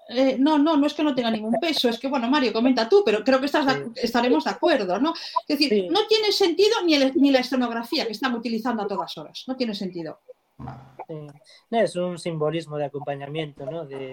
Eh, 0.07 0.35
no, 0.39 0.59
no, 0.59 0.77
no 0.77 0.85
es 0.85 0.93
que 0.93 1.03
no 1.03 1.15
tenga 1.15 1.31
ningún 1.31 1.55
peso, 1.59 1.89
es 1.89 1.97
que, 1.97 2.07
bueno, 2.07 2.29
Mario, 2.29 2.53
comenta 2.53 2.87
tú, 2.87 3.01
pero 3.03 3.23
creo 3.23 3.39
que 3.39 3.47
estás 3.47 3.65
de- 3.65 3.87
estaremos 3.95 4.43
de 4.43 4.51
acuerdo, 4.51 4.99
¿no? 4.99 5.13
Es 5.15 5.57
decir, 5.57 5.69
Sí. 5.69 5.87
no 5.89 6.05
tiene 6.05 6.31
sentido 6.31 6.75
ni, 6.85 6.93
el- 6.93 7.13
ni 7.15 7.31
la 7.31 7.39
escenografía 7.39 8.05
que 8.05 8.11
están 8.11 8.35
utilizando 8.35 8.83
a 8.83 8.87
todas 8.87 9.17
horas, 9.17 9.43
no 9.47 9.55
tiene 9.55 9.73
sentido. 9.73 10.19
No, 10.57 11.79
es 11.79 11.95
un 11.95 12.17
simbolismo 12.17 12.77
de 12.77 12.85
acompañamiento, 12.85 13.65
¿no? 13.65 13.85
De 13.85 14.11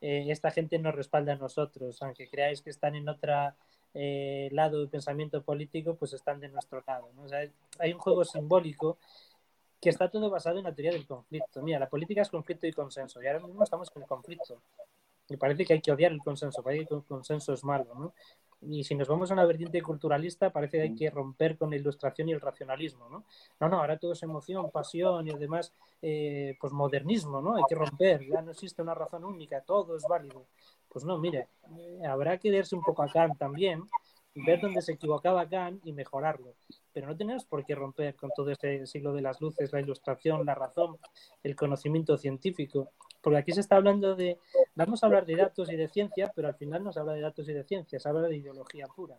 eh, 0.00 0.26
esta 0.28 0.50
gente 0.50 0.78
nos 0.78 0.94
respalda 0.94 1.34
a 1.34 1.36
nosotros, 1.36 2.00
aunque 2.02 2.28
creáis 2.28 2.62
que 2.62 2.70
están 2.70 2.94
en 2.94 3.08
otro 3.08 3.32
lado 3.94 4.78
del 4.78 4.88
pensamiento 4.88 5.42
político, 5.42 5.96
pues 5.96 6.14
están 6.14 6.40
de 6.40 6.48
nuestro 6.48 6.82
lado. 6.86 7.10
O 7.18 7.28
sea, 7.28 7.46
hay 7.78 7.92
un 7.92 7.98
juego 7.98 8.24
simbólico 8.24 8.98
que 9.82 9.90
está 9.90 10.08
todo 10.08 10.30
basado 10.30 10.58
en 10.58 10.64
la 10.64 10.72
teoría 10.72 10.92
del 10.92 11.06
conflicto. 11.06 11.60
Mira, 11.60 11.80
la 11.80 11.88
política 11.88 12.22
es 12.22 12.30
conflicto 12.30 12.68
y 12.68 12.72
consenso, 12.72 13.20
y 13.20 13.26
ahora 13.26 13.40
mismo 13.40 13.64
estamos 13.64 13.90
en 13.94 14.02
el 14.02 14.08
conflicto. 14.08 14.62
Y 15.28 15.36
parece 15.36 15.64
que 15.64 15.72
hay 15.72 15.80
que 15.80 15.90
odiar 15.90 16.12
el 16.12 16.20
consenso, 16.20 16.62
parece 16.62 16.86
que 16.86 16.94
el 16.94 17.02
consenso 17.02 17.52
es 17.52 17.64
malo, 17.64 17.92
¿no? 17.94 18.14
Y 18.64 18.84
si 18.84 18.94
nos 18.94 19.08
vamos 19.08 19.30
a 19.30 19.34
una 19.34 19.44
vertiente 19.44 19.82
culturalista, 19.82 20.50
parece 20.50 20.76
que 20.76 20.82
hay 20.82 20.94
que 20.94 21.10
romper 21.10 21.56
con 21.56 21.70
la 21.70 21.76
ilustración 21.76 22.28
y 22.28 22.32
el 22.32 22.40
racionalismo, 22.40 23.08
¿no? 23.08 23.24
No, 23.58 23.68
no, 23.68 23.80
ahora 23.80 23.98
todo 23.98 24.12
es 24.12 24.22
emoción, 24.22 24.70
pasión 24.70 25.26
y 25.26 25.30
además, 25.30 25.72
eh, 26.00 26.56
pues 26.60 26.72
modernismo, 26.72 27.40
¿no? 27.40 27.56
Hay 27.56 27.64
que 27.68 27.74
romper, 27.74 28.24
ya 28.24 28.40
no 28.40 28.52
existe 28.52 28.80
una 28.80 28.94
razón 28.94 29.24
única, 29.24 29.60
todo 29.62 29.96
es 29.96 30.04
válido. 30.08 30.46
Pues 30.88 31.04
no, 31.04 31.18
mire, 31.18 31.48
eh, 31.76 32.06
habrá 32.06 32.38
que 32.38 32.50
verse 32.50 32.76
un 32.76 32.82
poco 32.82 33.02
a 33.02 33.08
Kant 33.08 33.36
también, 33.38 33.82
ver 34.34 34.60
dónde 34.60 34.80
se 34.80 34.92
equivocaba 34.92 35.48
Kant 35.48 35.84
y 35.84 35.92
mejorarlo. 35.92 36.54
Pero 36.92 37.08
no 37.08 37.16
tenemos 37.16 37.44
por 37.44 37.64
qué 37.64 37.74
romper 37.74 38.14
con 38.14 38.30
todo 38.36 38.50
este 38.50 38.86
siglo 38.86 39.12
de 39.12 39.22
las 39.22 39.40
luces, 39.40 39.72
la 39.72 39.80
ilustración, 39.80 40.46
la 40.46 40.54
razón, 40.54 40.98
el 41.42 41.56
conocimiento 41.56 42.16
científico. 42.16 42.90
Porque 43.20 43.38
aquí 43.38 43.52
se 43.52 43.60
está 43.60 43.76
hablando 43.76 44.14
de, 44.14 44.38
vamos 44.74 45.02
a 45.02 45.06
hablar 45.06 45.26
de 45.26 45.36
datos 45.36 45.70
y 45.70 45.76
de 45.76 45.88
ciencia, 45.88 46.32
pero 46.34 46.48
al 46.48 46.54
final 46.54 46.82
no 46.82 46.92
se 46.92 47.00
habla 47.00 47.12
de 47.12 47.20
datos 47.20 47.48
y 47.48 47.52
de 47.52 47.64
ciencia, 47.64 47.98
se 47.98 48.08
habla 48.08 48.22
de 48.22 48.36
ideología 48.36 48.86
pura, 48.86 49.18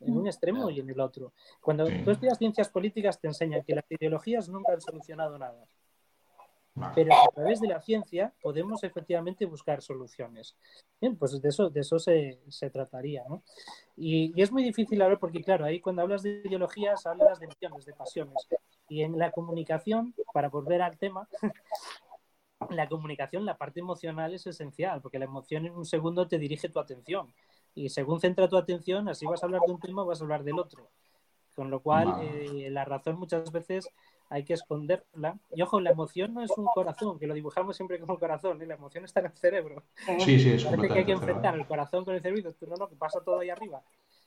en 0.00 0.16
un 0.16 0.26
extremo 0.26 0.70
y 0.70 0.80
en 0.80 0.90
el 0.90 1.00
otro. 1.00 1.32
Cuando 1.60 1.86
tú 1.86 2.10
estudias 2.10 2.38
ciencias 2.38 2.68
políticas 2.68 3.20
te 3.20 3.28
enseñan 3.28 3.62
que 3.62 3.74
las 3.74 3.84
ideologías 3.90 4.48
nunca 4.48 4.72
han 4.72 4.80
solucionado 4.80 5.38
nada. 5.38 5.66
Pero 6.94 7.14
a 7.14 7.28
través 7.34 7.60
de 7.60 7.68
la 7.68 7.80
ciencia 7.80 8.34
podemos 8.42 8.84
efectivamente 8.84 9.46
buscar 9.46 9.80
soluciones. 9.80 10.56
Bien, 11.00 11.16
pues 11.16 11.40
de 11.40 11.48
eso, 11.48 11.70
de 11.70 11.80
eso 11.80 11.98
se, 11.98 12.38
se 12.48 12.68
trataría. 12.68 13.24
¿no? 13.28 13.42
Y, 13.96 14.38
y, 14.38 14.42
es 14.42 14.52
muy 14.52 14.62
difícil 14.62 15.00
hablar 15.00 15.18
porque, 15.18 15.42
claro, 15.42 15.64
ahí 15.64 15.80
cuando 15.80 16.02
hablas 16.02 16.22
de 16.22 16.42
ideologías 16.44 17.06
hablas 17.06 17.40
de 17.40 17.46
emociones, 17.46 17.86
de 17.86 17.94
pasiones. 17.94 18.46
Y 18.88 19.02
en 19.02 19.18
la 19.18 19.30
comunicación, 19.30 20.14
para 20.34 20.50
volver 20.50 20.82
al 20.82 20.98
tema, 20.98 21.26
la 22.70 22.88
comunicación, 22.88 23.44
la 23.44 23.56
parte 23.56 23.80
emocional 23.80 24.34
es 24.34 24.46
esencial, 24.46 25.00
porque 25.02 25.18
la 25.18 25.26
emoción 25.26 25.66
en 25.66 25.74
un 25.74 25.84
segundo 25.84 26.26
te 26.26 26.38
dirige 26.38 26.68
tu 26.68 26.78
atención. 26.78 27.32
Y 27.74 27.90
según 27.90 28.20
centra 28.20 28.48
tu 28.48 28.56
atención, 28.56 29.08
así 29.08 29.26
vas 29.26 29.42
a 29.42 29.46
hablar 29.46 29.60
de 29.66 29.72
un 29.72 29.80
tema 29.80 30.02
o 30.02 30.06
vas 30.06 30.20
a 30.20 30.24
hablar 30.24 30.44
del 30.44 30.58
otro. 30.58 30.88
Con 31.54 31.70
lo 31.70 31.80
cual, 31.80 32.14
eh, 32.22 32.68
la 32.70 32.84
razón 32.84 33.18
muchas 33.18 33.50
veces 33.52 33.88
hay 34.28 34.44
que 34.44 34.54
esconderla. 34.54 35.38
Y 35.54 35.62
ojo, 35.62 35.80
la 35.80 35.90
emoción 35.90 36.34
no 36.34 36.42
es 36.42 36.50
un 36.56 36.66
corazón, 36.66 37.18
que 37.18 37.26
lo 37.26 37.34
dibujamos 37.34 37.76
siempre 37.76 37.98
como 37.98 38.14
un 38.14 38.18
corazón, 38.18 38.60
¿eh? 38.62 38.66
la 38.66 38.74
emoción 38.74 39.04
está 39.04 39.20
en 39.20 39.26
el 39.26 39.32
cerebro. 39.32 39.82
Sí, 40.18 40.38
sí, 40.38 40.52
es 40.52 40.64
Parece 40.64 40.88
que 40.88 40.98
hay 40.98 41.04
que 41.04 41.12
enfrentar 41.12 41.54
el 41.54 41.66
corazón 41.66 42.04
con 42.04 42.14
el 42.14 42.22
cerebro, 42.22 42.54
pero 42.58 42.72
no, 42.72 42.76
no, 42.76 42.88
que 42.88 42.96
pasa 42.96 43.20
todo 43.24 43.40
ahí 43.40 43.50
arriba. 43.50 43.82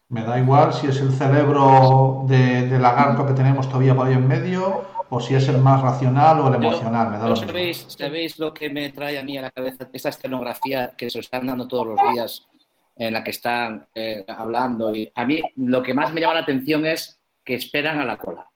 Me 0.09 0.23
da 0.23 0.39
igual 0.39 0.73
si 0.73 0.87
es 0.87 0.99
el 1.01 1.11
cerebro 1.11 2.23
de, 2.27 2.67
de, 2.67 2.79
lagarto 2.79 3.27
que 3.27 3.33
tenemos 3.33 3.67
todavía 3.67 3.95
por 3.95 4.07
ahí 4.07 4.13
en 4.13 4.27
medio 4.27 4.83
o 5.09 5.19
si 5.19 5.35
es 5.35 5.47
el 5.49 5.57
más 5.57 5.81
racional 5.81 6.39
o 6.39 6.47
el 6.49 6.55
emocional. 6.55 7.09
Me 7.09 7.17
da 7.17 7.29
lo 7.29 7.35
¿sabéis, 7.35 7.85
¿Sabéis 7.87 8.37
lo 8.39 8.53
que 8.53 8.69
me 8.69 8.89
trae 8.89 9.17
a 9.17 9.23
mí 9.23 9.37
a 9.37 9.41
la 9.41 9.51
cabeza? 9.51 9.89
Esta 9.91 10.09
escenografía 10.09 10.93
que 10.95 11.09
se 11.09 11.19
están 11.19 11.47
dando 11.47 11.67
todos 11.67 11.87
los 11.87 11.99
días, 12.11 12.47
en 12.95 13.13
la 13.13 13.23
que 13.23 13.31
están 13.31 13.87
eh, 13.95 14.23
hablando. 14.27 14.93
Y 14.93 15.11
a 15.15 15.25
mí 15.25 15.41
lo 15.55 15.81
que 15.81 15.93
más 15.93 16.13
me 16.13 16.21
llama 16.21 16.35
la 16.35 16.41
atención 16.41 16.85
es 16.85 17.19
que 17.43 17.55
esperan 17.55 17.99
a 17.99 18.05
la 18.05 18.17
cola. 18.17 18.47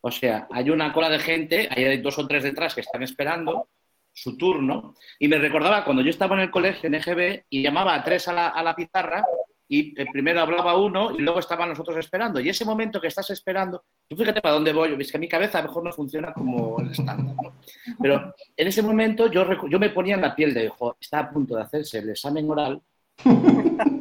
O 0.00 0.10
sea, 0.10 0.46
hay 0.50 0.70
una 0.70 0.92
cola 0.92 1.10
de 1.10 1.18
gente, 1.18 1.68
hay 1.70 1.98
dos 1.98 2.18
o 2.18 2.26
tres 2.26 2.44
detrás 2.44 2.74
que 2.74 2.80
están 2.80 3.02
esperando 3.02 3.68
su 4.12 4.36
turno. 4.36 4.94
Y 5.18 5.28
me 5.28 5.38
recordaba 5.38 5.84
cuando 5.84 6.02
yo 6.02 6.10
estaba 6.10 6.36
en 6.36 6.42
el 6.42 6.50
colegio 6.50 6.86
en 6.86 6.94
EGB 6.94 7.44
y 7.50 7.62
llamaba 7.62 7.94
a 7.94 8.02
tres 8.02 8.28
a 8.28 8.32
la, 8.32 8.48
a 8.48 8.62
la 8.62 8.74
pizarra 8.74 9.24
y 9.68 9.92
primero 10.06 10.40
hablaba 10.40 10.78
uno 10.78 11.10
y 11.10 11.22
luego 11.22 11.40
estaban 11.40 11.68
nosotros 11.68 11.96
esperando. 11.96 12.38
Y 12.40 12.48
ese 12.48 12.64
momento 12.64 13.00
que 13.00 13.08
estás 13.08 13.28
esperando, 13.30 13.84
tú 14.08 14.16
fíjate 14.16 14.40
para 14.40 14.54
dónde 14.54 14.72
voy, 14.72 14.96
es 14.98 15.10
que 15.10 15.18
mi 15.18 15.28
cabeza 15.28 15.58
a 15.58 15.62
lo 15.62 15.68
mejor 15.68 15.84
no 15.84 15.92
funciona 15.92 16.32
como 16.32 16.78
el 16.80 16.90
estándar, 16.90 17.34
¿no? 17.34 17.56
Pero 18.00 18.34
en 18.56 18.68
ese 18.68 18.82
momento 18.82 19.30
yo, 19.30 19.44
yo 19.68 19.78
me 19.78 19.90
ponía 19.90 20.14
en 20.14 20.20
la 20.20 20.34
piel 20.34 20.54
de, 20.54 20.68
ojo, 20.68 20.96
está 21.00 21.20
a 21.20 21.30
punto 21.30 21.56
de 21.56 21.62
hacerse 21.62 21.98
el 21.98 22.10
examen 22.10 22.48
oral 22.48 22.80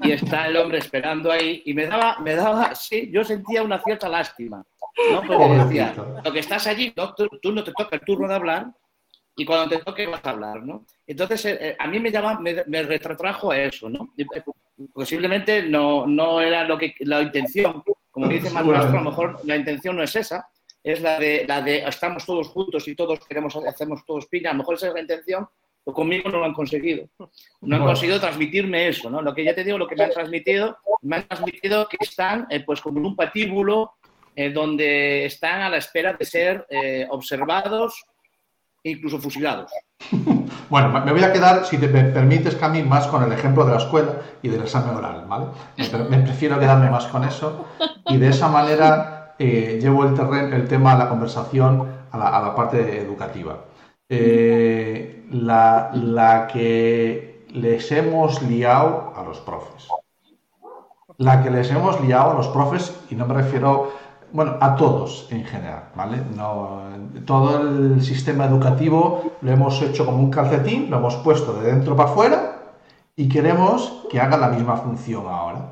y 0.04 0.12
está 0.12 0.48
el 0.48 0.58
hombre 0.58 0.78
esperando 0.78 1.32
ahí 1.32 1.64
y 1.66 1.74
me 1.74 1.88
daba, 1.88 2.20
me 2.20 2.36
daba, 2.36 2.76
sí, 2.76 3.10
yo 3.12 3.24
sentía 3.24 3.64
una 3.64 3.82
cierta 3.82 4.08
lástima, 4.08 4.64
¿no? 5.12 5.22
Porque 5.24 5.64
decía, 5.66 5.96
lo 6.24 6.32
que 6.32 6.40
estás 6.40 6.68
allí, 6.68 6.94
no, 6.96 7.14
tú, 7.16 7.28
tú 7.42 7.52
no 7.52 7.64
te 7.64 7.72
toca 7.72 7.96
el 7.96 8.02
turno 8.02 8.28
de 8.28 8.36
hablar 8.36 8.68
y 9.36 9.46
cuando 9.46 9.76
te 9.76 9.84
toque 9.84 10.06
vas 10.06 10.24
a 10.24 10.30
hablar, 10.30 10.64
¿no? 10.64 10.86
Entonces, 11.08 11.46
eh, 11.46 11.76
a 11.80 11.88
mí 11.88 12.00
me, 12.00 12.12
llama, 12.12 12.40
me, 12.40 12.64
me 12.68 12.84
retrotrajo 12.84 13.52
a 13.52 13.58
eso, 13.58 13.90
¿no? 13.90 14.14
Posiblemente 14.94 15.64
no, 15.64 16.06
no 16.06 16.42
era 16.42 16.64
lo 16.64 16.78
que, 16.78 16.96
la 17.00 17.22
intención, 17.22 17.84
como 18.12 18.28
dice 18.28 18.50
Manuel 18.50 18.82
a 18.82 18.90
lo 18.90 19.02
mejor 19.02 19.40
la 19.44 19.56
intención 19.56 19.96
no 19.96 20.04
es 20.04 20.16
esa, 20.16 20.48
es 20.84 21.02
la 21.02 21.20
de, 21.20 21.46
la 21.48 21.62
de 21.62 21.80
estamos 21.80 22.26
todos 22.26 22.50
juntos 22.50 22.88
y 22.88 22.96
todos 22.96 23.20
queremos, 23.26 23.56
hacemos 23.56 24.06
todos 24.06 24.28
piña, 24.28 24.52
a 24.52 24.54
lo 24.54 24.60
mejor 24.60 24.76
esa 24.76 24.88
es 24.90 24.94
la 24.94 25.02
intención, 25.02 25.48
pero 25.84 25.96
conmigo 25.96 26.30
no 26.30 26.40
lo 26.40 26.46
han 26.46 26.54
conseguido. 26.54 27.08
No 27.62 27.76
han 27.76 27.84
conseguido 27.84 28.20
transmitirme 28.20 28.88
eso, 28.88 29.10
¿no? 29.10 29.22
Lo 29.22 29.34
que 29.34 29.44
ya 29.44 29.56
te 29.56 29.64
digo, 29.64 29.78
lo 29.78 29.88
que 29.88 29.96
me 29.96 30.04
han 30.04 30.12
transmitido, 30.12 30.78
me 31.02 31.18
han 31.18 31.28
transmitido 31.28 31.88
que 31.88 31.98
están 32.00 32.48
eh, 32.50 32.64
pues 32.64 32.82
como 32.82 33.00
en 33.00 33.06
un 33.06 33.16
patíbulo 33.16 33.94
eh, 34.36 34.52
donde 34.52 35.26
están 35.26 35.62
a 35.62 35.70
la 35.70 35.78
espera 35.78 36.14
de 36.14 36.26
ser 36.26 36.66
eh, 36.70 37.08
observados 37.10 38.04
e 38.86 38.92
incluso 38.92 39.20
fusilados. 39.20 39.72
Bueno, 40.68 40.90
me 41.06 41.12
voy 41.12 41.24
a 41.24 41.32
quedar, 41.32 41.64
si 41.64 41.78
te 41.78 41.88
permites, 41.88 42.56
Cami, 42.56 42.82
más 42.82 43.06
con 43.06 43.22
el 43.22 43.32
ejemplo 43.32 43.66
de 43.66 43.74
la 43.74 43.78
escuela 43.78 44.14
y 44.42 44.50
del 44.50 44.64
examen 44.64 44.96
oral, 44.96 45.26
¿vale? 45.28 45.46
Me 46.10 46.18
prefiero 46.18 46.60
quedarme 46.60 46.90
más 46.90 47.06
con 47.06 47.24
eso 47.24 47.66
y 48.08 48.18
de 48.18 48.30
esa 48.30 48.48
manera 48.48 49.36
eh, 49.38 49.78
llevo 49.80 50.06
el, 50.06 50.16
terreno, 50.16 50.56
el 50.56 50.68
tema, 50.68 50.96
la 50.96 51.08
conversación 51.08 51.88
a 52.12 52.18
la, 52.18 52.56
parte 52.56 53.00
educativa. 53.00 53.66
Eh, 54.10 55.28
la, 55.32 55.92
la 55.94 56.48
que 56.48 57.46
les 57.54 57.92
hemos 57.92 58.42
liado 58.42 59.14
a 59.16 59.24
los 59.24 59.40
profes. 59.42 59.88
La 61.18 61.44
que 61.44 61.52
les 61.52 61.70
hemos 61.70 62.02
liado 62.02 62.32
a 62.32 62.34
los 62.34 62.48
profes, 62.48 62.92
y 63.12 63.16
no 63.16 63.28
me 63.28 63.36
refiero 63.36 63.94
bueno, 64.36 64.58
a 64.60 64.76
todos 64.76 65.28
en 65.32 65.46
general, 65.46 65.86
¿vale? 65.96 66.22
No, 66.36 66.82
todo 67.26 67.62
el 67.62 68.02
sistema 68.04 68.44
educativo 68.44 69.32
lo 69.42 69.50
hemos 69.50 69.82
hecho 69.82 70.06
como 70.06 70.18
un 70.18 70.30
calcetín, 70.30 70.90
lo 70.90 70.98
hemos 70.98 71.16
puesto 71.16 71.54
de 71.54 71.72
dentro 71.72 71.96
para 71.96 72.10
afuera 72.10 72.58
y 73.16 73.30
queremos 73.30 74.04
que 74.12 74.20
haga 74.20 74.36
la 74.36 74.50
misma 74.50 74.76
función 74.76 75.26
ahora. 75.28 75.72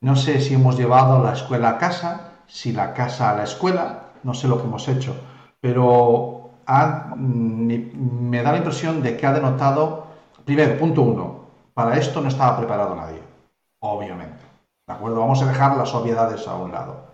No 0.00 0.14
sé 0.14 0.40
si 0.40 0.54
hemos 0.54 0.78
llevado 0.78 1.20
la 1.20 1.32
escuela 1.32 1.70
a 1.70 1.78
casa, 1.78 2.30
si 2.46 2.72
la 2.72 2.94
casa 2.94 3.30
a 3.30 3.36
la 3.36 3.42
escuela, 3.42 4.02
no 4.22 4.34
sé 4.34 4.46
lo 4.46 4.58
que 4.58 4.68
hemos 4.68 4.86
hecho, 4.86 5.16
pero 5.60 6.50
ha, 6.64 7.12
me 7.16 8.40
da 8.40 8.52
la 8.52 8.58
impresión 8.58 9.02
de 9.02 9.16
que 9.16 9.26
ha 9.26 9.32
denotado, 9.32 10.06
primero, 10.44 10.78
punto 10.78 11.02
uno, 11.02 11.40
para 11.74 11.96
esto 11.98 12.20
no 12.20 12.28
estaba 12.28 12.56
preparado 12.56 12.94
nadie, 12.94 13.20
obviamente. 13.80 14.44
¿De 14.86 14.94
acuerdo? 14.94 15.18
Vamos 15.18 15.42
a 15.42 15.46
dejar 15.46 15.76
las 15.76 15.92
obviedades 15.92 16.46
a 16.46 16.54
un 16.54 16.70
lado. 16.70 17.05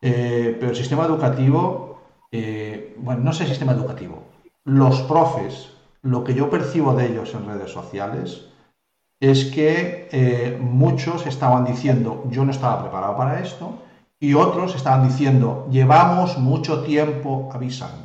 Eh, 0.00 0.56
pero 0.58 0.70
el 0.70 0.76
sistema 0.76 1.04
educativo, 1.04 2.00
eh, 2.30 2.94
bueno, 2.98 3.22
no 3.22 3.32
sé 3.32 3.44
el 3.44 3.50
sistema 3.50 3.72
educativo, 3.72 4.24
los 4.64 5.02
profes, 5.02 5.70
lo 6.02 6.22
que 6.22 6.34
yo 6.34 6.50
percibo 6.50 6.94
de 6.94 7.06
ellos 7.06 7.34
en 7.34 7.46
redes 7.46 7.72
sociales 7.72 8.46
es 9.20 9.46
que 9.46 10.08
eh, 10.12 10.58
muchos 10.60 11.26
estaban 11.26 11.64
diciendo 11.64 12.24
yo 12.30 12.44
no 12.44 12.50
estaba 12.50 12.82
preparado 12.82 13.16
para 13.16 13.40
esto 13.40 13.78
y 14.20 14.34
otros 14.34 14.74
estaban 14.74 15.08
diciendo 15.08 15.66
llevamos 15.70 16.38
mucho 16.38 16.82
tiempo 16.84 17.48
avisando. 17.52 18.04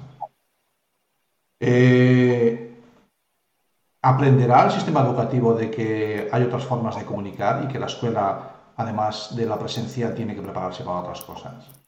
¿Aprenderá 4.04 4.66
el 4.66 4.72
sistema 4.72 5.02
educativo 5.02 5.54
de 5.54 5.70
que 5.70 6.28
hay 6.32 6.42
otras 6.42 6.66
formas 6.66 6.96
de 6.96 7.06
comunicar 7.06 7.64
y 7.64 7.68
que 7.68 7.78
la 7.78 7.86
escuela, 7.86 8.74
además 8.76 9.36
de 9.36 9.46
la 9.46 9.60
presencia, 9.60 10.16
tiene 10.16 10.34
que 10.34 10.42
prepararse 10.42 10.84
para 10.84 11.02
otras 11.02 11.22
cosas? 11.22 11.81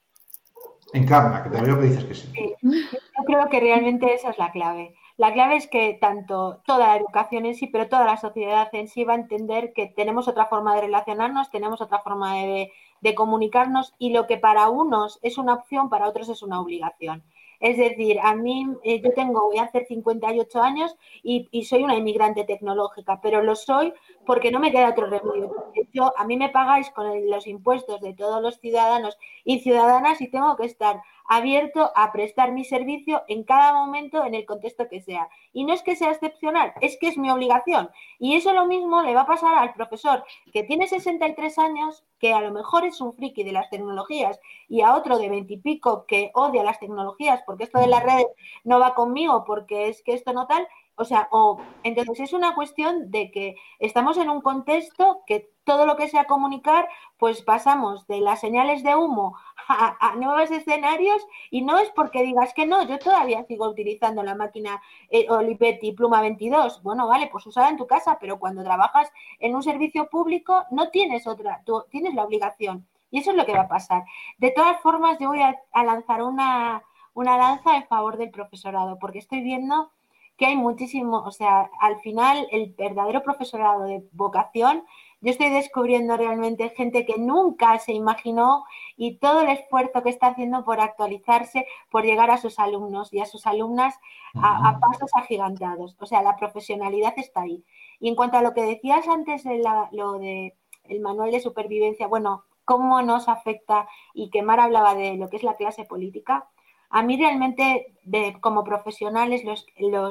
Encarna, 0.93 1.43
que 1.43 1.49
te 1.49 1.61
veo 1.61 1.79
que 1.79 1.87
dices 1.87 2.05
que 2.05 2.13
sí. 2.13 2.55
Yo 2.61 3.25
creo 3.25 3.49
que 3.49 3.59
realmente 3.59 4.13
esa 4.13 4.29
es 4.29 4.37
la 4.37 4.51
clave. 4.51 4.95
La 5.17 5.33
clave 5.33 5.57
es 5.57 5.67
que 5.67 5.97
tanto 5.99 6.61
toda 6.65 6.87
la 6.87 6.97
educación 6.97 7.45
en 7.45 7.55
sí, 7.55 7.67
pero 7.67 7.87
toda 7.87 8.05
la 8.05 8.17
sociedad 8.17 8.69
en 8.73 8.87
sí 8.87 9.03
va 9.03 9.13
a 9.13 9.17
entender 9.17 9.73
que 9.73 9.87
tenemos 9.87 10.27
otra 10.27 10.47
forma 10.47 10.75
de 10.75 10.81
relacionarnos, 10.81 11.51
tenemos 11.51 11.81
otra 11.81 11.99
forma 11.99 12.35
de, 12.35 12.71
de 13.01 13.15
comunicarnos 13.15 13.93
y 13.99 14.11
lo 14.11 14.25
que 14.25 14.37
para 14.37 14.69
unos 14.69 15.19
es 15.21 15.37
una 15.37 15.53
opción, 15.53 15.89
para 15.89 16.07
otros 16.07 16.29
es 16.29 16.41
una 16.41 16.59
obligación. 16.59 17.23
Es 17.59 17.77
decir, 17.77 18.19
a 18.21 18.35
mí, 18.35 18.67
eh, 18.83 19.01
yo 19.01 19.13
tengo, 19.13 19.47
voy 19.47 19.57
a 19.57 19.63
hacer 19.63 19.85
58 19.85 20.61
años 20.61 20.95
y, 21.21 21.47
y, 21.51 21.63
soy 21.63 21.83
una 21.83 21.95
inmigrante 21.95 22.43
tecnológica, 22.43 23.21
pero 23.21 23.41
lo 23.41 23.55
soy 23.55 23.93
porque 24.26 24.51
no 24.51 24.59
me 24.59 24.71
queda 24.71 24.89
otro 24.89 25.07
remedio. 25.07 25.51
Yo, 25.93 26.13
a 26.17 26.26
mí 26.26 26.38
me 26.38 26.49
pagáis 26.49 26.89
con 26.91 27.30
los 27.30 27.47
impuestos 27.47 28.01
de 28.01 28.13
todos 28.13 28.41
los 28.41 28.59
ciudadanos 28.59 29.17
y 29.43 29.59
ciudadanas 29.59 30.21
y 30.21 30.30
tengo 30.30 30.55
que 30.55 30.65
estar 30.65 31.01
abierto 31.28 31.91
a 31.95 32.11
prestar 32.11 32.51
mi 32.51 32.65
servicio 32.65 33.24
en 33.28 33.43
cada 33.43 33.74
momento 33.74 34.26
en 34.26 34.36
el 34.36 34.45
contexto 34.45 34.88
que 34.89 35.01
sea. 35.01 35.30
Y 35.53 35.63
no 35.65 35.74
es 35.74 35.82
que 35.82 35.95
sea 35.95 36.11
excepcional, 36.11 36.74
es 36.82 36.97
que 36.99 37.07
es 37.07 37.17
mi 37.17 37.30
obligación. 37.30 37.89
Y 38.19 38.36
eso 38.36 38.53
lo 38.53 38.65
mismo 38.65 39.01
le 39.01 39.15
va 39.15 39.21
a 39.21 39.28
pasar 39.28 39.55
al 39.55 39.74
profesor 39.74 40.24
que 40.51 40.63
tiene 40.63 40.88
63 40.88 41.57
años, 41.59 42.03
que 42.19 42.34
a 42.34 42.41
lo 42.41 42.51
mejor 42.51 42.86
es 42.86 43.01
un 43.01 43.13
friki 43.13 43.43
de 43.43 43.51
las 43.51 43.69
tecnologías, 43.69 44.39
y 44.67 44.82
a 44.82 44.95
otro 44.95 45.17
de 45.17 45.30
20 45.30 45.53
y 45.53 45.57
pico 45.57 46.05
que 46.05 46.32
odia 46.34 46.63
las 46.63 46.80
tecnologías 46.80 47.41
porque 47.45 47.63
esto 47.63 47.80
de 47.80 47.88
las 47.88 48.03
redes 48.03 48.28
no 48.63 48.80
va 48.80 48.95
conmigo, 48.95 49.43
porque 49.45 49.89
es 49.89 50.01
que 50.03 50.13
esto 50.13 50.34
no 50.34 50.47
tal, 50.47 50.67
o 50.95 51.05
sea, 51.05 51.27
o 51.31 51.59
entonces 51.83 52.19
es 52.19 52.33
una 52.33 52.53
cuestión 52.53 53.09
de 53.09 53.31
que 53.31 53.55
estamos 53.79 54.17
en 54.17 54.29
un 54.29 54.41
contexto 54.41 55.21
que 55.25 55.51
todo 55.63 55.85
lo 55.85 55.95
que 55.95 56.09
sea 56.09 56.25
comunicar, 56.25 56.87
pues 57.17 57.41
pasamos 57.41 58.05
de 58.07 58.19
las 58.19 58.41
señales 58.41 58.83
de 58.83 58.95
humo 58.95 59.35
a, 59.67 60.15
nuevos 60.17 60.51
escenarios 60.51 61.25
y 61.49 61.61
no 61.61 61.79
es 61.79 61.89
porque 61.91 62.21
digas 62.21 62.53
que 62.53 62.65
no, 62.65 62.83
yo 62.83 62.99
todavía 62.99 63.43
sigo 63.45 63.67
utilizando 63.67 64.23
la 64.23 64.35
máquina 64.35 64.81
eh, 65.09 65.25
Olivetti 65.29 65.93
Pluma 65.93 66.21
22. 66.21 66.83
Bueno, 66.83 67.07
vale, 67.07 67.27
pues 67.31 67.45
usada 67.47 67.69
en 67.69 67.77
tu 67.77 67.87
casa, 67.87 68.17
pero 68.19 68.39
cuando 68.39 68.63
trabajas 68.63 69.11
en 69.39 69.55
un 69.55 69.63
servicio 69.63 70.09
público 70.09 70.65
no 70.71 70.89
tienes 70.89 71.27
otra, 71.27 71.61
tú 71.65 71.85
tienes 71.89 72.13
la 72.13 72.23
obligación. 72.23 72.85
Y 73.09 73.19
eso 73.19 73.31
es 73.31 73.37
lo 73.37 73.45
que 73.45 73.53
va 73.53 73.61
a 73.61 73.67
pasar. 73.67 74.03
De 74.39 74.51
todas 74.51 74.81
formas, 74.81 75.17
yo 75.19 75.29
voy 75.29 75.41
a, 75.41 75.55
a 75.71 75.83
lanzar 75.83 76.23
una, 76.23 76.83
una 77.13 77.37
lanza 77.37 77.75
en 77.77 77.87
favor 77.87 78.17
del 78.17 78.31
profesorado, 78.31 78.97
porque 78.99 79.19
estoy 79.19 79.41
viendo 79.41 79.91
que 80.38 80.47
hay 80.47 80.55
muchísimo, 80.55 81.23
o 81.25 81.31
sea, 81.31 81.69
al 81.79 81.99
final 82.01 82.47
el 82.51 82.73
verdadero 82.77 83.21
profesorado 83.23 83.84
de 83.84 84.03
vocación, 84.11 84.84
yo 85.21 85.31
estoy 85.31 85.49
descubriendo 85.49 86.17
realmente 86.17 86.69
gente 86.71 87.05
que 87.05 87.17
nunca 87.17 87.79
se 87.79 87.93
imaginó 87.93 88.65
y 88.97 89.19
todo 89.19 89.41
el 89.41 89.49
esfuerzo 89.49 90.03
que 90.03 90.09
está 90.09 90.27
haciendo 90.27 90.65
por 90.65 90.81
actualizarse, 90.81 91.65
por 91.89 92.03
llegar 92.03 92.29
a 92.29 92.38
sus 92.38 92.59
alumnos 92.59 93.13
y 93.13 93.21
a 93.21 93.25
sus 93.25 93.47
alumnas 93.47 93.95
a, 94.36 94.79
pasos 94.81 95.11
agigantados. 95.13 95.95
O 95.99 96.05
sea, 96.05 96.21
la 96.23 96.36
profesionalidad 96.36 97.13
está 97.15 97.43
ahí. 97.43 97.63
Y 98.01 98.09
en 98.09 98.15
cuanto 98.15 98.38
a 98.38 98.41
lo 98.41 98.53
que 98.53 98.63
decías 98.63 99.07
antes 99.07 99.45
de 99.45 99.63
lo 99.91 100.19
de 100.19 100.57
el 100.84 100.99
manual 100.99 101.31
de 101.31 101.39
supervivencia, 101.39 102.07
bueno, 102.07 102.43
cómo 102.65 103.01
nos 103.01 103.29
afecta 103.29 103.88
y 104.13 104.29
que 104.29 104.41
Mar 104.41 104.59
hablaba 104.59 104.95
de 104.95 105.15
lo 105.15 105.29
que 105.29 105.38
es 105.38 105.43
la 105.43 105.55
clase 105.55 105.86
política, 105.86 106.49
a 106.93 107.01
mí 107.01 107.17
realmente, 107.17 107.91
como 108.39 108.63
profesionales, 108.63 109.43
los, 109.43 109.65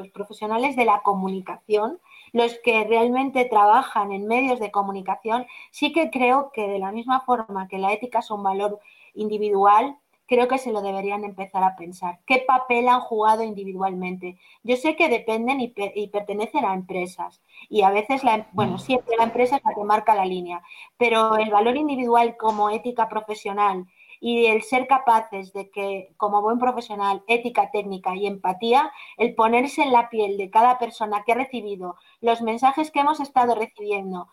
profesionales 0.09 0.75
de 0.75 0.85
la 0.85 1.01
comunicación, 1.03 2.01
los 2.33 2.59
que 2.65 2.83
realmente 2.83 3.45
trabajan 3.45 4.11
en 4.11 4.27
medios 4.27 4.59
de 4.59 4.73
comunicación, 4.73 5.47
sí 5.71 5.93
que 5.93 6.11
creo 6.11 6.51
que 6.53 6.67
de 6.67 6.81
la 6.81 6.91
misma 6.91 7.21
forma 7.21 7.69
que 7.69 7.79
la 7.79 7.93
ética 7.93 8.19
es 8.19 8.33
un 8.33 8.43
valor 8.43 8.81
individual, 9.15 9.97
creo 10.27 10.49
que 10.49 10.59
se 10.59 10.73
lo 10.73 10.83
deberían 10.83 11.23
empezar 11.23 11.63
a 11.63 11.77
pensar. 11.77 12.19
¿Qué 12.27 12.43
papel 12.45 12.89
han 12.89 13.01
jugado 13.01 13.45
individualmente? 13.45 14.37
Yo 14.65 14.75
sé 14.75 14.97
que 14.97 15.09
dependen 15.09 15.61
y, 15.61 15.69
pertenecen 16.09 16.65
a 16.65 16.75
empresas 16.75 17.43
y 17.69 17.83
a 17.83 17.91
veces, 17.91 18.25
la, 18.25 18.49
bueno, 18.51 18.79
siempre 18.79 19.17
la 19.17 19.25
empresa 19.25 19.55
es 19.55 19.65
la 19.65 19.73
que 19.73 19.85
marca 19.85 20.17
la 20.17 20.27
línea, 20.27 20.63
pero 20.97 21.37
el 21.37 21.51
valor 21.51 21.77
individual 21.77 22.37
como 22.37 22.71
ética 22.71 23.09
profesional 23.09 23.87
y 24.25 24.47
el 24.47 24.63
ser 24.63 24.87
capaces 24.87 25.53
de 25.53 25.69
que, 25.69 26.15
como 26.17 26.43
buen 26.43 26.61
profesional, 26.61 27.25
ética 27.27 27.73
técnica 27.73 28.15
y 28.15 28.29
empatía, 28.29 28.93
el 29.17 29.35
ponerse 29.35 29.83
en 29.83 29.91
la 29.91 30.11
piel 30.11 30.37
de 30.37 30.49
cada 30.49 30.79
persona 30.79 31.25
que 31.25 31.33
ha 31.33 31.35
recibido 31.35 31.97
los 32.21 32.41
mensajes 32.41 32.93
que 32.93 33.01
hemos 33.01 33.19
estado 33.19 33.57
recibiendo, 33.57 34.29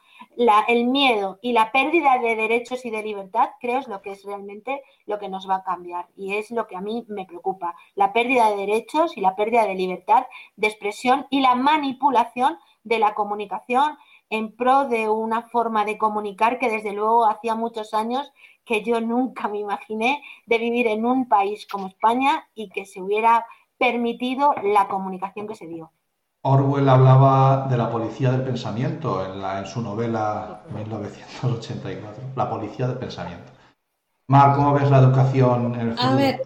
el 0.67 0.85
miedo 0.85 1.39
y 1.41 1.53
la 1.53 1.71
pérdida 1.71 2.19
de 2.19 2.35
derechos 2.35 2.85
y 2.85 2.91
de 2.91 3.01
libertad, 3.01 3.49
creo 3.59 3.79
es 3.79 3.87
lo 3.87 4.03
que 4.03 4.11
es 4.11 4.23
realmente 4.23 4.83
lo 5.07 5.17
que 5.17 5.27
nos 5.27 5.49
va 5.49 5.55
a 5.55 5.63
cambiar 5.63 6.07
y 6.15 6.35
es 6.35 6.51
lo 6.51 6.67
que 6.67 6.75
a 6.75 6.81
mí 6.81 7.03
me 7.09 7.25
preocupa, 7.25 7.75
la 7.95 8.13
pérdida 8.13 8.51
de 8.51 8.57
derechos 8.57 9.17
y 9.17 9.21
la 9.21 9.35
pérdida 9.35 9.65
de 9.65 9.73
libertad 9.73 10.27
de 10.55 10.67
expresión 10.67 11.25
y 11.31 11.41
la 11.41 11.55
manipulación 11.55 12.59
de 12.83 12.99
la 12.99 13.15
comunicación 13.15 13.97
en 14.29 14.55
pro 14.55 14.85
de 14.85 15.09
una 15.09 15.43
forma 15.43 15.85
de 15.85 15.97
comunicar 15.97 16.59
que 16.59 16.69
desde 16.69 16.93
luego 16.93 17.25
hacía 17.25 17.55
muchos 17.55 17.93
años 17.93 18.31
que 18.65 18.83
yo 18.83 19.01
nunca 19.01 19.47
me 19.47 19.59
imaginé 19.59 20.21
de 20.45 20.57
vivir 20.57 20.87
en 20.87 21.05
un 21.05 21.27
país 21.27 21.67
como 21.67 21.87
España 21.87 22.47
y 22.53 22.69
que 22.69 22.85
se 22.85 23.01
hubiera 23.01 23.45
permitido 23.77 24.53
la 24.63 24.87
comunicación 24.87 25.47
que 25.47 25.55
se 25.55 25.67
dio. 25.67 25.91
Orwell 26.41 26.87
hablaba 26.87 27.67
de 27.67 27.77
la 27.77 27.89
policía 27.89 28.31
del 28.31 28.43
pensamiento 28.43 29.25
en, 29.25 29.41
la, 29.41 29.59
en 29.59 29.65
su 29.65 29.81
novela 29.81 30.61
1984, 30.73 32.23
La 32.35 32.49
policía 32.49 32.87
del 32.87 32.97
pensamiento. 32.97 33.51
Mar, 34.27 34.55
¿cómo 34.55 34.73
ves 34.73 34.89
la 34.89 34.99
educación 34.99 35.75
en 35.75 35.81
el 35.81 35.91
futuro? 35.97 36.09
A 36.09 36.15
ver, 36.15 36.41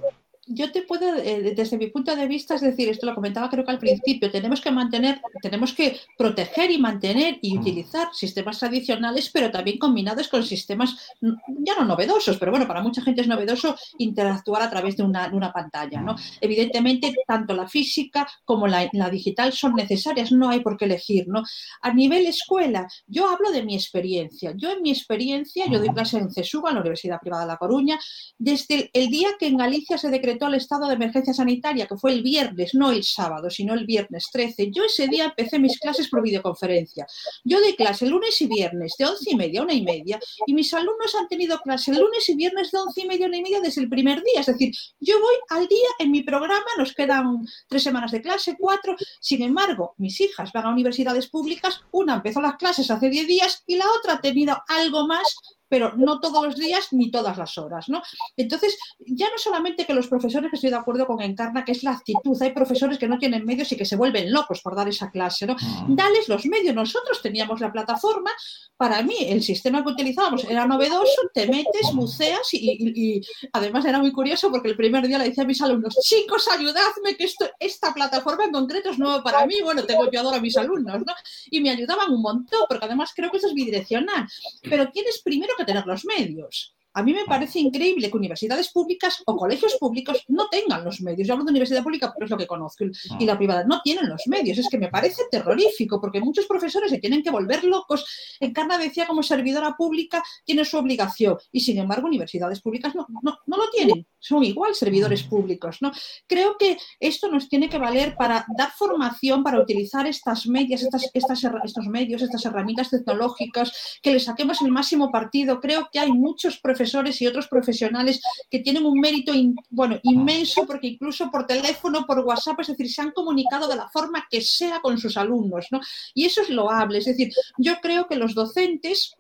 yo 0.45 0.71
te 0.71 0.81
puedo, 0.81 1.15
eh, 1.15 1.53
desde 1.55 1.77
mi 1.77 1.87
punto 1.87 2.15
de 2.15 2.27
vista, 2.27 2.55
es 2.55 2.61
decir, 2.61 2.89
esto 2.89 3.05
lo 3.05 3.15
comentaba 3.15 3.49
creo 3.49 3.63
que 3.63 3.71
al 3.71 3.79
principio, 3.79 4.29
tenemos 4.29 4.59
que 4.59 4.71
mantener, 4.71 5.21
tenemos 5.41 5.73
que 5.73 5.99
proteger 6.17 6.69
y 6.71 6.77
mantener 6.77 7.39
y 7.41 7.55
mm. 7.55 7.61
utilizar 7.61 8.09
sistemas 8.13 8.59
tradicionales, 8.59 9.29
pero 9.29 9.51
también 9.51 9.77
combinados 9.77 10.27
con 10.27 10.43
sistemas 10.43 11.13
ya 11.21 11.75
no 11.79 11.85
novedosos, 11.85 12.37
pero 12.37 12.51
bueno, 12.51 12.67
para 12.67 12.81
mucha 12.81 13.01
gente 13.01 13.21
es 13.21 13.27
novedoso 13.27 13.75
interactuar 13.97 14.61
a 14.63 14.69
través 14.69 14.97
de 14.97 15.03
una, 15.03 15.29
una 15.33 15.53
pantalla, 15.53 16.01
¿no? 16.01 16.15
Evidentemente, 16.41 17.13
tanto 17.25 17.53
la 17.55 17.67
física 17.67 18.27
como 18.43 18.67
la, 18.67 18.89
la, 18.91 19.09
digital 19.09 19.53
son 19.53 19.75
necesarias, 19.75 20.31
no 20.31 20.49
hay 20.49 20.59
por 20.59 20.77
qué 20.77 20.85
elegir, 20.85 21.27
¿no? 21.27 21.43
A 21.81 21.93
nivel 21.93 22.25
escuela, 22.27 22.87
yo 23.07 23.29
hablo 23.29 23.51
de 23.51 23.63
mi 23.63 23.75
experiencia. 23.75 24.53
Yo 24.55 24.71
en 24.71 24.81
mi 24.81 24.91
experiencia, 24.91 25.65
yo 25.67 25.79
doy 25.79 25.89
clase 25.89 26.17
en 26.17 26.31
CESUBA, 26.31 26.69
en 26.69 26.75
la 26.75 26.81
Universidad 26.81 27.19
Privada 27.19 27.43
de 27.43 27.47
La 27.47 27.57
Coruña, 27.57 27.99
desde 28.37 28.89
el 28.93 29.09
día 29.09 29.29
que 29.39 29.47
en 29.47 29.57
Galicia 29.57 29.97
se 29.97 30.09
decretó 30.09 30.32
el 30.41 30.55
estado 30.55 30.88
de 30.88 30.95
emergencia 30.95 31.34
sanitaria, 31.34 31.88
que 31.88 31.97
fue 31.97 32.11
el 32.11 32.21
viernes, 32.21 32.73
no 32.73 32.91
el 32.91 33.03
sábado, 33.03 33.49
sino 33.49 33.73
el 33.73 33.86
viernes 33.86 34.29
13, 34.31 34.71
yo 34.71 34.84
ese 34.84 35.07
día 35.07 35.25
empecé 35.25 35.59
mis 35.59 35.79
clases 35.79 36.09
por 36.09 36.21
videoconferencia. 36.21 37.05
Yo 37.43 37.59
doy 37.59 37.75
clase 37.75 38.05
lunes 38.05 38.41
y 38.41 38.47
viernes 38.47 38.95
de 38.97 39.05
once 39.05 39.31
y 39.31 39.36
media 39.36 39.61
a 39.61 39.63
una 39.63 39.73
y 39.73 39.84
media, 39.84 40.19
y 40.45 40.53
mis 40.53 40.73
alumnos 40.73 41.15
han 41.15 41.27
tenido 41.27 41.59
clase 41.59 41.91
el 41.91 41.99
lunes 41.99 42.27
y 42.29 42.36
viernes 42.36 42.71
de 42.71 42.79
once 42.79 43.01
y 43.01 43.07
media 43.07 43.25
a 43.25 43.29
una 43.29 43.38
y 43.38 43.43
media 43.43 43.61
desde 43.61 43.81
el 43.81 43.89
primer 43.89 44.23
día. 44.23 44.41
Es 44.41 44.47
decir, 44.47 44.73
yo 44.99 45.19
voy 45.19 45.36
al 45.49 45.67
día 45.67 45.88
en 45.99 46.11
mi 46.11 46.23
programa, 46.23 46.65
nos 46.77 46.93
quedan 46.93 47.45
tres 47.67 47.84
semanas 47.84 48.11
de 48.11 48.21
clase, 48.21 48.55
cuatro. 48.59 48.95
Sin 49.19 49.41
embargo, 49.41 49.95
mis 49.97 50.19
hijas 50.21 50.51
van 50.51 50.65
a 50.65 50.71
universidades 50.71 51.27
públicas, 51.29 51.81
una 51.91 52.15
empezó 52.15 52.41
las 52.41 52.55
clases 52.55 52.89
hace 52.89 53.09
diez 53.09 53.27
días 53.27 53.63
y 53.67 53.77
la 53.77 53.86
otra 53.99 54.13
ha 54.13 54.21
tenido 54.21 54.57
algo 54.67 55.07
más 55.07 55.36
pero 55.74 55.91
no 55.97 56.19
todos 56.19 56.45
los 56.45 56.55
días 56.55 56.89
ni 56.91 57.09
todas 57.09 57.36
las 57.36 57.57
horas, 57.57 57.89
¿no? 57.89 57.99
Entonces, 58.38 58.78
ya 58.99 59.28
no 59.32 59.39
solamente 59.39 59.88
que 59.88 59.95
los 59.95 60.07
profesores, 60.07 60.51
que 60.51 60.57
estoy 60.57 60.69
de 60.69 60.76
acuerdo 60.76 61.07
con 61.07 61.19
Encarna, 61.19 61.65
que 61.65 61.71
es 61.71 61.82
la 61.82 61.93
actitud, 61.93 62.39
hay 62.43 62.51
profesores 62.51 62.99
que 62.99 63.07
no 63.07 63.17
tienen 63.17 63.43
medios 63.43 63.71
y 63.71 63.76
que 63.76 63.84
se 63.84 63.95
vuelven 63.95 64.32
locos 64.32 64.61
por 64.61 64.76
dar 64.76 64.88
esa 64.88 65.09
clase, 65.09 65.47
¿no? 65.47 65.55
Mm. 65.55 65.95
Dales 65.95 66.30
los 66.30 66.45
medios, 66.45 66.76
nosotros 66.76 67.24
teníamos 67.24 67.59
la 67.59 67.71
plataforma, 67.71 68.30
para 68.78 69.01
mí 69.01 69.15
el 69.28 69.41
sistema 69.41 69.84
que 69.84 69.89
utilizábamos 69.89 70.43
era 70.43 70.67
novedoso, 70.67 71.21
te 71.34 71.47
metes, 71.47 71.91
buceas 71.95 72.53
y, 72.53 73.19
además 73.51 73.84
era 73.86 73.97
muy 73.97 74.11
curioso 74.11 74.51
porque 74.51 74.69
el 74.69 74.78
primer 74.78 75.07
día 75.07 75.17
le 75.17 75.30
decía 75.30 75.43
a 75.43 75.47
mis 75.47 75.61
alumnos, 75.63 75.97
chicos, 76.03 76.47
ayudadme 76.49 77.15
que 77.17 77.24
esto, 77.24 77.49
esta 77.59 77.95
plataforma 77.95 78.45
en 78.45 78.51
concreto 78.51 78.91
es 78.91 78.99
nueva 78.99 79.24
para 79.24 79.43
mí, 79.47 79.55
bueno, 79.63 79.84
tengo 79.86 80.11
yo 80.11 80.19
adoro 80.19 80.36
a 80.36 80.39
mis 80.39 80.55
alumnos, 80.55 80.99
¿no? 80.99 81.13
Y 81.49 81.61
me 81.61 81.71
ayudaban 81.71 82.11
un 82.11 82.21
montón, 82.21 82.61
porque 82.69 82.86
además 82.86 83.11
creo 83.15 83.32
que 83.32 83.38
eso 83.38 83.47
es 83.47 83.55
bidireccional, 83.55 84.28
pero 84.61 84.91
tienes 84.91 85.19
primero 85.24 85.53
que 85.57 85.62
tener 85.66 85.86
los 85.86 86.05
medios. 86.05 86.76
A 86.93 87.03
mí 87.03 87.13
me 87.13 87.25
parece 87.25 87.59
increíble 87.59 88.09
que 88.09 88.17
universidades 88.17 88.71
públicas 88.71 89.23
o 89.25 89.35
colegios 89.35 89.75
públicos 89.79 90.23
no 90.27 90.47
tengan 90.49 90.83
los 90.83 91.01
medios. 91.01 91.27
Yo 91.27 91.33
hablo 91.33 91.45
de 91.45 91.51
universidad 91.51 91.83
pública 91.83 92.07
porque 92.07 92.25
es 92.25 92.31
lo 92.31 92.37
que 92.37 92.47
conozco. 92.47 92.85
Y 93.19 93.25
la 93.25 93.37
privada 93.37 93.63
no 93.63 93.81
tienen 93.81 94.09
los 94.09 94.23
medios. 94.27 94.57
Es 94.57 94.69
que 94.69 94.77
me 94.77 94.89
parece 94.89 95.23
terrorífico 95.31 95.99
porque 95.99 96.19
muchos 96.19 96.45
profesores 96.45 96.91
se 96.91 96.99
tienen 96.99 97.23
que 97.23 97.31
volver 97.31 97.63
locos. 97.63 98.37
Encarna 98.39 98.77
decía 98.77 99.07
como 99.07 99.23
servidora 99.23 99.75
pública 99.75 100.23
tiene 100.45 100.65
su 100.65 100.77
obligación 100.77 101.37
y 101.51 101.61
sin 101.61 101.77
embargo 101.79 102.07
universidades 102.07 102.61
públicas 102.61 102.93
no, 102.93 103.07
no, 103.21 103.39
no 103.45 103.57
lo 103.57 103.69
tienen. 103.71 104.05
Son 104.19 104.43
igual 104.43 104.75
servidores 104.75 105.23
públicos. 105.23 105.77
¿no? 105.81 105.91
Creo 106.27 106.57
que 106.57 106.77
esto 106.99 107.29
nos 107.29 107.49
tiene 107.49 107.69
que 107.69 107.77
valer 107.77 108.15
para 108.15 108.45
dar 108.55 108.71
formación, 108.71 109.43
para 109.43 109.59
utilizar 109.59 110.05
estas 110.05 110.45
medias, 110.47 110.83
estas, 110.83 111.09
estas, 111.13 111.43
estos 111.63 111.87
medios, 111.87 112.21
estas 112.21 112.45
herramientas 112.45 112.89
tecnológicas, 112.89 113.99
que 114.01 114.11
le 114.11 114.19
saquemos 114.19 114.61
el 114.61 114.71
máximo 114.71 115.11
partido. 115.11 115.59
Creo 115.59 115.89
que 115.91 115.99
hay 115.99 116.11
muchos 116.11 116.59
profesores 116.59 116.82
profesores 116.84 117.21
y 117.21 117.27
otros 117.27 117.47
profesionales 117.47 118.21
que 118.49 118.59
tienen 118.59 118.86
un 118.86 118.99
mérito 118.99 119.31
bueno, 119.69 119.97
inmenso 120.03 120.65
porque 120.67 120.88
incluso 120.88 121.31
por 121.31 121.47
teléfono, 121.47 122.05
por 122.05 122.19
WhatsApp, 122.19 122.59
es 122.59 122.67
decir, 122.67 122.91
se 122.91 123.01
han 123.01 123.11
comunicado 123.11 123.69
de 123.69 123.77
la 123.77 123.88
forma 123.89 124.27
que 124.29 124.41
sea 124.41 124.81
con 124.81 124.97
sus 124.97 125.15
alumnos, 125.15 125.67
¿no? 125.71 125.79
Y 126.13 126.25
eso 126.25 126.41
es 126.41 126.49
loable, 126.49 126.97
es 126.97 127.05
decir, 127.05 127.31
yo 127.57 127.75
creo 127.81 128.07
que 128.07 128.17
los 128.17 128.34
docentes 128.34 129.15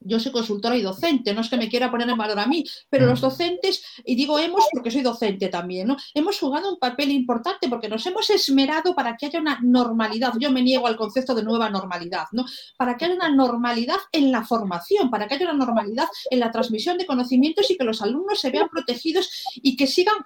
yo 0.00 0.20
soy 0.20 0.32
consultora 0.32 0.76
y 0.76 0.82
docente, 0.82 1.34
no 1.34 1.40
es 1.40 1.48
que 1.48 1.56
me 1.56 1.68
quiera 1.68 1.90
poner 1.90 2.08
en 2.08 2.16
valor 2.16 2.38
a 2.38 2.46
mí, 2.46 2.64
pero 2.88 3.06
los 3.06 3.20
docentes, 3.20 3.82
y 4.04 4.14
digo 4.14 4.38
hemos 4.38 4.66
porque 4.72 4.90
soy 4.90 5.02
docente 5.02 5.48
también, 5.48 5.88
¿no? 5.88 5.96
Hemos 6.14 6.38
jugado 6.38 6.72
un 6.72 6.78
papel 6.78 7.10
importante 7.10 7.68
porque 7.68 7.88
nos 7.88 8.04
hemos 8.06 8.28
esmerado 8.30 8.94
para 8.94 9.16
que 9.16 9.26
haya 9.26 9.40
una 9.40 9.58
normalidad. 9.62 10.32
Yo 10.38 10.50
me 10.50 10.62
niego 10.62 10.86
al 10.86 10.96
concepto 10.96 11.34
de 11.34 11.42
nueva 11.42 11.70
normalidad, 11.70 12.26
¿no? 12.32 12.44
Para 12.76 12.96
que 12.96 13.06
haya 13.06 13.14
una 13.14 13.30
normalidad 13.30 13.98
en 14.12 14.30
la 14.32 14.44
formación, 14.44 15.10
para 15.10 15.26
que 15.26 15.34
haya 15.34 15.46
una 15.46 15.64
normalidad 15.64 16.08
en 16.30 16.40
la 16.40 16.50
transmisión 16.50 16.98
de 16.98 17.06
conocimientos 17.06 17.70
y 17.70 17.76
que 17.76 17.84
los 17.84 18.02
alumnos 18.02 18.40
se 18.40 18.50
vean 18.50 18.68
protegidos 18.68 19.30
y 19.56 19.76
que 19.76 19.86
sigan 19.86 20.16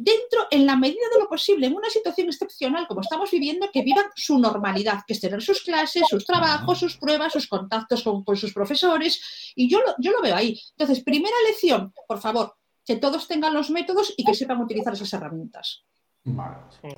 dentro, 0.00 0.46
en 0.50 0.66
la 0.66 0.76
medida 0.76 1.06
de 1.12 1.20
lo 1.20 1.28
posible, 1.28 1.66
en 1.66 1.74
una 1.74 1.90
situación 1.90 2.28
excepcional 2.28 2.86
como 2.86 3.02
estamos 3.02 3.30
viviendo, 3.30 3.68
que 3.72 3.82
vivan 3.82 4.06
su 4.14 4.38
normalidad, 4.38 5.00
que 5.06 5.12
es 5.12 5.20
tener 5.20 5.42
sus 5.42 5.62
clases, 5.62 6.04
sus 6.08 6.24
trabajos, 6.24 6.78
sus 6.78 6.96
pruebas, 6.96 7.32
sus 7.32 7.46
contactos 7.46 8.02
con, 8.02 8.24
sus 8.36 8.52
profesores. 8.54 9.20
Y 9.54 9.68
yo 9.68 9.80
lo, 9.80 9.94
yo 9.98 10.12
lo 10.12 10.22
veo 10.22 10.34
ahí. 10.34 10.60
Entonces, 10.72 11.02
primera 11.04 11.36
lección, 11.46 11.92
por 12.06 12.18
favor, 12.18 12.54
que 12.84 12.96
todos 12.96 13.28
tengan 13.28 13.54
los 13.54 13.70
métodos 13.70 14.12
y 14.16 14.24
que 14.24 14.34
sepan 14.34 14.60
utilizar 14.60 14.92
esas 14.92 15.12
herramientas. 15.12 15.84
Sí. 16.24 16.88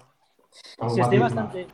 estoy 1.01 1.19
bastante, 1.19 1.67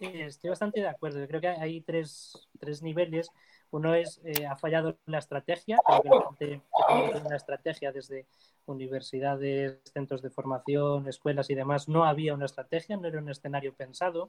Eh, 0.00 0.26
Estoy 0.26 0.50
bastante 0.50 0.80
de 0.80 0.88
acuerdo. 0.88 1.20
Yo 1.20 1.28
creo 1.28 1.40
que 1.40 1.48
hay 1.48 1.80
tres, 1.80 2.48
tres 2.58 2.82
niveles. 2.82 3.30
Uno 3.70 3.94
es, 3.94 4.20
eh, 4.24 4.46
ha 4.46 4.56
fallado 4.56 4.98
la 5.06 5.18
estrategia. 5.18 5.78
Creo 5.84 6.02
que 6.02 6.08
la 6.08 6.22
gente 6.28 6.62
que 6.88 7.10
tiene 7.12 7.26
una 7.26 7.36
estrategia 7.36 7.92
desde 7.92 8.26
universidades, 8.66 9.80
centros 9.92 10.22
de 10.22 10.30
formación, 10.30 11.08
escuelas 11.08 11.50
y 11.50 11.54
demás, 11.54 11.88
no 11.88 12.04
había 12.04 12.34
una 12.34 12.46
estrategia, 12.46 12.96
no 12.96 13.08
era 13.08 13.18
un 13.18 13.28
escenario 13.28 13.74
pensado. 13.74 14.28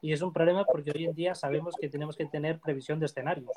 Y 0.00 0.12
es 0.12 0.22
un 0.22 0.32
problema 0.32 0.64
porque 0.64 0.92
hoy 0.94 1.04
en 1.04 1.14
día 1.14 1.34
sabemos 1.34 1.76
que 1.80 1.88
tenemos 1.88 2.16
que 2.16 2.26
tener 2.26 2.58
previsión 2.58 2.98
de 2.98 3.06
escenarios. 3.06 3.52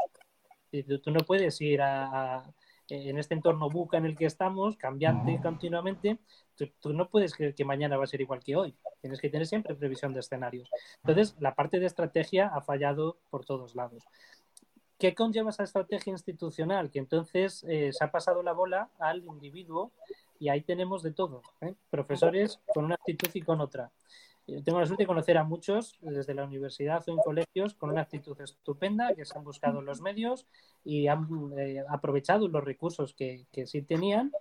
Tú, 0.83 0.99
tú 0.99 1.11
no 1.11 1.19
puedes 1.21 1.59
ir 1.61 1.81
a, 1.81 2.35
a- 2.37 2.53
en 2.89 3.17
este 3.17 3.33
entorno 3.33 3.67
buca 3.67 3.97
en 3.97 4.05
el 4.05 4.15
que 4.15 4.25
estamos, 4.27 4.77
cambiante 4.77 5.39
continuamente, 5.41 6.19
tú, 6.55 6.69
tú 6.79 6.93
no 6.93 7.09
puedes 7.09 7.33
creer 7.33 7.55
que 7.55 7.65
mañana 7.65 7.97
va 7.97 8.03
a 8.03 8.07
ser 8.07 8.21
igual 8.21 8.43
que 8.43 8.55
hoy. 8.55 8.75
Tienes 9.01 9.19
que 9.19 9.29
tener 9.29 9.47
siempre 9.47 9.73
previsión 9.73 10.13
de 10.13 10.19
escenarios. 10.19 10.69
Entonces, 10.97 11.35
la 11.39 11.55
parte 11.55 11.79
de 11.79 11.87
estrategia 11.87 12.47
ha 12.53 12.61
fallado 12.61 13.17
por 13.31 13.43
todos 13.43 13.73
lados. 13.75 14.03
¿Qué 14.99 15.15
conlleva 15.15 15.49
esa 15.49 15.63
estrategia 15.63 16.11
institucional? 16.11 16.91
Que 16.91 16.99
entonces 16.99 17.65
eh, 17.67 17.91
se 17.91 18.03
ha 18.03 18.11
pasado 18.11 18.43
la 18.43 18.53
bola 18.53 18.89
al 18.99 19.23
individuo 19.25 19.91
y 20.39 20.49
ahí 20.49 20.61
tenemos 20.61 21.01
de 21.03 21.11
todo. 21.11 21.41
¿eh? 21.61 21.73
Profesores 21.89 22.59
con 22.73 22.85
una 22.85 22.95
actitud 22.95 23.29
y 23.33 23.41
con 23.41 23.61
otra. 23.61 23.91
Yo 24.47 24.63
tengo 24.63 24.79
la 24.79 24.85
suerte 24.85 25.03
de 25.03 25.07
conocer 25.07 25.37
a 25.37 25.43
muchos 25.43 25.97
desde 26.01 26.35
la 26.35 26.43
universidad 26.43 27.03
o 27.07 27.11
en 27.11 27.17
colegios 27.17 27.73
con 27.73 27.89
una 27.89 28.01
actitud 28.01 28.39
estupenda, 28.39 29.15
que 29.15 29.25
se 29.25 29.37
han 29.37 29.43
buscado 29.43 29.81
los 29.81 30.01
medios 30.01 30.45
y 30.83 31.07
han 31.07 31.27
eh, 31.57 31.83
aprovechado 31.89 32.47
los 32.47 32.63
recursos 32.63 33.15
que, 33.15 33.47
que 33.51 33.65
sí 33.65 33.81
tenían 33.81 34.31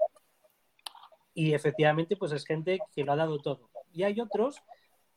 y 1.34 1.52
efectivamente 1.52 2.16
pues 2.16 2.32
es 2.32 2.44
gente 2.44 2.78
que 2.94 3.04
lo 3.04 3.12
ha 3.12 3.16
dado 3.16 3.38
todo. 3.38 3.70
Y 3.92 4.04
hay 4.04 4.20
otros 4.20 4.62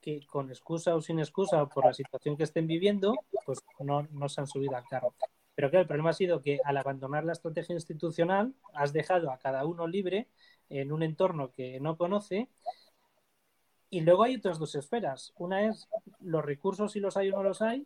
que 0.01 0.25
con 0.25 0.49
excusa 0.49 0.95
o 0.95 1.01
sin 1.01 1.19
excusa 1.19 1.65
por 1.67 1.85
la 1.85 1.93
situación 1.93 2.37
que 2.37 2.43
estén 2.43 2.65
viviendo, 2.65 3.13
pues 3.45 3.59
no, 3.79 4.07
no 4.11 4.29
se 4.29 4.41
han 4.41 4.47
subido 4.47 4.75
al 4.75 4.87
carro. 4.87 5.13
Pero 5.53 5.69
claro, 5.69 5.81
el 5.81 5.87
problema 5.87 6.11
ha 6.11 6.13
sido 6.13 6.41
que 6.41 6.59
al 6.63 6.77
abandonar 6.77 7.23
la 7.25 7.33
estrategia 7.33 7.73
institucional 7.73 8.53
has 8.73 8.93
dejado 8.93 9.31
a 9.31 9.39
cada 9.39 9.65
uno 9.65 9.87
libre 9.87 10.27
en 10.69 10.91
un 10.91 11.03
entorno 11.03 11.51
que 11.51 11.79
no 11.79 11.97
conoce 11.97 12.49
y 13.89 14.01
luego 14.01 14.23
hay 14.23 14.35
otras 14.35 14.59
dos 14.59 14.75
esferas. 14.75 15.33
Una 15.37 15.65
es 15.65 15.87
los 16.21 16.43
recursos 16.43 16.91
si 16.91 16.99
los 16.99 17.17
hay 17.17 17.29
o 17.29 17.35
no 17.35 17.43
los 17.43 17.61
hay, 17.61 17.85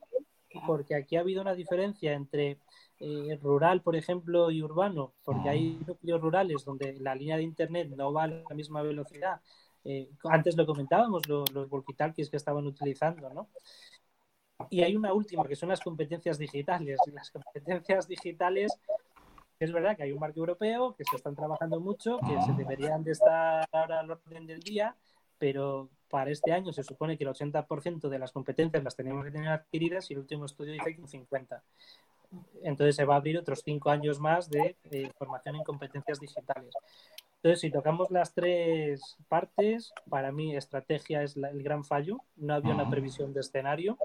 porque 0.67 0.95
aquí 0.95 1.15
ha 1.15 1.21
habido 1.21 1.41
una 1.41 1.53
diferencia 1.55 2.13
entre 2.13 2.57
eh, 2.99 3.39
rural, 3.41 3.81
por 3.81 3.95
ejemplo, 3.95 4.51
y 4.51 4.61
urbano, 4.61 5.13
porque 5.23 5.49
hay 5.49 5.79
núcleos 5.87 6.21
rurales 6.21 6.65
donde 6.65 6.93
la 6.99 7.15
línea 7.15 7.37
de 7.37 7.43
internet 7.43 7.89
no 7.95 8.11
va 8.13 8.23
a 8.23 8.27
la 8.27 8.55
misma 8.55 8.81
velocidad. 8.81 9.41
Eh, 9.83 10.09
antes 10.25 10.55
lo 10.55 10.65
comentábamos, 10.65 11.27
lo- 11.27 11.45
los 11.53 11.67
walkie-talkies 11.69 12.29
que 12.29 12.37
estaban 12.37 12.67
utilizando, 12.67 13.29
¿no? 13.33 13.47
Y 14.69 14.83
hay 14.83 14.95
una 14.95 15.13
última, 15.13 15.45
que 15.47 15.55
son 15.55 15.69
las 15.69 15.81
competencias 15.81 16.37
digitales. 16.37 16.99
Y 17.07 17.11
las 17.11 17.31
competencias 17.31 18.07
digitales, 18.07 18.71
es 19.59 19.71
verdad 19.71 19.97
que 19.97 20.03
hay 20.03 20.11
un 20.11 20.19
marco 20.19 20.39
europeo, 20.39 20.95
que 20.95 21.03
se 21.09 21.15
están 21.15 21.35
trabajando 21.35 21.79
mucho, 21.79 22.19
que 22.19 22.39
se 22.45 22.53
deberían 22.53 23.03
de 23.03 23.11
estar 23.13 23.67
ahora 23.71 24.01
al 24.01 24.11
orden 24.11 24.45
del 24.45 24.59
día, 24.59 24.95
pero 25.41 25.89
para 26.07 26.29
este 26.29 26.51
año 26.51 26.71
se 26.71 26.83
supone 26.83 27.17
que 27.17 27.23
el 27.23 27.31
80% 27.31 28.09
de 28.09 28.19
las 28.19 28.31
competencias 28.31 28.83
las 28.83 28.95
tenemos 28.95 29.25
que 29.25 29.31
tener 29.31 29.49
adquiridas 29.49 30.11
y 30.11 30.13
el 30.13 30.19
último 30.19 30.45
estudio 30.45 30.73
dice 30.73 30.95
que 30.95 31.01
un 31.01 31.07
50%. 31.07 31.61
Entonces 32.61 32.95
se 32.95 33.05
va 33.05 33.15
a 33.15 33.17
abrir 33.17 33.39
otros 33.39 33.63
cinco 33.65 33.89
años 33.89 34.19
más 34.19 34.51
de 34.51 34.75
formación 35.17 35.55
en 35.55 35.63
competencias 35.63 36.19
digitales. 36.19 36.75
Entonces, 37.37 37.59
si 37.59 37.71
tocamos 37.71 38.11
las 38.11 38.35
tres 38.35 39.17
partes, 39.27 39.91
para 40.07 40.31
mí 40.31 40.55
estrategia 40.55 41.23
es 41.23 41.35
la- 41.35 41.49
el 41.49 41.63
gran 41.63 41.83
fallo. 41.83 42.19
No 42.35 42.53
había 42.53 42.75
una 42.75 42.83
previsión 42.91 43.33
de 43.33 43.39
escenario. 43.39 43.97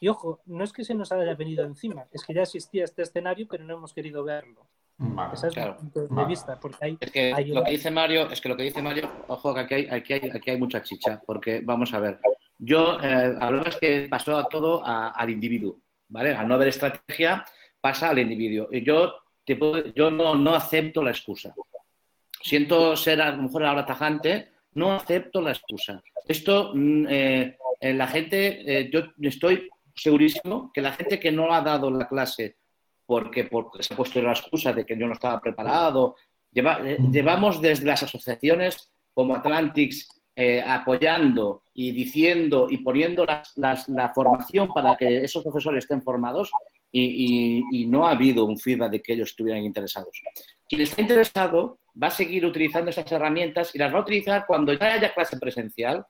Y 0.00 0.08
ojo, 0.08 0.40
no 0.46 0.64
es 0.64 0.72
que 0.72 0.82
se 0.84 0.94
nos 0.94 1.12
haya 1.12 1.32
venido 1.34 1.64
encima, 1.64 2.06
es 2.12 2.24
que 2.24 2.34
ya 2.34 2.42
existía 2.42 2.82
este 2.84 3.02
escenario, 3.02 3.46
pero 3.48 3.62
no 3.62 3.74
hemos 3.74 3.94
querido 3.94 4.24
verlo. 4.24 4.66
Vale. 4.98 5.34
Esa 5.34 5.48
es 5.48 5.54
Claro. 5.54 5.72
mi 5.74 5.78
punto 5.80 6.00
de 6.00 6.06
Vale. 6.08 6.28
vista, 6.28 6.58
porque 6.58 6.76
hay, 6.80 6.96
Es 7.00 7.10
que 7.10 7.32
hay 7.34 7.44
lo 7.46 7.62
que 7.64 7.70
dice 7.72 7.90
Mario, 7.90 8.30
es 8.30 8.40
que 8.40 8.48
lo 8.48 8.56
que 8.56 8.62
dice 8.62 8.80
Mario, 8.82 9.10
ojo, 9.28 9.52
que 9.54 9.60
aquí 9.60 9.74
hay, 9.74 9.86
aquí 9.90 10.12
hay, 10.14 10.30
aquí 10.30 10.50
hay 10.50 10.58
mucha 10.58 10.82
chicha, 10.82 11.20
porque 11.26 11.60
vamos 11.62 11.92
a 11.92 11.98
ver. 12.00 12.18
Yo 12.58 12.98
eh, 13.02 13.36
hablamos 13.38 13.76
que 13.76 14.06
pasó 14.08 14.38
a 14.38 14.48
todo 14.48 14.82
a- 14.84 15.08
al 15.10 15.28
individuo, 15.30 15.78
¿vale? 16.08 16.34
Al 16.34 16.48
no 16.48 16.54
haber 16.54 16.68
estrategia, 16.68 17.44
pasa 17.80 18.08
al 18.08 18.18
individuo. 18.18 18.68
Y 18.72 18.82
yo, 18.82 19.14
te 19.44 19.56
puedo- 19.56 19.84
yo 19.94 20.10
no, 20.10 20.34
no 20.34 20.54
acepto 20.54 21.02
la 21.02 21.10
excusa. 21.10 21.54
Siento 22.42 22.96
ser 22.96 23.20
a 23.20 23.32
lo 23.32 23.42
mejor 23.42 23.64
ahora 23.64 23.84
tajante, 23.84 24.50
no 24.74 24.92
acepto 24.92 25.40
la 25.40 25.50
excusa. 25.50 26.02
Esto, 26.26 26.72
mm, 26.74 27.06
eh, 27.08 27.58
eh, 27.80 27.92
la 27.94 28.06
gente, 28.06 28.80
eh, 28.80 28.90
yo 28.90 29.00
estoy 29.20 29.68
segurísimo 29.94 30.70
que 30.72 30.80
la 30.80 30.92
gente 30.92 31.18
que 31.20 31.32
no 31.32 31.52
ha 31.52 31.60
dado 31.60 31.90
la 31.90 32.08
clase 32.08 32.56
porque, 33.06 33.44
porque 33.44 33.82
se 33.82 33.94
ha 33.94 33.96
puesto 33.96 34.20
la 34.20 34.32
excusa 34.32 34.72
de 34.72 34.84
que 34.84 34.98
yo 34.98 35.06
no 35.06 35.12
estaba 35.14 35.40
preparado, 35.40 36.16
lleva- 36.52 36.80
eh, 36.84 36.98
llevamos 37.10 37.60
desde 37.62 37.86
las 37.86 38.02
asociaciones 38.02 38.90
como 39.14 39.34
Atlantics 39.36 40.08
eh, 40.38 40.62
apoyando 40.66 41.62
y 41.72 41.92
diciendo 41.92 42.66
y 42.68 42.78
poniendo 42.78 43.24
las- 43.24 43.56
las- 43.56 43.88
la 43.88 44.12
formación 44.12 44.68
para 44.68 44.94
que 44.96 45.24
esos 45.24 45.42
profesores 45.42 45.84
estén 45.84 46.02
formados 46.02 46.50
y, 46.92 47.04
y- 47.70 47.82
y 47.82 47.86
no 47.86 48.06
ha 48.06 48.10
habido 48.10 48.44
un 48.44 48.58
feedback 48.58 48.90
de 48.90 49.02
que 49.02 49.12
ellos 49.14 49.30
estuvieran 49.30 49.62
interesados. 49.64 50.20
Quien 50.68 50.82
está 50.82 51.00
interesado 51.00 51.78
va 52.02 52.08
a 52.08 52.10
seguir 52.10 52.44
utilizando 52.44 52.90
esas 52.90 53.10
herramientas 53.10 53.74
y 53.74 53.78
las 53.78 53.92
va 53.94 53.98
a 53.98 54.02
utilizar 54.02 54.44
cuando 54.46 54.74
ya 54.74 54.92
haya 54.94 55.14
clase 55.14 55.38
presencial, 55.38 56.04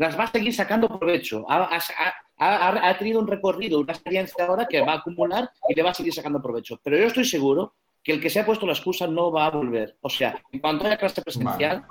las 0.00 0.18
va 0.18 0.24
a 0.24 0.30
seguir 0.32 0.54
sacando 0.54 0.88
provecho. 0.98 1.44
Ha, 1.48 1.68
ha- 1.76 2.14
ha- 2.38 2.88
ha 2.88 2.98
tenido 2.98 3.20
un 3.20 3.26
recorrido, 3.28 3.78
una 3.80 3.92
experiencia 3.92 4.46
ahora 4.46 4.66
que 4.66 4.80
va 4.80 4.92
a 4.94 4.96
acumular 4.96 5.50
y 5.68 5.74
le 5.74 5.82
va 5.82 5.90
a 5.90 5.94
seguir 5.94 6.14
sacando 6.14 6.40
provecho. 6.40 6.80
Pero 6.82 6.96
yo 6.96 7.04
estoy 7.06 7.24
seguro 7.26 7.74
que 8.02 8.12
el 8.12 8.20
que 8.20 8.30
se 8.30 8.40
ha 8.40 8.46
puesto 8.46 8.64
la 8.66 8.72
excusa 8.72 9.06
no 9.06 9.30
va 9.30 9.46
a 9.46 9.50
volver. 9.50 9.98
O 10.00 10.08
sea, 10.08 10.42
en 10.52 10.60
cuanto 10.60 10.86
haya 10.86 10.96
clase 10.96 11.20
presencial, 11.20 11.84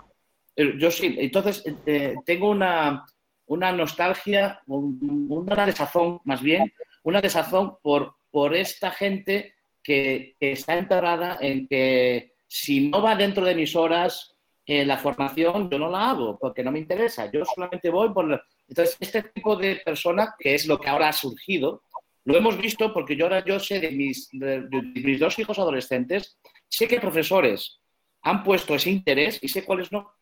eh, 0.55 0.73
yo 0.79 0.89
sí. 0.89 1.15
Entonces, 1.19 1.63
eh, 1.85 2.15
tengo 2.25 2.49
una, 2.49 3.05
una 3.45 3.71
nostalgia, 3.71 4.59
un- 4.65 5.27
una 5.29 5.65
desazón, 5.67 6.19
más 6.23 6.41
bien, 6.41 6.73
una 7.03 7.21
desazón 7.21 7.77
por, 7.83 8.15
por 8.31 8.55
esta 8.55 8.89
gente 8.89 9.53
que, 9.83 10.35
que 10.39 10.53
está 10.53 10.77
enterrada 10.79 11.37
en 11.41 11.67
que 11.67 12.33
si 12.47 12.89
no 12.89 13.03
va 13.03 13.15
dentro 13.15 13.45
de 13.45 13.53
mis 13.53 13.75
horas 13.75 14.35
eh, 14.71 14.85
la 14.85 14.97
formación, 14.97 15.67
yo 15.69 15.79
no 15.79 15.89
la 15.89 16.11
hago 16.11 16.37
porque 16.37 16.63
no 16.63 16.71
me 16.71 16.77
interesa. 16.79 17.31
Yo 17.31 17.43
solamente 17.43 17.89
voy 17.89 18.09
por... 18.13 18.25
Entonces, 18.67 18.97
este 18.99 19.23
tipo 19.23 19.55
de 19.55 19.77
persona, 19.83 20.35
que 20.37 20.53
es 20.53 20.67
lo 20.67 20.79
que 20.79 20.87
ahora 20.89 21.09
ha 21.09 21.13
surgido, 21.13 21.81
lo 22.25 22.37
hemos 22.37 22.55
visto 22.57 22.93
porque 22.93 23.15
yo 23.15 23.25
ahora 23.25 23.43
yo 23.43 23.59
sé 23.59 23.79
de 23.79 23.89
mis, 23.91 24.29
de- 24.31 24.61
mis 25.05 25.19
dos 25.19 25.39
hijos 25.39 25.57
adolescentes, 25.57 26.37
sé 26.67 26.87
que 26.87 26.99
profesores 26.99 27.79
han 28.21 28.43
puesto 28.43 28.75
ese 28.75 28.91
interés 28.91 29.39
y 29.41 29.47
sé 29.47 29.65
cuáles 29.65 29.91
no 29.91 30.13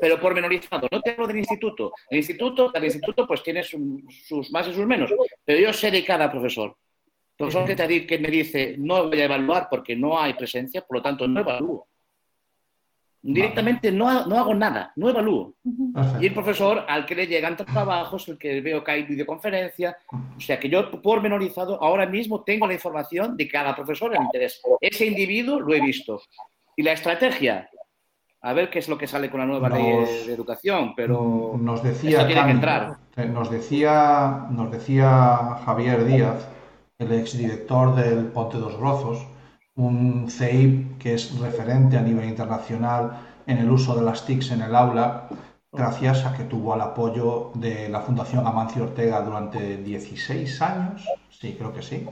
pero 0.00 0.20
pormenorizado. 0.20 0.88
No 0.90 1.00
te 1.00 1.10
hablo 1.12 1.26
del 1.26 1.38
instituto. 1.38 1.92
El 2.10 2.18
instituto, 2.18 2.70
cada 2.72 2.84
instituto 2.86 3.26
pues 3.26 3.42
tiene 3.42 3.62
su- 3.62 4.02
sus 4.26 4.50
más 4.50 4.66
y 4.68 4.72
sus 4.74 4.86
menos, 4.86 5.10
pero 5.44 5.60
yo 5.60 5.72
sé 5.72 5.90
de 5.90 6.04
cada 6.04 6.30
profesor. 6.30 6.76
Profesor 7.36 7.64
que, 7.66 7.74
te 7.76 8.06
que 8.06 8.18
me 8.18 8.28
dice, 8.28 8.74
no 8.78 9.08
voy 9.08 9.20
a 9.20 9.24
evaluar 9.24 9.68
porque 9.70 9.94
no 9.96 10.18
hay 10.20 10.34
presencia, 10.34 10.82
por 10.82 10.96
lo 10.98 11.02
tanto 11.02 11.26
no 11.28 11.40
evalúo. 11.40 11.86
Directamente 13.24 13.92
no, 13.92 14.26
no 14.26 14.36
hago 14.36 14.52
nada, 14.54 14.92
no 14.96 15.08
evalúo. 15.08 15.54
Y 15.64 15.70
el 15.70 15.92
Perfecto. 15.94 16.34
profesor 16.34 16.84
al 16.88 17.06
que 17.06 17.14
le 17.14 17.26
llegan 17.28 17.56
trabajos, 17.56 18.28
el 18.28 18.36
que 18.36 18.60
veo 18.60 18.82
que 18.82 18.90
hay 18.90 19.02
videoconferencia, 19.04 19.96
o 20.36 20.40
sea 20.40 20.58
que 20.58 20.68
yo 20.68 20.90
pormenorizado 21.00 21.80
ahora 21.82 22.04
mismo 22.06 22.42
tengo 22.42 22.66
la 22.66 22.74
información 22.74 23.36
de 23.36 23.46
cada 23.48 23.76
profesor 23.76 24.14
en 24.16 24.22
interés. 24.22 24.60
Ese 24.80 25.06
individuo 25.06 25.60
lo 25.60 25.72
he 25.72 25.80
visto. 25.80 26.20
Y 26.76 26.82
la 26.82 26.92
estrategia, 26.92 27.68
a 28.40 28.52
ver 28.54 28.70
qué 28.70 28.80
es 28.80 28.88
lo 28.88 28.98
que 28.98 29.06
sale 29.06 29.30
con 29.30 29.38
la 29.38 29.46
nueva 29.46 29.68
ley 29.68 29.88
Nos- 29.94 30.08
de, 30.10 30.26
de 30.26 30.32
educación, 30.34 30.94
pero 30.96 31.54
nos 31.60 31.80
decía 31.82 32.26
tiene 32.26 32.44
que 32.44 32.50
entrar. 32.50 32.96
eh, 33.16 33.26
nos 33.26 33.48
decía 33.50 34.46
nos 34.50 34.70
decía 34.72 35.60
Javier 35.64 36.04
Díaz 36.06 36.48
el 36.98 37.12
exdirector 37.12 37.94
del 37.94 38.26
Ponte 38.32 38.58
dos 38.58 38.76
Rozos 38.78 39.26
un 39.76 40.30
CEIP 40.30 40.98
que 40.98 41.14
es 41.14 41.38
referente 41.38 41.96
a 41.96 42.02
nivel 42.02 42.28
internacional 42.28 43.20
en 43.46 43.58
el 43.58 43.70
uso 43.70 43.94
de 43.94 44.02
las 44.02 44.26
TICs 44.26 44.52
en 44.52 44.62
el 44.62 44.74
aula 44.74 45.28
gracias 45.72 46.24
a 46.26 46.36
que 46.36 46.44
tuvo 46.44 46.74
el 46.74 46.82
apoyo 46.82 47.50
de 47.54 47.88
la 47.88 48.00
Fundación 48.00 48.46
Amancio 48.46 48.84
Ortega 48.84 49.22
durante 49.22 49.78
16 49.78 50.62
años 50.62 51.08
sí 51.30 51.54
creo 51.58 51.72
que 51.72 51.82
sí 51.82 52.06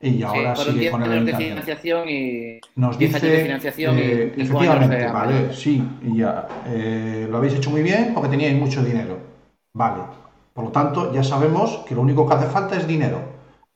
y 0.00 0.22
ahora 0.22 0.54
sí, 0.54 0.64
sigue 0.64 0.80
10 0.80 0.92
con 0.92 1.02
el 1.02 1.12
años 1.12 1.26
de 1.26 1.36
financiación 1.36 2.08
y 2.08 2.60
nos 2.76 2.98
10 2.98 3.12
dice, 3.12 3.26
años 3.26 3.36
de 3.36 3.42
financiación 3.44 3.98
y 3.98 4.00
eh, 4.00 4.32
efectivamente, 4.36 4.96
de 4.96 5.08
vale, 5.08 5.54
sí, 5.54 5.82
y 6.02 6.18
ya, 6.18 6.46
eh, 6.66 7.26
lo 7.28 7.38
habéis 7.38 7.54
hecho 7.54 7.70
muy 7.70 7.82
bien 7.82 8.12
porque 8.14 8.28
teníais 8.28 8.56
mucho 8.56 8.84
dinero, 8.84 9.18
vale. 9.74 10.02
Por 10.58 10.66
lo 10.66 10.70
tanto, 10.72 11.12
ya 11.12 11.22
sabemos 11.22 11.84
que 11.86 11.94
lo 11.94 12.02
único 12.02 12.28
que 12.28 12.34
hace 12.34 12.46
falta 12.46 12.76
es 12.76 12.86
dinero. 12.86 13.20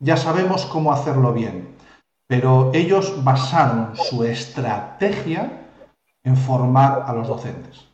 Ya 0.00 0.16
sabemos 0.16 0.66
cómo 0.66 0.92
hacerlo 0.92 1.32
bien. 1.32 1.68
Pero 2.32 2.70
ellos 2.72 3.22
basaron 3.22 3.90
su 3.94 4.24
estrategia 4.24 5.52
en 6.24 6.34
formar 6.34 7.04
a 7.06 7.12
los 7.12 7.28
docentes. 7.28 7.86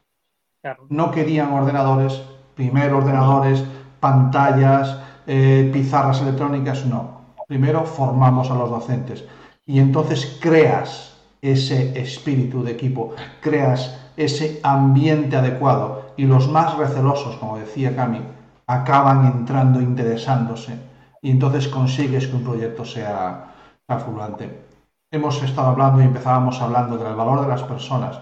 claro, 0.63 0.87
No 0.91 1.11
querían 1.11 1.53
ordenadores, 1.53 2.23
primero 2.55 2.99
ordenadores, 2.99 3.65
pantallas, 3.99 4.97
eh, 5.27 5.69
pizarras 5.73 6.21
electrónicas, 6.21 6.87
no. 6.87 7.35
Primero 7.49 7.85
formamos 7.85 8.49
a 8.53 8.55
los 8.55 8.71
docentes 8.71 9.25
y 9.67 9.81
entonces 9.81 10.39
creas 10.41 11.17
ese 11.43 12.01
espíritu 12.01 12.63
de 12.63 12.71
equipo, 12.71 13.17
creas 13.41 13.99
ese 14.17 14.61
ambiente 14.63 15.35
adecuado 15.35 16.13
y 16.17 16.27
los 16.27 16.47
más 16.47 16.79
recelosos, 16.79 17.35
como 17.39 17.59
decía 17.59 17.97
Cami, 17.97 18.21
acaban 18.69 19.27
entrando, 19.27 19.81
interesándose 19.81 20.79
y 21.23 21.33
entonces 21.33 21.67
consigues 21.67 22.29
que 22.29 22.37
un 22.37 22.45
proyecto 22.45 22.85
sea 22.85 23.48
fulgurante. 23.97 24.65
Hemos 25.11 25.43
estado 25.43 25.69
hablando 25.69 26.03
y 26.03 26.05
empezábamos 26.05 26.61
hablando 26.61 26.99
del 26.99 27.15
valor 27.15 27.41
de 27.41 27.49
las 27.49 27.63
personas 27.63 28.21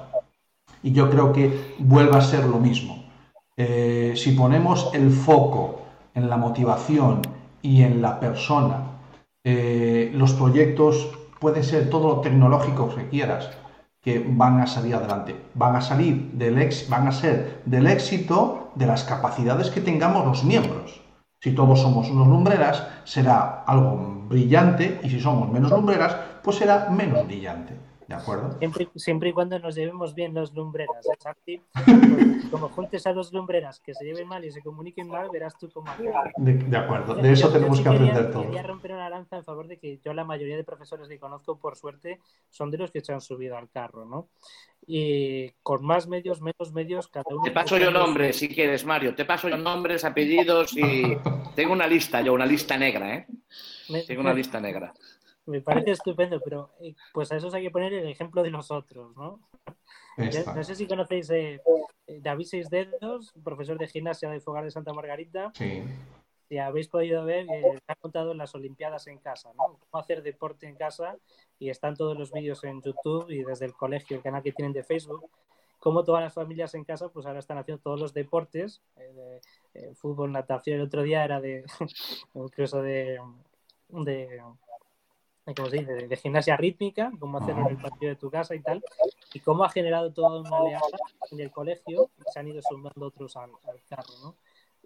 y 0.83 0.93
yo 0.93 1.11
creo 1.11 1.33
que 1.33 1.75
vuelve 1.79 2.17
a 2.17 2.21
ser 2.21 2.45
lo 2.45 2.59
mismo. 2.59 3.05
Eh, 3.57 4.13
si 4.15 4.33
ponemos 4.33 4.91
el 4.95 5.11
foco 5.11 5.81
en 6.15 6.31
la 6.31 6.37
motivación 6.37 7.23
y 7.63 7.83
en 7.83 8.01
la 8.01 8.21
persona, 8.21 8.83
eh, 9.43 10.13
los 10.15 10.35
proyectos 10.35 11.09
pueden 11.41 11.65
ser 11.65 11.91
todo 11.91 12.09
lo 12.09 12.21
tecnológico 12.21 12.95
que 12.95 13.09
quieras, 13.09 13.51
que 14.01 14.25
van 14.25 14.61
a 14.61 14.69
salir 14.69 14.95
adelante. 14.95 15.35
Van 15.55 15.75
a 15.75 15.81
salir 15.81 16.31
del 16.33 16.63
ex, 16.63 16.89
van 16.89 17.09
a 17.09 17.13
ser 17.13 17.63
del 17.65 17.89
éxito 17.89 18.71
de 18.77 18.87
las 18.87 19.03
capacidades 19.03 19.71
que 19.71 19.81
tengamos 19.81 20.25
los 20.25 20.45
miembros. 20.45 21.01
Si 21.47 21.53
todos 21.53 21.81
somos 21.81 22.11
unos 22.11 22.27
lumbreras, 22.27 22.83
será 23.05 23.63
algo 23.69 24.25
brillante 24.29 24.99
y 25.05 25.09
si 25.09 25.21
somos 25.21 25.49
menos 25.49 25.71
lumbreras, 25.71 26.17
pues 26.43 26.57
será 26.57 26.89
menos 26.91 27.25
brillante. 27.25 27.79
¿De 28.09 28.15
acuerdo? 28.15 28.57
Siempre, 28.95 29.31
y 29.31 29.33
cuando 29.33 29.59
nos 29.59 29.75
llevemos 29.75 30.15
bien 30.15 30.33
los 30.33 30.55
lumbreras. 30.55 30.97
¿eh, 31.47 31.61
como 32.51 32.69
juntes 32.69 33.05
a 33.07 33.13
los 33.13 33.33
lumbreras 33.33 33.81
que 33.81 33.95
se 33.95 34.05
lleven 34.05 34.29
mal 34.29 34.45
y 34.45 34.53
se 34.53 34.63
comuniquen 34.63 35.09
mal, 35.09 35.29
verás 35.33 35.59
tú 35.59 35.69
cómo. 35.73 35.91
De, 36.37 36.55
de 36.55 36.77
acuerdo, 36.77 37.17
de 37.17 37.33
eso 37.33 37.53
tenemos 37.53 37.81
que 37.81 37.89
aprender 37.89 38.31
todo. 38.31 38.43
Quería 38.43 38.63
romper 38.63 38.93
una 38.93 39.11
lanza 39.11 39.39
en 39.39 39.45
favor 39.45 39.67
de 39.67 39.79
que 39.79 39.99
yo, 40.05 40.15
la 40.15 40.25
mayoría 40.25 40.57
de 40.57 40.63
profesores 40.63 41.09
que 41.09 41.19
conozco, 41.19 41.59
por 41.59 41.77
suerte, 41.77 42.21
son 42.49 42.71
de 42.71 42.79
los 42.79 42.93
que 42.93 43.01
se 43.01 43.13
han 43.13 43.21
subido 43.21 43.57
al 43.57 43.69
carro, 43.71 44.05
¿no? 44.05 44.29
Y 44.87 45.51
con 45.65 45.85
más 45.85 46.07
medios, 46.07 46.41
menos 46.41 46.73
medios, 46.73 47.09
cada 47.09 47.25
uno. 47.31 47.43
Te 47.43 47.51
paso 47.51 47.77
yo 47.77 47.91
nombres, 47.91 48.37
si 48.37 48.49
quieres, 48.49 48.85
Mario. 48.85 49.17
Te 49.17 49.25
paso 49.25 49.49
yo 49.49 49.57
nombres, 49.57 50.05
apellidos 50.05 50.77
y 50.77 51.17
tengo 51.57 51.73
una 51.73 51.89
lista, 51.89 52.21
yo, 52.21 52.35
una 52.35 52.47
lista 52.47 52.77
negra, 52.77 53.17
¿eh? 53.17 53.27
Tengo 54.07 54.21
una 54.21 54.35
lista 54.35 54.61
negra. 54.61 54.93
Me 55.47 55.61
parece 55.61 55.93
estupendo, 55.93 56.41
pero 56.41 56.71
eh, 56.81 56.95
pues 57.13 57.31
a 57.33 57.37
eso 57.37 57.55
hay 57.55 57.63
que 57.63 57.71
poner 57.71 57.93
el 57.93 58.09
ejemplo 58.09 58.43
de 58.43 58.51
los 58.51 58.71
otros, 58.71 59.17
¿no? 59.17 59.41
No 60.17 60.65
sé 60.65 60.75
si 60.75 60.87
conocéis 60.87 61.29
eh, 61.31 61.61
eh, 62.07 62.21
David 62.23 62.47
Seis 62.47 62.71
Dedos, 62.71 63.35
profesor 63.45 63.79
de 63.79 63.87
gimnasia 63.87 64.31
de 64.31 64.41
Fogar 64.41 64.65
de 64.65 64.71
Santa 64.71 64.93
Margarita. 64.93 65.53
Sí. 65.55 65.83
Si 66.49 66.59
habéis 66.59 66.89
podido 66.89 67.25
ver, 67.25 67.47
eh, 67.51 67.79
ha 67.87 67.95
contado 67.97 68.33
las 68.33 68.55
Olimpiadas 68.55 69.09
en 69.09 69.19
casa, 69.19 69.51
¿no? 69.55 69.79
Cómo 69.79 70.01
hacer 70.01 70.23
deporte 70.23 70.67
en 70.67 70.77
casa 70.77 71.17
y 71.59 71.71
están 71.71 71.97
todos 71.97 72.17
los 72.17 72.33
vídeos 72.33 72.63
en 72.65 72.81
YouTube 72.81 73.31
y 73.31 73.43
desde 73.43 73.67
el 73.67 73.75
colegio, 73.75 74.17
el 74.17 74.23
canal 74.23 74.43
que 74.43 74.53
tienen 74.53 74.73
de 74.73 74.85
Facebook, 74.85 75.29
como 75.81 76.05
todas 76.05 76.23
las 76.23 76.35
familias 76.35 76.75
en 76.75 76.85
casa, 76.85 77.09
pues 77.09 77.27
ahora 77.27 77.41
están 77.41 77.59
haciendo 77.59 77.83
todos 77.83 78.01
los 78.01 78.15
deportes, 78.15 78.81
fútbol, 79.97 80.33
natación. 80.33 80.77
El 80.77 80.87
otro 80.87 81.03
día 81.03 81.25
era 81.25 81.41
de, 81.41 81.65
incluso 82.35 82.81
de, 82.81 83.21
de 83.89 84.43
¿cómo 85.55 85.69
se 85.69 85.79
dice? 85.79 85.93
De, 85.95 86.17
gimnasia 86.17 86.57
rítmica, 86.57 87.13
cómo 87.19 87.39
hacerlo 87.39 87.63
en 87.63 87.77
el 87.77 87.77
patio 87.77 88.09
de 88.09 88.17
tu 88.17 88.31
casa 88.31 88.55
y 88.55 88.61
tal, 88.61 88.83
y 89.33 89.41
cómo 89.41 89.65
ha 89.65 89.69
generado 89.69 90.13
toda 90.13 90.41
una 90.41 90.57
oleada 90.57 90.83
en 91.31 91.41
el 91.41 91.51
colegio 91.51 92.11
y 92.19 92.31
se 92.33 92.41
han 92.41 92.49
ido 92.49 92.61
sumando 92.63 93.07
otros 93.07 93.37
al, 93.37 93.51
carro, 93.89 94.15
¿no? 94.23 94.35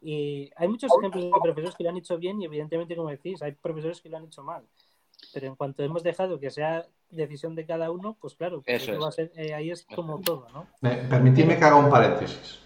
Y 0.02 0.50
hay 0.56 0.68
muchos 0.68 0.90
ejemplos 0.98 1.24
de 1.24 1.30
profesores 1.42 1.74
que 1.74 1.84
lo 1.84 1.90
han 1.90 1.96
hecho 1.96 2.16
bien 2.18 2.40
y 2.40 2.46
evidentemente, 2.46 2.96
como 2.96 3.11
decís, 3.11 3.42
hay 3.42 3.52
profesores 3.52 4.00
que 4.00 4.08
lo 4.08 4.16
han 4.16 4.24
hecho 4.24 4.42
mal. 4.42 4.64
Pero 5.34 5.46
en 5.46 5.54
cuanto 5.54 5.82
hemos 5.82 6.02
dejado 6.02 6.40
que 6.40 6.50
sea 6.50 6.86
decisión 7.11 7.54
de 7.54 7.66
cada 7.66 7.90
uno, 7.90 8.16
pues 8.18 8.34
claro, 8.34 8.62
va 8.66 9.08
a 9.08 9.12
ser, 9.12 9.30
eh, 9.36 9.52
ahí 9.52 9.70
es 9.70 9.84
como 9.94 10.20
todo, 10.20 10.46
¿no? 10.54 10.66
Permitidme 10.80 11.58
que 11.58 11.64
haga 11.64 11.76
un 11.76 11.90
paréntesis. 11.90 12.61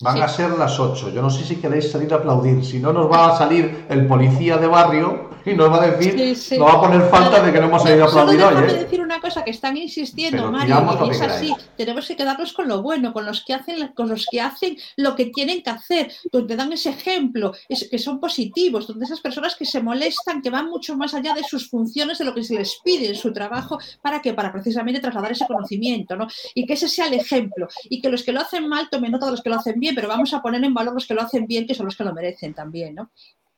Van 0.00 0.20
a 0.20 0.28
ser 0.28 0.50
las 0.52 0.80
8. 0.80 1.10
Yo 1.10 1.22
no 1.22 1.30
sé 1.30 1.44
si 1.44 1.60
queréis 1.60 1.90
salir 1.90 2.12
a 2.12 2.16
aplaudir. 2.16 2.64
Si 2.64 2.80
no, 2.80 2.92
nos 2.92 3.10
va 3.10 3.32
a 3.34 3.38
salir 3.38 3.86
el 3.88 4.06
policía 4.06 4.56
de 4.56 4.66
barrio 4.66 5.30
y 5.46 5.54
nos 5.54 5.70
va 5.70 5.82
a 5.82 5.90
decir, 5.90 6.58
nos 6.58 6.68
va 6.68 6.72
a 6.72 6.80
poner 6.80 7.02
falta 7.08 7.42
de 7.42 7.52
que 7.52 7.60
no 7.60 7.66
hemos 7.66 7.82
salido 7.82 8.04
a 8.04 8.08
aplaudir 8.08 8.42
hoy. 8.42 8.64
¿eh? 8.64 8.72
decir 8.84 9.00
una 9.00 9.20
cosa 9.20 9.44
que 9.44 9.50
están 9.50 9.76
insistiendo, 9.76 10.50
Mario, 10.50 10.84
y 11.06 11.10
es 11.10 11.20
así. 11.20 11.54
Tenemos 11.76 12.06
que 12.06 12.16
quedarnos 12.16 12.52
con 12.52 12.68
lo 12.68 12.82
bueno, 12.82 13.12
con 13.12 13.26
los 13.26 13.44
que 13.44 13.54
hacen, 13.54 13.88
con 13.88 14.08
los 14.08 14.26
que 14.30 14.40
hacen 14.40 14.76
lo 14.96 15.14
que 15.14 15.26
tienen 15.26 15.62
que 15.62 15.70
hacer, 15.70 16.12
donde 16.30 16.56
dan 16.56 16.72
ese 16.72 16.90
ejemplo, 16.90 17.52
que 17.68 17.98
son 17.98 18.20
positivos, 18.20 18.86
donde 18.86 19.04
esas 19.04 19.20
personas 19.20 19.56
que 19.56 19.64
se 19.64 19.82
molestan, 19.82 20.42
que 20.42 20.50
van 20.50 20.68
mucho 20.68 20.96
más 20.96 21.14
allá 21.14 21.34
de 21.34 21.44
sus 21.44 21.68
funciones, 21.68 22.18
de 22.18 22.24
lo 22.24 22.34
que 22.34 22.44
se 22.44 22.54
les 22.54 22.80
pide 22.84 23.08
en 23.08 23.16
su 23.16 23.32
trabajo, 23.32 23.78
para 24.02 24.20
que 24.20 24.34
para 24.34 24.52
precisamente 24.52 25.00
trasladar 25.00 25.32
ese 25.32 25.46
conocimiento, 25.46 26.16
¿no? 26.16 26.26
Y 26.54 26.66
que 26.66 26.74
ese 26.74 26.88
sea 26.88 27.06
el 27.06 27.14
ejemplo, 27.14 27.68
y 27.84 28.00
que 28.00 28.08
los 28.08 28.22
que 28.22 28.32
lo 28.32 28.40
hacen 28.40 28.68
mal 28.68 28.88
tomen 28.90 29.12
nota 29.12 29.26
de 29.26 29.32
los 29.32 29.42
que 29.42 29.50
lo 29.50 29.56
hacen 29.56 29.78
bien, 29.78 29.94
pero 29.94 30.08
vamos 30.08 30.32
a 30.34 30.42
poner 30.42 30.62
en 30.64 30.74
valor 30.74 30.94
los 30.94 31.06
que 31.06 31.14
lo 31.14 31.22
hacen 31.22 31.46
bien, 31.46 31.66
que 31.66 31.74
son 31.74 31.86
los 31.86 31.96
que 31.96 32.04
lo 32.04 32.12
merecen 32.12 32.54
también, 32.54 32.94
¿no? 32.94 33.10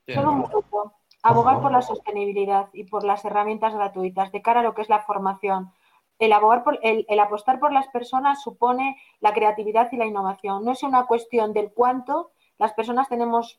Solo 0.07 0.33
un 0.33 0.51
poco 0.51 1.04
abogar 1.25 1.63
por 1.63 1.73
la 1.73 1.81
sostenibilidad 1.81 2.69
y 2.75 2.85
por 2.85 3.03
las 3.03 3.25
herramientas 3.25 3.75
gratuitas 3.75 4.31
de 4.31 4.43
cara 4.43 4.61
a 4.61 4.63
lo 4.63 4.75
que 4.75 4.83
es 4.83 4.91
la 4.91 5.01
formación. 5.01 5.73
El, 6.19 6.33
por, 6.63 6.79
el, 6.83 7.19
apostar 7.19 7.59
por 7.59 7.73
las 7.73 7.89
personas 7.89 8.43
supone 8.43 8.97
la 9.21 9.33
creatividad 9.33 9.91
y 9.91 9.97
la 9.97 10.05
innovación. 10.05 10.65
No 10.65 10.73
es 10.73 10.83
una 10.83 11.07
cuestión 11.07 11.55
del 11.55 11.73
cuánto, 11.73 12.31
las 12.59 12.75
personas 12.75 13.09
tenemos 13.09 13.59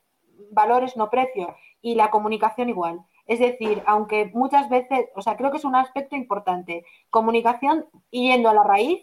valores, 0.51 0.95
no 0.95 1.09
precio, 1.09 1.55
y 1.81 1.95
la 1.95 2.11
comunicación 2.11 2.69
igual. 2.69 3.01
Es 3.25 3.39
decir, 3.39 3.81
aunque 3.87 4.29
muchas 4.31 4.69
veces, 4.69 5.09
o 5.15 5.23
sea, 5.23 5.35
creo 5.35 5.49
que 5.49 5.57
es 5.57 5.65
un 5.65 5.75
aspecto 5.75 6.15
importante, 6.15 6.85
comunicación 7.09 7.87
yendo 8.11 8.47
a 8.47 8.53
la 8.53 8.63
raíz 8.63 9.01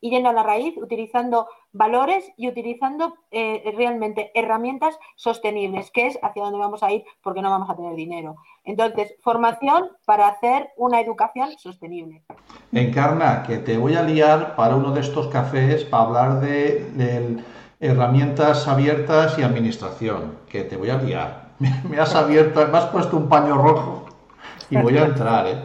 y 0.00 0.10
yendo 0.10 0.28
a 0.28 0.32
la 0.32 0.42
raíz, 0.42 0.76
utilizando 0.76 1.48
valores 1.72 2.24
y 2.36 2.48
utilizando 2.48 3.14
eh, 3.30 3.72
realmente 3.76 4.30
herramientas 4.34 4.98
sostenibles, 5.16 5.90
que 5.90 6.06
es 6.06 6.18
hacia 6.22 6.42
dónde 6.42 6.58
vamos 6.58 6.82
a 6.82 6.92
ir 6.92 7.04
porque 7.22 7.42
no 7.42 7.50
vamos 7.50 7.70
a 7.70 7.76
tener 7.76 7.94
dinero. 7.94 8.36
Entonces, 8.64 9.14
formación 9.22 9.88
para 10.04 10.28
hacer 10.28 10.70
una 10.76 11.00
educación 11.00 11.50
sostenible. 11.58 12.22
Encarna, 12.72 13.42
que 13.42 13.58
te 13.58 13.78
voy 13.78 13.94
a 13.94 14.02
liar 14.02 14.56
para 14.56 14.76
uno 14.76 14.92
de 14.92 15.00
estos 15.00 15.28
cafés 15.28 15.84
para 15.84 16.04
hablar 16.04 16.40
de, 16.40 17.42
herramientas 17.78 18.66
abiertas 18.68 19.38
y 19.38 19.42
administración, 19.42 20.38
que 20.48 20.62
te 20.62 20.76
voy 20.76 20.90
a 20.90 20.96
liar. 20.96 21.50
Me 21.88 21.98
has 21.98 22.14
abierto, 22.14 22.66
me 22.66 22.78
has 22.78 22.86
puesto 22.86 23.16
un 23.16 23.28
paño 23.28 23.56
rojo 23.56 24.06
y 24.68 24.76
voy 24.76 24.96
a 24.98 25.04
entrar, 25.06 25.46
¿eh? 25.46 25.58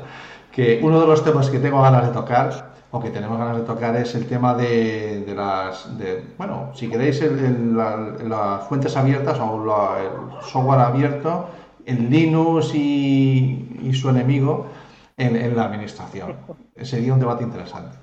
que 0.52 0.80
uno 0.84 1.00
de 1.00 1.08
los 1.08 1.24
temas 1.24 1.50
que 1.50 1.60
tengo 1.60 1.82
ganas 1.82 2.08
de 2.08 2.14
tocar 2.14 2.71
o 2.92 3.00
que 3.00 3.10
tenemos 3.10 3.38
ganas 3.38 3.58
de 3.58 3.64
tocar 3.64 3.96
es 3.96 4.14
el 4.16 4.28
tema 4.28 4.54
de, 4.54 5.24
las, 5.34 5.98
de, 5.98 6.24
bueno, 6.38 6.72
si 6.76 6.90
queréis 6.90 7.22
las 7.22 8.68
fuentes 8.68 8.98
abiertas 8.98 9.40
o 9.40 9.98
el 9.98 10.44
software 10.46 10.82
abierto, 10.82 11.50
en 11.86 12.10
Linux 12.10 12.76
y, 12.76 13.92
su 13.94 14.10
enemigo 14.10 14.68
en, 15.18 15.56
la 15.56 15.66
administración. 15.66 16.36
Sería 16.82 17.14
un 17.14 17.20
debate 17.20 17.44
interesante. 17.44 17.98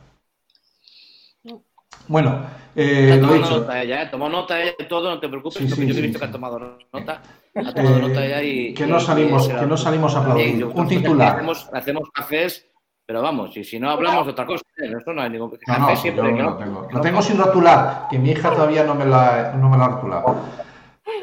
Bueno, 2.06 2.40
eh, 2.74 3.18
lo 3.20 3.34
dicho. 3.34 3.58
Nota 3.60 3.82
ella, 3.82 4.10
tomó 4.10 4.30
nota 4.30 4.58
ella 4.58 4.72
de 4.78 4.86
todo, 4.86 5.10
no 5.10 5.20
te 5.20 5.28
preocupes, 5.28 5.68
yo 5.68 5.82
he 5.82 5.86
visto 6.00 6.18
que 6.18 6.24
ha 6.24 6.32
tomado 6.32 6.78
nota. 6.90 7.20
Ha 7.54 7.74
tomado 7.74 7.98
nota 7.98 8.24
ella 8.24 8.42
y, 8.42 8.72
que, 8.72 8.86
no 8.86 8.98
salimos, 8.98 9.48
que 9.48 9.66
no 9.66 9.76
salimos 9.76 10.16
a 10.16 10.20
aplaudir. 10.20 10.64
un 10.64 10.88
titular. 10.88 11.36
Hacemos, 11.36 11.68
hacemos 11.74 12.08
cafés 12.10 12.66
pero 13.08 13.22
vamos, 13.22 13.56
y 13.56 13.64
si 13.64 13.80
no 13.80 13.88
hablamos 13.88 14.26
de 14.26 14.32
otra 14.32 14.44
cosa, 14.44 14.62
¿eh? 14.76 14.92
esto 14.98 15.14
no 15.14 15.22
hay 15.22 15.30
ningún. 15.30 15.58
No, 15.66 15.78
no, 15.78 15.96
siempre, 15.96 16.36
yo 16.36 16.42
lo 16.42 16.56
tengo. 16.58 16.88
Lo 16.92 17.00
tengo 17.00 17.22
sin 17.22 17.38
rotular, 17.38 18.06
que 18.10 18.18
mi 18.18 18.32
hija 18.32 18.50
todavía 18.50 18.84
no 18.84 18.94
me 18.94 19.06
la, 19.06 19.54
no 19.56 19.70
me 19.70 19.78
la 19.78 19.86
ha 19.86 19.88
rotulado. 19.88 20.36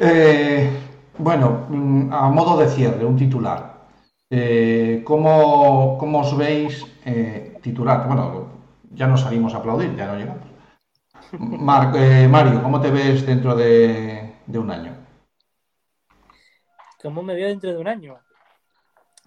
Eh, 0.00 0.68
bueno, 1.16 1.66
mm, 1.68 2.12
a 2.12 2.28
modo 2.28 2.58
de 2.58 2.66
cierre, 2.70 3.04
un 3.04 3.16
titular. 3.16 3.86
Eh, 4.28 5.02
¿cómo, 5.04 5.96
¿cómo, 5.96 6.22
os 6.22 6.36
veis 6.36 6.84
eh, 7.04 7.56
titular? 7.62 8.08
Bueno, 8.08 8.48
ya 8.90 9.06
no 9.06 9.16
salimos 9.16 9.54
a 9.54 9.58
aplaudir, 9.58 9.94
ya 9.94 10.08
no 10.08 10.16
llegamos. 10.16 10.42
Mar, 11.38 11.92
eh, 11.94 12.26
Mario, 12.26 12.64
¿cómo 12.64 12.80
te 12.80 12.90
ves 12.90 13.24
dentro 13.24 13.54
de, 13.54 14.38
de 14.44 14.58
un 14.58 14.72
año? 14.72 14.92
¿Cómo 17.00 17.22
me 17.22 17.36
veo 17.36 17.46
dentro 17.46 17.70
de 17.70 17.78
un 17.78 17.86
año? 17.86 18.18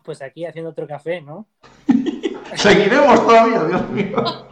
Pues 0.03 0.22
aquí 0.22 0.45
haciendo 0.45 0.72
otro 0.72 0.86
café, 0.86 1.22
¿no? 1.22 1.47
Seguiremos 2.56 3.26
todavía, 3.26 3.64
Dios 3.66 3.89
mío. 3.89 4.47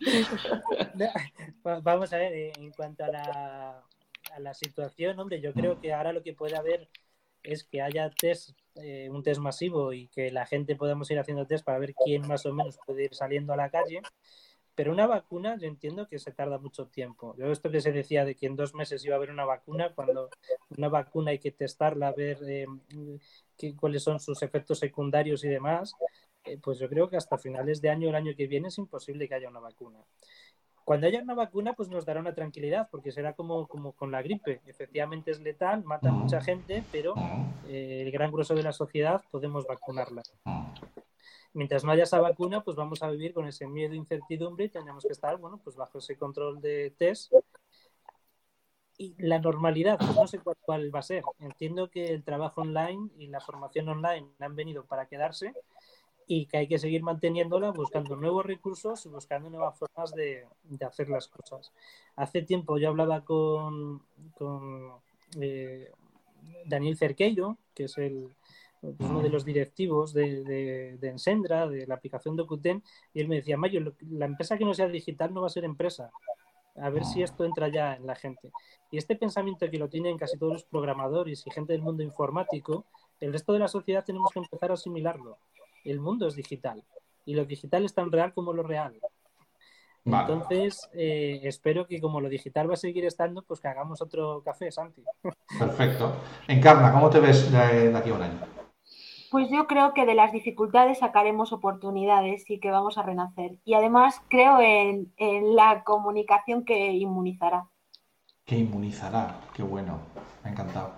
Vamos 1.82 2.12
a 2.12 2.16
ver, 2.18 2.32
eh, 2.32 2.52
en 2.58 2.70
cuanto 2.72 3.04
a 3.04 3.08
la, 3.08 3.82
a 4.34 4.40
la 4.40 4.54
situación, 4.54 5.18
hombre, 5.18 5.40
yo 5.40 5.52
creo 5.52 5.80
que 5.80 5.92
ahora 5.92 6.12
lo 6.12 6.22
que 6.22 6.34
puede 6.34 6.56
haber 6.56 6.88
es 7.42 7.64
que 7.64 7.82
haya 7.82 8.10
test, 8.10 8.50
eh, 8.76 9.08
un 9.10 9.22
test 9.22 9.40
masivo 9.40 9.92
y 9.92 10.08
que 10.08 10.30
la 10.30 10.46
gente 10.46 10.76
podamos 10.76 11.10
ir 11.10 11.18
haciendo 11.18 11.46
test 11.46 11.64
para 11.64 11.78
ver 11.78 11.94
quién 11.94 12.26
más 12.28 12.46
o 12.46 12.52
menos 12.52 12.78
puede 12.86 13.04
ir 13.04 13.14
saliendo 13.14 13.52
a 13.52 13.56
la 13.56 13.70
calle. 13.70 14.02
Pero 14.74 14.90
una 14.92 15.06
vacuna, 15.06 15.56
yo 15.58 15.66
entiendo 15.68 16.08
que 16.08 16.18
se 16.18 16.32
tarda 16.32 16.56
mucho 16.58 16.86
tiempo. 16.86 17.34
Yo 17.36 17.52
esto 17.52 17.70
que 17.70 17.82
se 17.82 17.92
decía 17.92 18.24
de 18.24 18.34
que 18.34 18.46
en 18.46 18.56
dos 18.56 18.74
meses 18.74 19.04
iba 19.04 19.14
a 19.14 19.18
haber 19.18 19.30
una 19.30 19.44
vacuna, 19.44 19.92
cuando 19.94 20.30
una 20.78 20.88
vacuna 20.88 21.30
hay 21.32 21.38
que 21.38 21.50
testarla, 21.52 22.12
ver 22.12 22.38
eh, 22.46 22.66
qué- 23.58 23.76
cuáles 23.76 24.02
son 24.02 24.18
sus 24.18 24.42
efectos 24.42 24.78
secundarios 24.78 25.44
y 25.44 25.48
demás, 25.48 25.94
pues 26.62 26.78
yo 26.78 26.88
creo 26.88 27.08
que 27.08 27.16
hasta 27.16 27.38
finales 27.38 27.80
de 27.80 27.90
año, 27.90 28.08
el 28.08 28.14
año 28.14 28.32
que 28.36 28.46
viene, 28.46 28.68
es 28.68 28.78
imposible 28.78 29.28
que 29.28 29.34
haya 29.34 29.48
una 29.48 29.60
vacuna. 29.60 29.98
Cuando 30.84 31.06
haya 31.06 31.22
una 31.22 31.34
vacuna, 31.34 31.74
pues 31.74 31.88
nos 31.88 32.04
dará 32.04 32.20
una 32.20 32.34
tranquilidad, 32.34 32.88
porque 32.90 33.12
será 33.12 33.34
como, 33.34 33.68
como 33.68 33.92
con 33.92 34.10
la 34.10 34.20
gripe. 34.20 34.60
Efectivamente 34.66 35.30
es 35.30 35.40
letal, 35.40 35.84
mata 35.84 36.08
a 36.08 36.12
mucha 36.12 36.40
gente, 36.40 36.82
pero 36.90 37.14
eh, 37.68 38.02
el 38.04 38.10
gran 38.10 38.32
grueso 38.32 38.54
de 38.54 38.64
la 38.64 38.72
sociedad 38.72 39.22
podemos 39.30 39.64
vacunarla. 39.66 40.22
Mientras 41.54 41.84
no 41.84 41.92
haya 41.92 42.02
esa 42.02 42.20
vacuna, 42.20 42.64
pues 42.64 42.76
vamos 42.76 43.02
a 43.02 43.10
vivir 43.10 43.32
con 43.32 43.46
ese 43.46 43.66
miedo 43.68 43.94
incertidumbre 43.94 44.64
y 44.64 44.68
tendremos 44.70 45.04
que 45.04 45.12
estar, 45.12 45.36
bueno, 45.36 45.60
pues 45.62 45.76
bajo 45.76 45.98
ese 45.98 46.16
control 46.16 46.60
de 46.60 46.92
test. 46.98 47.32
Y 48.98 49.14
la 49.18 49.38
normalidad, 49.38 49.98
pues 49.98 50.16
no 50.16 50.26
sé 50.26 50.38
cuál, 50.40 50.56
cuál 50.60 50.94
va 50.94 50.98
a 50.98 51.02
ser. 51.02 51.22
Entiendo 51.38 51.90
que 51.90 52.06
el 52.06 52.24
trabajo 52.24 52.62
online 52.62 53.10
y 53.18 53.28
la 53.28 53.40
formación 53.40 53.88
online 53.88 54.28
han 54.40 54.56
venido 54.56 54.84
para 54.84 55.06
quedarse 55.06 55.52
y 56.26 56.46
que 56.46 56.58
hay 56.58 56.68
que 56.68 56.78
seguir 56.78 57.02
manteniéndola 57.02 57.70
buscando 57.72 58.16
nuevos 58.16 58.46
recursos 58.46 59.04
y 59.06 59.08
buscando 59.08 59.50
nuevas 59.50 59.76
formas 59.78 60.14
de, 60.14 60.46
de 60.64 60.84
hacer 60.84 61.08
las 61.08 61.28
cosas. 61.28 61.72
Hace 62.16 62.42
tiempo 62.42 62.78
yo 62.78 62.88
hablaba 62.88 63.24
con, 63.24 64.02
con 64.36 64.92
eh, 65.40 65.90
Daniel 66.64 66.96
Cerqueiro, 66.96 67.58
que 67.74 67.84
es 67.84 67.98
el, 67.98 68.28
pues, 68.80 69.10
uno 69.10 69.20
de 69.20 69.30
los 69.30 69.44
directivos 69.44 70.12
de, 70.12 70.44
de, 70.44 70.96
de 70.98 71.08
Ensendra, 71.08 71.66
de 71.68 71.86
la 71.86 71.94
aplicación 71.96 72.36
de 72.36 72.44
Qten, 72.46 72.82
y 73.14 73.20
él 73.20 73.28
me 73.28 73.36
decía, 73.36 73.56
Mayo, 73.56 73.80
lo- 73.80 73.94
la 74.10 74.26
empresa 74.26 74.56
que 74.56 74.64
no 74.64 74.74
sea 74.74 74.88
digital 74.88 75.34
no 75.34 75.40
va 75.42 75.48
a 75.48 75.50
ser 75.50 75.64
empresa. 75.64 76.10
A 76.76 76.88
ver 76.88 77.04
si 77.04 77.22
esto 77.22 77.44
entra 77.44 77.68
ya 77.68 77.94
en 77.96 78.06
la 78.06 78.14
gente. 78.14 78.50
Y 78.90 78.96
este 78.96 79.14
pensamiento 79.14 79.70
que 79.70 79.78
lo 79.78 79.88
tienen 79.90 80.16
casi 80.16 80.38
todos 80.38 80.54
los 80.54 80.64
programadores 80.64 81.46
y 81.46 81.50
gente 81.50 81.74
del 81.74 81.82
mundo 81.82 82.02
informático, 82.02 82.86
el 83.20 83.32
resto 83.32 83.52
de 83.52 83.58
la 83.58 83.68
sociedad 83.68 84.04
tenemos 84.04 84.30
que 84.32 84.38
empezar 84.38 84.70
a 84.70 84.74
asimilarlo. 84.74 85.36
El 85.84 86.00
mundo 86.00 86.26
es 86.26 86.34
digital 86.34 86.82
y 87.24 87.34
lo 87.34 87.44
digital 87.44 87.84
es 87.84 87.94
tan 87.94 88.10
real 88.10 88.32
como 88.32 88.52
lo 88.52 88.62
real. 88.62 88.98
Vale. 90.04 90.32
Entonces, 90.32 90.88
eh, 90.94 91.40
espero 91.44 91.86
que 91.86 92.00
como 92.00 92.20
lo 92.20 92.28
digital 92.28 92.68
va 92.68 92.74
a 92.74 92.76
seguir 92.76 93.04
estando, 93.04 93.42
pues 93.42 93.60
que 93.60 93.68
hagamos 93.68 94.02
otro 94.02 94.42
café, 94.42 94.72
Santi. 94.72 95.04
Perfecto. 95.58 96.16
Encarna, 96.48 96.92
¿cómo 96.92 97.08
te 97.08 97.20
ves 97.20 97.52
de, 97.52 97.90
de 97.90 97.96
aquí 97.96 98.10
a 98.10 98.14
un 98.14 98.22
año? 98.22 98.40
Pues 99.30 99.48
yo 99.48 99.66
creo 99.66 99.94
que 99.94 100.04
de 100.04 100.14
las 100.14 100.32
dificultades 100.32 100.98
sacaremos 100.98 101.52
oportunidades 101.52 102.50
y 102.50 102.58
que 102.58 102.70
vamos 102.70 102.98
a 102.98 103.02
renacer. 103.02 103.58
Y 103.64 103.74
además 103.74 104.20
creo 104.28 104.60
en, 104.60 105.12
en 105.16 105.56
la 105.56 105.84
comunicación 105.84 106.64
que 106.64 106.92
inmunizará. 106.92 107.68
Que 108.44 108.58
inmunizará. 108.58 109.40
Qué 109.54 109.62
bueno. 109.62 110.00
Me 110.42 110.50
ha 110.50 110.52
encantado. 110.52 110.92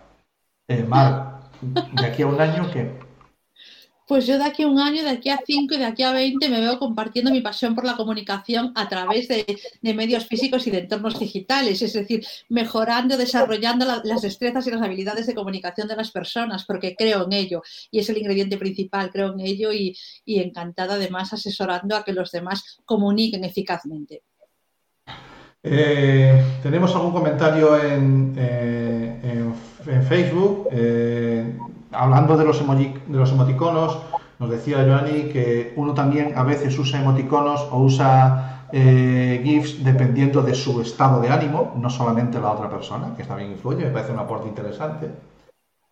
Eh, 0.67 0.83
Mar, 0.83 1.51
de 1.61 2.07
aquí 2.07 2.23
a 2.23 2.27
un 2.27 2.41
año, 2.41 2.71
¿qué? 2.73 2.99
Pues 4.07 4.27
yo 4.27 4.37
de 4.37 4.45
aquí 4.45 4.63
a 4.65 4.69
un 4.69 4.79
año, 4.79 5.03
de 5.03 5.09
aquí 5.09 5.31
a 5.31 5.41
cinco 5.47 5.75
y 5.75 5.79
de 5.79 5.87
aquí 5.87 6.03
a 6.03 6.13
20 6.13 6.51
me 6.51 6.61
veo 6.61 6.79
compartiendo 6.79 7.31
mi 7.31 7.41
pasión 7.41 7.75
por 7.75 7.87
la 7.87 7.97
comunicación 7.97 8.73
a 8.75 8.87
través 8.87 9.29
de, 9.29 9.59
medios 9.95 10.27
físicos 10.27 10.67
y 10.67 10.71
de 10.71 10.81
entornos 10.81 11.19
digitales, 11.19 11.81
es 11.81 11.95
decir, 11.95 12.25
mejorando, 12.51 13.17
desarrollando 13.17 13.87
la- 13.87 14.03
las 14.05 14.21
destrezas 14.21 14.67
y 14.67 14.71
las 14.71 14.83
habilidades 14.83 15.27
de 15.27 15.35
comunicación 15.35 15.89
de 15.89 15.97
las 15.97 16.11
personas, 16.11 16.65
porque 16.67 16.95
creo 16.95 17.25
en 17.25 17.33
ello 17.33 17.63
y 17.91 18.01
es 18.01 18.09
el 18.11 18.19
ingrediente 18.19 18.59
principal, 18.59 19.11
creo 19.11 19.33
en 19.33 19.41
ello 19.41 19.73
y, 19.73 19.97
y 20.25 20.41
encantada 20.41 20.95
además 20.95 21.33
asesorando 21.33 21.97
a 21.97 22.05
que 22.05 22.13
los 22.13 22.31
demás 22.31 22.79
comuniquen 22.85 23.45
eficazmente. 23.45 24.23
Eh, 25.63 26.45
tenemos 26.63 26.95
algún 26.95 27.13
comentario 27.13 27.83
en, 27.83 28.35
eh, 28.37 29.49
en 29.87 30.03
Facebook 30.05 30.69
eh, 30.71 31.47
hablando 31.95 32.37
de 32.37 32.45
los, 32.45 32.63
emoji- 32.65 33.05
de 33.07 33.19
los 33.19 33.31
emoticonos. 33.33 33.99
Nos 34.39 34.51
decía 34.51 34.79
Joanny 34.85 35.31
que 35.33 35.73
uno 35.77 35.95
también 35.95 36.33
a 36.37 36.43
veces 36.43 36.77
usa 36.79 37.01
emoticonos 37.01 37.61
o 37.71 37.79
usa 37.81 38.67
eh, 38.73 39.41
GIFs 39.45 39.85
dependiendo 39.85 40.43
de 40.43 40.55
su 40.55 40.81
estado 40.81 41.21
de 41.21 41.29
ánimo, 41.31 41.73
no 41.77 41.89
solamente 41.91 42.41
la 42.41 42.51
otra 42.53 42.69
persona, 42.69 43.15
que 43.17 43.25
también 43.25 43.53
influye, 43.53 43.85
me 43.85 43.91
parece 43.93 44.13
un 44.13 44.19
aporte 44.19 44.49
interesante. 44.49 45.11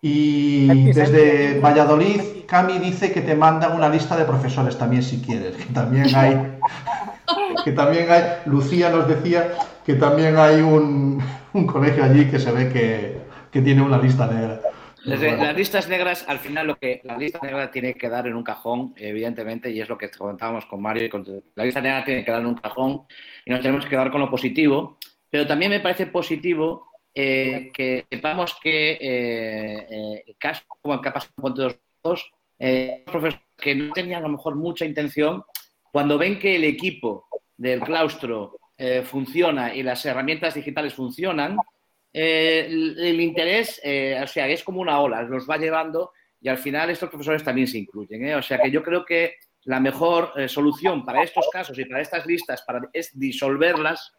Y 0.03 0.91
desde 0.93 1.61
Valladolid. 1.61 2.21
Cami 2.47 2.79
dice 2.79 3.13
que 3.13 3.23
te 3.23 3.35
mandan 3.35 3.75
una 3.77 3.89
lista 3.89 4.17
de 4.17 4.25
profesores 4.27 4.77
también 4.77 5.03
si 5.03 5.23
quieres, 5.23 5.57
que 5.57 5.73
también 5.73 6.15
hay 6.15 6.59
que 7.65 7.73
también 7.73 8.11
hay, 8.11 8.23
Lucía 8.47 8.91
nos 8.91 9.09
decía 9.09 9.53
que 9.85 9.95
también 9.95 10.37
hay 10.39 10.61
un, 10.63 11.23
un 11.53 11.67
colegio 11.67 12.05
allí 12.05 12.31
que 12.31 12.39
se 12.39 12.53
ve 12.53 12.69
que, 12.73 13.27
que 13.51 13.63
tiene 13.63 13.83
una 13.83 13.99
lista 13.99 14.27
negra. 14.27 14.62
Desde 15.05 15.29
Bueno, 15.29 15.45
las 15.45 15.57
listas 15.57 15.89
negras, 15.89 16.25
al 16.29 16.39
final 16.39 16.67
lo 16.69 16.77
que 16.77 17.01
la 17.05 17.17
lista 17.19 17.41
negra 17.43 17.71
tiene 17.71 17.93
que 17.95 17.99
quedar 18.01 18.27
en 18.29 18.35
un 18.37 18.45
cajón, 18.45 18.95
evidentemente, 18.97 19.71
y 19.71 19.81
es 19.81 19.89
lo 19.89 19.99
que 19.99 20.11
comentábamos 20.11 20.65
con 20.67 20.81
Mario. 20.81 21.05
y 21.07 21.09
con- 21.09 21.25
La 21.57 21.65
lista 21.65 21.81
negra 21.81 22.05
tiene 22.05 22.21
que 22.21 22.27
quedar 22.27 22.41
en 22.41 22.47
un 22.47 22.55
cajón 22.55 23.03
y 23.45 23.51
nos 23.51 23.61
tenemos 23.61 23.85
que 23.85 23.91
quedar 23.91 24.11
con 24.13 24.21
lo 24.21 24.31
positivo, 24.31 24.99
pero 25.29 25.47
también 25.47 25.71
me 25.73 25.81
parece 25.81 26.07
positivo 26.07 26.89
eh, 27.15 27.71
que 27.75 28.07
sepamos 28.11 28.57
que 28.63 28.93
eh, 28.93 29.87
eh, 29.91 30.35
casos 30.39 30.65
como 30.81 30.95
el 30.95 31.01
que 31.01 31.09
ha 31.09 31.13
pasado 31.13 31.33
con 31.41 31.55
todos 31.55 31.79
los 32.05 32.33
eh, 32.59 33.03
profesores 33.05 33.45
que 33.59 33.75
no 33.75 33.93
tenían 33.93 34.21
a 34.25 34.29
lo 34.29 34.33
mejor 34.37 34.55
mucha 34.55 34.85
intención, 34.85 35.43
cuando 35.91 36.17
ven 36.17 36.39
que 36.39 36.57
el 36.57 36.65
equipo 36.65 37.27
del 37.57 37.81
claustro 37.81 38.57
funciona 39.05 39.73
y 39.75 39.83
las 39.85 40.05
herramientas 40.07 40.55
digitales 40.55 40.95
funcionan, 40.95 41.57
eh, 42.13 42.67
el, 42.69 43.21
interés, 43.21 43.81
eh, 43.83 44.21
o 44.23 44.27
sea, 44.27 44.49
es 44.49 44.63
como 44.63 44.81
una 44.81 45.01
ola, 45.01 45.23
los 45.23 45.49
va 45.49 45.57
llevando 45.57 46.13
y 46.41 46.49
al 46.49 46.59
final 46.59 46.91
estos 46.91 47.09
profesores 47.09 47.45
también 47.45 47.67
se 47.67 47.79
incluyen. 47.79 48.27
¿eh? 48.27 48.35
O 48.35 48.43
sea 48.43 48.59
que 48.59 48.71
yo 48.71 48.83
creo 48.83 49.05
que 49.05 49.37
la 49.65 49.79
mejor 49.79 50.33
eh, 50.37 50.49
solución 50.49 51.05
para 51.05 51.23
estos 51.23 51.49
casos 51.53 51.79
y 51.79 51.85
para 51.85 52.01
estas 52.03 52.27
listas 52.27 52.63
para, 52.63 52.81
es 52.93 53.17
disolverlas 53.19 54.13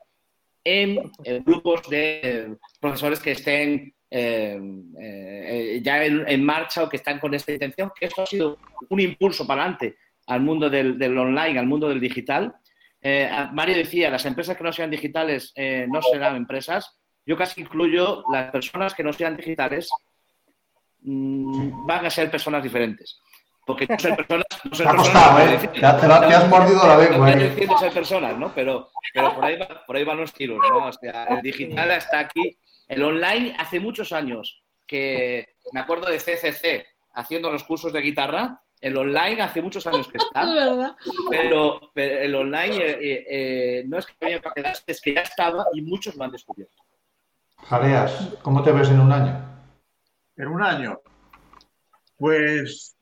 en 0.63 1.11
eh, 1.25 1.41
grupos 1.45 1.89
de 1.89 2.21
eh, 2.23 2.55
profesores 2.79 3.19
que 3.19 3.31
estén 3.31 3.93
eh, 4.09 4.57
eh, 5.01 5.81
ya 5.83 6.05
en, 6.05 6.23
en 6.27 6.43
marcha 6.45 6.83
o 6.83 6.89
que 6.89 6.97
están 6.97 7.19
con 7.19 7.33
esta 7.33 7.51
intención, 7.51 7.91
que 7.99 8.05
esto 8.05 8.21
ha 8.21 8.25
sido 8.25 8.57
un 8.89 8.99
impulso 8.99 9.45
para 9.45 9.63
adelante 9.63 9.97
al 10.27 10.39
mundo 10.39 10.69
del, 10.69 10.97
del 10.97 11.17
online, 11.17 11.59
al 11.59 11.67
mundo 11.67 11.89
del 11.89 11.99
digital. 11.99 12.55
Eh, 13.01 13.29
Mario 13.51 13.75
decía, 13.75 14.09
las 14.09 14.25
empresas 14.25 14.55
que 14.55 14.63
no 14.63 14.71
sean 14.71 14.89
digitales 14.89 15.53
no 15.89 16.01
serán 16.01 16.37
empresas. 16.37 16.95
Yo 17.25 17.37
casi 17.37 17.61
incluyo 17.61 18.23
las 18.31 18.51
personas 18.51 18.93
que 18.93 19.03
no 19.03 19.13
sean 19.13 19.35
digitales 19.37 19.89
mm, 21.01 21.85
van 21.85 22.05
a 22.05 22.09
ser 22.09 22.29
personas 22.31 22.63
diferentes. 22.63 23.19
Porque 23.65 23.87
no 23.87 23.97
ser 23.97 24.15
personas... 24.15 24.45
No 24.65 24.75
ser 24.75 24.85
Te 24.87 24.89
ha 24.89 24.95
personas 24.95 25.13
costado, 25.13 25.39
no 25.39 25.51
¿eh? 25.51 25.67
Te 25.79 25.85
ha- 25.85 25.97
te 25.97 26.07
la- 26.07 26.27
te 26.27 26.33
has 26.33 26.49
mordido 26.49 26.85
la 26.87 26.97
lengua, 26.97 27.31
no 27.35 27.41
¿eh? 27.41 27.67
ser 27.79 27.91
personas, 27.93 28.37
¿no? 28.37 28.53
Pero, 28.53 28.89
pero 29.13 29.35
por, 29.35 29.45
ahí 29.45 29.57
va- 29.57 29.85
por 29.85 29.95
ahí 29.95 30.03
van 30.03 30.17
los 30.17 30.33
tiros, 30.33 30.59
¿no? 30.69 30.87
O 30.87 30.91
sea, 30.93 31.25
el 31.25 31.41
digital 31.41 31.91
está 31.91 32.19
aquí. 32.19 32.57
El 32.87 33.01
online 33.03 33.55
hace 33.57 33.79
muchos 33.79 34.11
años 34.11 34.61
que 34.85 35.55
me 35.71 35.79
acuerdo 35.79 36.07
de 36.09 36.17
CCC 36.19 36.85
haciendo 37.13 37.49
los 37.49 37.63
cursos 37.63 37.93
de 37.93 38.01
guitarra. 38.01 38.59
El 38.81 38.97
online 38.97 39.41
hace 39.41 39.61
muchos 39.61 39.87
años 39.87 40.09
que 40.09 40.17
Es 40.17 40.23
está, 40.25 40.43
pero, 41.29 41.89
pero 41.93 42.19
el 42.19 42.35
online 42.35 42.75
eh, 42.75 42.97
eh, 43.01 43.25
eh, 43.29 43.83
no 43.87 43.97
es 43.97 44.05
que 44.05 44.13
vaya 44.19 44.41
a 44.43 44.53
quedarse, 44.53 44.83
es 44.87 44.99
que 44.99 45.13
ya 45.13 45.21
estaba 45.21 45.65
y 45.73 45.81
muchos 45.83 46.15
lo 46.17 46.25
han 46.25 46.31
descubierto. 46.31 46.83
Jareas, 47.69 48.29
¿cómo 48.41 48.63
te 48.63 48.71
ves 48.71 48.89
en 48.89 48.99
un 48.99 49.11
año? 49.11 49.39
En 50.35 50.47
un 50.47 50.61
año, 50.61 50.99
pues 52.17 52.95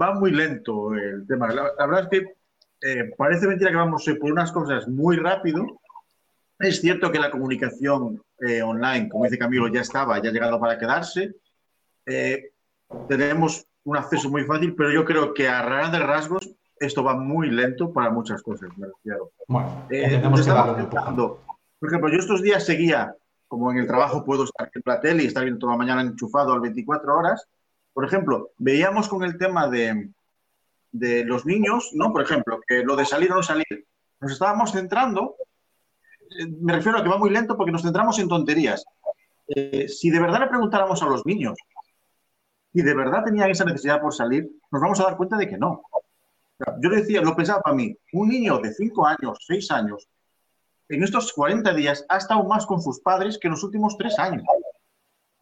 va 0.00 0.14
muy 0.14 0.30
lento 0.30 0.94
el 0.94 1.26
tema. 1.26 1.48
La, 1.48 1.64
la 1.78 1.86
verdad 1.86 2.08
es 2.10 2.20
que 2.20 2.34
eh, 2.82 3.10
parece 3.16 3.46
mentira 3.46 3.70
que 3.70 3.76
vamos 3.76 4.06
eh, 4.08 4.14
por 4.14 4.32
unas 4.32 4.52
cosas 4.52 4.88
muy 4.88 5.16
rápido. 5.16 5.64
Es 6.58 6.80
cierto 6.80 7.10
que 7.10 7.18
la 7.18 7.30
comunicación 7.30 8.22
eh, 8.46 8.62
online, 8.62 9.08
como 9.08 9.24
dice 9.24 9.38
Camilo, 9.38 9.68
ya 9.68 9.80
estaba, 9.80 10.20
ya 10.22 10.30
ha 10.30 10.32
llegado 10.32 10.60
para 10.60 10.78
quedarse. 10.78 11.34
Eh, 12.06 12.50
tenemos 13.08 13.66
un 13.84 13.96
acceso 13.96 14.28
muy 14.30 14.44
fácil, 14.44 14.74
pero 14.74 14.90
yo 14.90 15.04
creo 15.04 15.32
que 15.34 15.48
a 15.48 15.62
grandes 15.62 16.02
rasgos 16.02 16.50
esto 16.78 17.02
va 17.02 17.14
muy 17.14 17.50
lento 17.50 17.92
para 17.92 18.10
muchas 18.10 18.42
cosas, 18.42 18.70
me 18.78 18.86
refiero. 18.86 19.32
Bueno, 19.48 19.84
tenemos 19.88 20.40
que 20.40 20.48
estamos 20.48 20.76
un 20.76 20.82
intentando- 20.84 21.40
Por 21.78 21.88
ejemplo, 21.88 22.10
yo 22.10 22.18
estos 22.18 22.42
días 22.42 22.64
seguía, 22.64 23.14
como 23.50 23.70
en 23.72 23.78
el 23.78 23.86
trabajo 23.86 24.24
puedo 24.24 24.44
estar 24.44 24.70
en 24.72 24.82
la 24.84 25.00
tele 25.00 25.24
y 25.24 25.26
estar 25.26 25.42
viendo 25.42 25.58
toda 25.58 25.72
la 25.72 25.78
mañana 25.78 26.02
enchufado 26.02 26.52
al 26.52 26.60
24 26.60 27.18
horas. 27.18 27.46
Por 27.92 28.04
ejemplo, 28.04 28.52
veíamos 28.58 29.08
con 29.08 29.24
el 29.24 29.36
tema 29.36 29.68
de, 29.68 30.10
de 30.92 31.24
los 31.24 31.44
niños, 31.44 31.90
¿no? 31.94 32.12
Por 32.12 32.22
ejemplo, 32.22 32.60
que 32.64 32.84
lo 32.84 32.94
de 32.94 33.04
salir 33.04 33.32
o 33.32 33.36
no 33.36 33.42
salir. 33.42 33.86
Nos 34.20 34.32
estábamos 34.32 34.70
centrando, 34.70 35.34
eh, 36.38 36.46
me 36.60 36.74
refiero 36.74 36.98
a 36.98 37.02
que 37.02 37.08
va 37.08 37.18
muy 37.18 37.30
lento 37.30 37.56
porque 37.56 37.72
nos 37.72 37.82
centramos 37.82 38.18
en 38.20 38.28
tonterías. 38.28 38.84
Eh, 39.48 39.88
si 39.88 40.10
de 40.10 40.20
verdad 40.20 40.40
le 40.40 40.46
preguntáramos 40.46 41.02
a 41.02 41.06
los 41.06 41.26
niños 41.26 41.58
si 42.72 42.82
de 42.82 42.94
verdad 42.94 43.24
tenían 43.24 43.50
esa 43.50 43.64
necesidad 43.64 44.00
por 44.00 44.14
salir, 44.14 44.48
nos 44.70 44.80
vamos 44.80 45.00
a 45.00 45.04
dar 45.04 45.16
cuenta 45.16 45.36
de 45.36 45.48
que 45.48 45.58
no. 45.58 45.82
O 45.92 46.02
sea, 46.56 46.76
yo 46.80 46.90
decía, 46.90 47.20
lo 47.20 47.34
pensaba 47.34 47.60
para 47.60 47.74
mí, 47.74 47.96
un 48.12 48.28
niño 48.28 48.58
de 48.58 48.72
5 48.72 49.06
años, 49.06 49.38
6 49.46 49.70
años, 49.70 50.08
en 50.90 51.04
estos 51.04 51.32
40 51.32 51.72
días 51.74 52.04
ha 52.08 52.16
estado 52.16 52.44
más 52.44 52.66
con 52.66 52.80
sus 52.82 53.00
padres 53.00 53.38
que 53.38 53.48
en 53.48 53.52
los 53.52 53.62
últimos 53.62 53.96
3 53.96 54.18
años. 54.18 54.44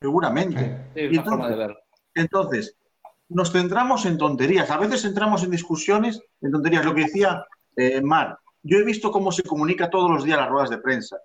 Seguramente. 0.01 0.91
Sí, 0.95 1.01
Y 1.11 2.21
entonces, 2.21 2.77
nos 3.29 3.53
centramos 3.53 4.05
en 4.07 4.19
tonterías. 4.19 4.71
A 4.71 4.79
veces 4.79 5.05
entramos 5.05 5.43
en 5.43 5.51
discusiones 5.51 6.21
en 6.41 6.53
tonterías. 6.53 6.85
Lo 6.85 6.95
que 6.95 7.03
decía 7.03 7.45
eh, 7.77 8.01
Mar, 8.01 8.39
yo 8.63 8.79
he 8.79 8.85
visto 8.85 9.11
cómo 9.11 9.33
se 9.33 9.43
comunica 9.43 9.91
todos 9.91 10.11
los 10.11 10.25
días 10.25 10.39
las 10.39 10.49
ruedas 10.49 10.71
de 10.71 10.79
prensa. 10.79 11.17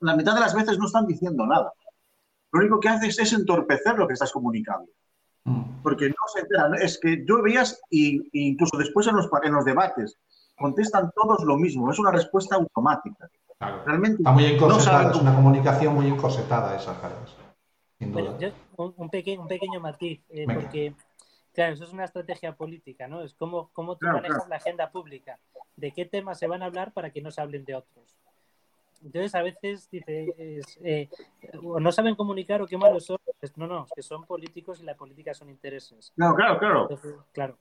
La 0.00 0.14
mitad 0.16 0.34
de 0.34 0.40
las 0.40 0.54
veces 0.54 0.78
no 0.78 0.86
están 0.86 1.06
diciendo 1.06 1.46
nada. 1.46 1.72
Lo 2.52 2.60
único 2.60 2.80
que 2.80 2.88
haces 2.88 3.18
es 3.18 3.32
entorpecer 3.32 3.96
lo 3.96 4.06
que 4.06 4.14
estás 4.14 4.32
comunicando. 4.32 4.90
Mm. 5.44 5.82
Porque 5.82 6.08
no 6.08 6.14
se 6.32 6.40
enteran. 6.40 6.74
Es 6.74 6.98
que 6.98 7.24
yo 7.26 7.42
veías, 7.42 7.80
y, 7.90 8.16
y 8.32 8.48
incluso 8.48 8.76
después 8.76 9.06
en 9.06 9.16
los, 9.16 9.28
en 9.42 9.52
los 9.52 9.64
debates, 9.64 10.18
contestan 10.56 11.10
todos 11.14 11.44
lo 11.44 11.56
mismo. 11.56 11.90
Es 11.90 11.98
una 11.98 12.10
respuesta 12.10 12.56
automática. 12.56 13.28
Claro. 13.58 13.82
Realmente 13.86 14.16
Está 14.18 14.32
muy 14.32 14.44
encorsetada, 14.44 15.02
es 15.04 15.08
cómo- 15.12 15.22
una 15.22 15.34
comunicación 15.34 15.94
muy 15.94 16.06
encorsetada 16.08 16.76
esa, 16.76 17.00
Carlos. 17.00 17.36
Sin 17.98 18.12
duda. 18.12 18.22
Bueno, 18.22 18.38
yo- 18.38 18.50
un, 18.76 18.94
un 18.96 19.08
peque- 19.10 19.38
un 19.38 19.48
pequeño 19.48 19.80
matiz, 19.80 20.20
eh, 20.28 20.46
porque, 20.52 20.94
claro, 21.54 21.72
eso 21.72 21.84
es 21.84 21.92
una 21.92 22.04
estrategia 22.04 22.54
política, 22.54 23.08
¿no? 23.08 23.22
Es 23.22 23.32
como, 23.34 23.70
cómo 23.72 23.94
tú 23.94 24.00
Claro, 24.00 24.16
manejas 24.16 24.36
claro. 24.36 24.50
la 24.50 24.56
agenda 24.56 24.90
pública, 24.90 25.38
de 25.76 25.90
qué 25.92 26.04
temas 26.04 26.38
se 26.38 26.46
van 26.46 26.62
a 26.62 26.66
hablar 26.66 26.92
para 26.92 27.10
que 27.10 27.22
no 27.22 27.30
se 27.30 27.40
hablen 27.40 27.64
de 27.64 27.76
otros. 27.76 28.14
Entonces, 29.02 29.34
a 29.34 29.42
veces 29.42 29.88
dices, 29.90 30.78
eh, 30.82 31.08
o 31.62 31.78
no 31.80 31.92
saben 31.92 32.14
comunicar 32.14 32.60
o 32.60 32.66
qué 32.66 32.76
malos 32.76 33.04
son. 33.06 33.18
Pues, 33.40 33.56
no, 33.56 33.66
no, 33.66 33.84
es 33.84 33.92
que 33.94 34.02
son 34.02 34.24
políticos 34.24 34.80
y 34.80 34.84
la 34.84 34.94
política 34.96 35.32
son 35.32 35.48
intereses. 35.50 36.12
Claro, 36.16 36.34
claro, 36.34 36.58
claro. 36.58 36.82
Entonces, 36.90 37.14
claro. 37.32 37.58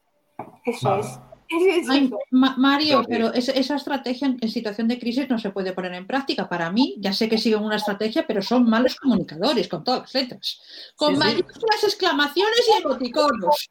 Eso 0.66 0.90
Vale. 0.90 1.02
es. 1.02 1.20
Es 1.48 1.88
Ay, 1.90 2.06
eso. 2.06 2.20
Ma- 2.32 2.56
Mario, 2.58 3.04
pero 3.08 3.32
esa, 3.34 3.52
esa 3.52 3.76
estrategia 3.76 4.28
en, 4.28 4.38
en 4.42 4.50
situación 4.50 4.88
de 4.88 4.98
crisis 5.00 5.30
no 5.30 5.38
se 5.38 5.52
puede 5.52 5.74
poner 5.74 5.94
en 5.94 6.08
práctica. 6.08 6.50
Para 6.50 6.72
mí, 6.72 6.96
ya 7.00 7.14
sé 7.14 7.30
que 7.30 7.38
siguen 7.38 7.64
una 7.64 7.76
estrategia, 7.76 8.26
pero 8.28 8.42
son 8.42 8.68
malos 8.70 8.96
comunicadores, 8.96 9.68
con 9.68 9.84
todas 9.84 10.02
las 10.02 10.14
letras. 10.14 10.60
Con 10.96 11.10
Sí, 11.10 11.16
sí. 11.16 11.20
mayúsculas, 11.20 11.84
exclamaciones 11.84 12.62
y 12.68 12.84
emoticonos. 12.84 13.70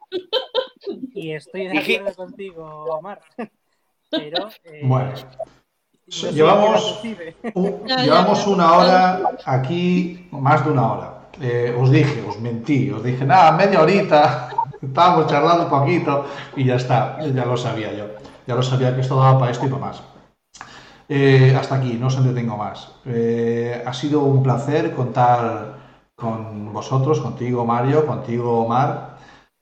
Y 1.15 1.33
estoy 1.33 1.67
de 1.69 1.79
acuerdo 1.79 2.15
contigo, 2.15 2.65
Omar. 2.85 3.21
Pero. 4.11 4.49
eh, 4.65 4.81
Bueno. 4.85 5.13
no 5.15 6.31
Llevamos-. 6.31 7.01
Un- 7.55 7.83
Ya, 7.89 7.97
ya, 7.97 8.03
llevamos 8.05 8.45
ya. 8.45 8.51
una 8.51 8.73
hora 8.79 9.31
aquí, 9.47 10.29
más 10.31 10.65
de 10.65 10.71
una 10.71 10.93
hora. 10.93 11.11
Eh, 11.41 11.75
os 11.77 11.91
dije, 11.91 12.23
os 12.29 12.39
mentí, 12.39 12.91
os 12.93 13.03
dije, 13.03 13.25
nada, 13.25 13.51
media 13.53 13.83
horita, 13.83 14.44
estábamos 14.87 15.27
charlando 15.27 15.65
un 15.65 15.71
poquito 15.71 16.27
y 16.57 16.65
ya 16.65 16.77
está, 16.77 17.19
ya 17.21 17.45
lo 17.45 17.57
sabía 17.57 17.93
yo. 17.93 18.07
Ya 18.47 18.55
lo 18.55 18.63
sabía 18.63 18.95
que 18.95 19.01
esto 19.01 19.17
daba 19.17 19.39
para 19.39 19.53
esto 19.53 19.67
y 19.67 19.69
para 19.69 19.87
más. 19.87 20.03
Eh, 21.09 21.55
hasta 21.59 21.77
aquí, 21.77 21.95
no 21.95 22.07
os 22.07 22.17
entretengo 22.17 22.57
más. 22.57 22.91
Eh, 23.05 23.83
ha 23.85 23.93
sido 23.93 24.21
un 24.21 24.43
placer 24.43 24.95
contar 24.95 25.75
con 26.15 26.73
vosotros, 26.73 27.21
contigo 27.21 27.65
Mario, 27.65 28.07
contigo 28.07 28.65
Omar. 28.65 29.17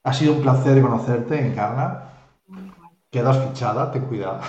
Ha 0.05 0.13
sido 0.13 0.35
un 0.35 0.43
placer 0.43 0.81
conocerte, 0.83 1.47
Encarna. 1.47 2.11
Quedas 3.11 3.39
fichada, 3.39 3.91
ten 3.91 4.07
cuidado. 4.07 4.41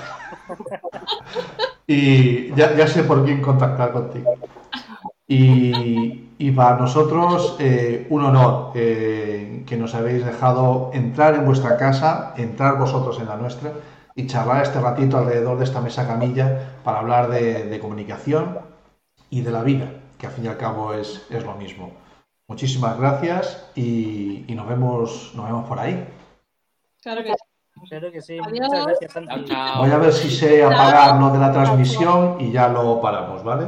y 1.88 2.54
ya, 2.56 2.76
ya 2.76 2.88
sé 2.88 3.04
por 3.04 3.26
quién 3.26 3.42
contactar 3.42 3.92
contigo. 3.92 4.36
Y, 5.28 6.30
y 6.38 6.52
para 6.52 6.78
nosotros 6.78 7.56
eh, 7.60 8.08
un 8.10 8.26
honor 8.26 8.72
eh, 8.76 9.64
que 9.66 9.78
nos 9.78 9.96
habéis 9.96 10.26
dejado 10.26 10.92
entrar 10.94 11.36
en 11.36 11.46
vuestra 11.46 11.78
casa, 11.78 12.34
entrar 12.38 12.78
vosotros 12.78 13.20
en 13.20 13.28
la 13.28 13.38
nuestra 13.38 13.72
y 14.16 14.28
charlar 14.28 14.62
este 14.64 14.80
ratito 14.82 15.18
alrededor 15.18 15.58
de 15.58 15.64
esta 15.64 15.82
mesa 15.82 16.06
camilla 16.06 16.76
para 16.84 17.00
hablar 17.00 17.30
de, 17.30 17.66
de 17.66 17.80
comunicación 17.80 18.60
y 19.30 19.42
de 19.42 19.52
la 19.52 19.64
vida, 19.64 19.90
que 20.18 20.28
al 20.28 20.34
fin 20.34 20.46
y 20.46 20.48
al 20.48 20.58
cabo 20.58 20.94
es, 20.94 21.26
es 21.30 21.44
lo 21.44 21.56
mismo. 21.56 21.92
Muchísimas 22.48 23.00
gracias 23.00 23.72
y, 23.74 24.44
y 24.48 24.54
nos, 24.56 24.68
vemos, 24.68 25.32
nos 25.36 25.46
vemos 25.46 25.68
por 25.68 25.80
ahí. 25.80 26.06
Claro 27.02 27.24
que 27.24 27.30
sí. 27.32 27.90
Claro 27.90 28.12
que 28.12 28.22
sí. 28.22 28.38
Adiós. 28.40 28.68
Muchas 28.68 28.86
gracias, 28.86 29.14
Chao, 29.14 29.26
Santi. 29.26 29.54
Voy 29.80 29.92
a 29.92 29.98
ver 29.98 30.14
si 30.14 30.30
sé 30.30 30.64
apagar 30.64 31.20
lo 31.20 31.32
de 31.32 31.40
la 31.40 31.52
transmisión 31.52 32.38
y 32.40 32.52
ya 32.52 32.68
lo 32.68 33.02
paramos, 33.02 33.44
¿vale? 33.44 33.68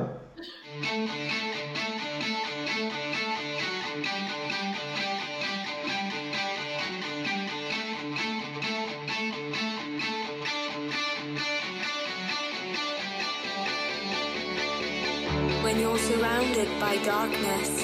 by 16.79 16.95
darkness. 17.03 17.83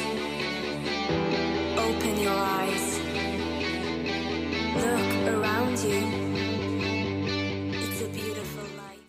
Open 1.78 2.18
your 2.22 2.32
eyes. 2.32 3.00
Look 4.78 5.36
around 5.36 5.78
you. 5.80 6.31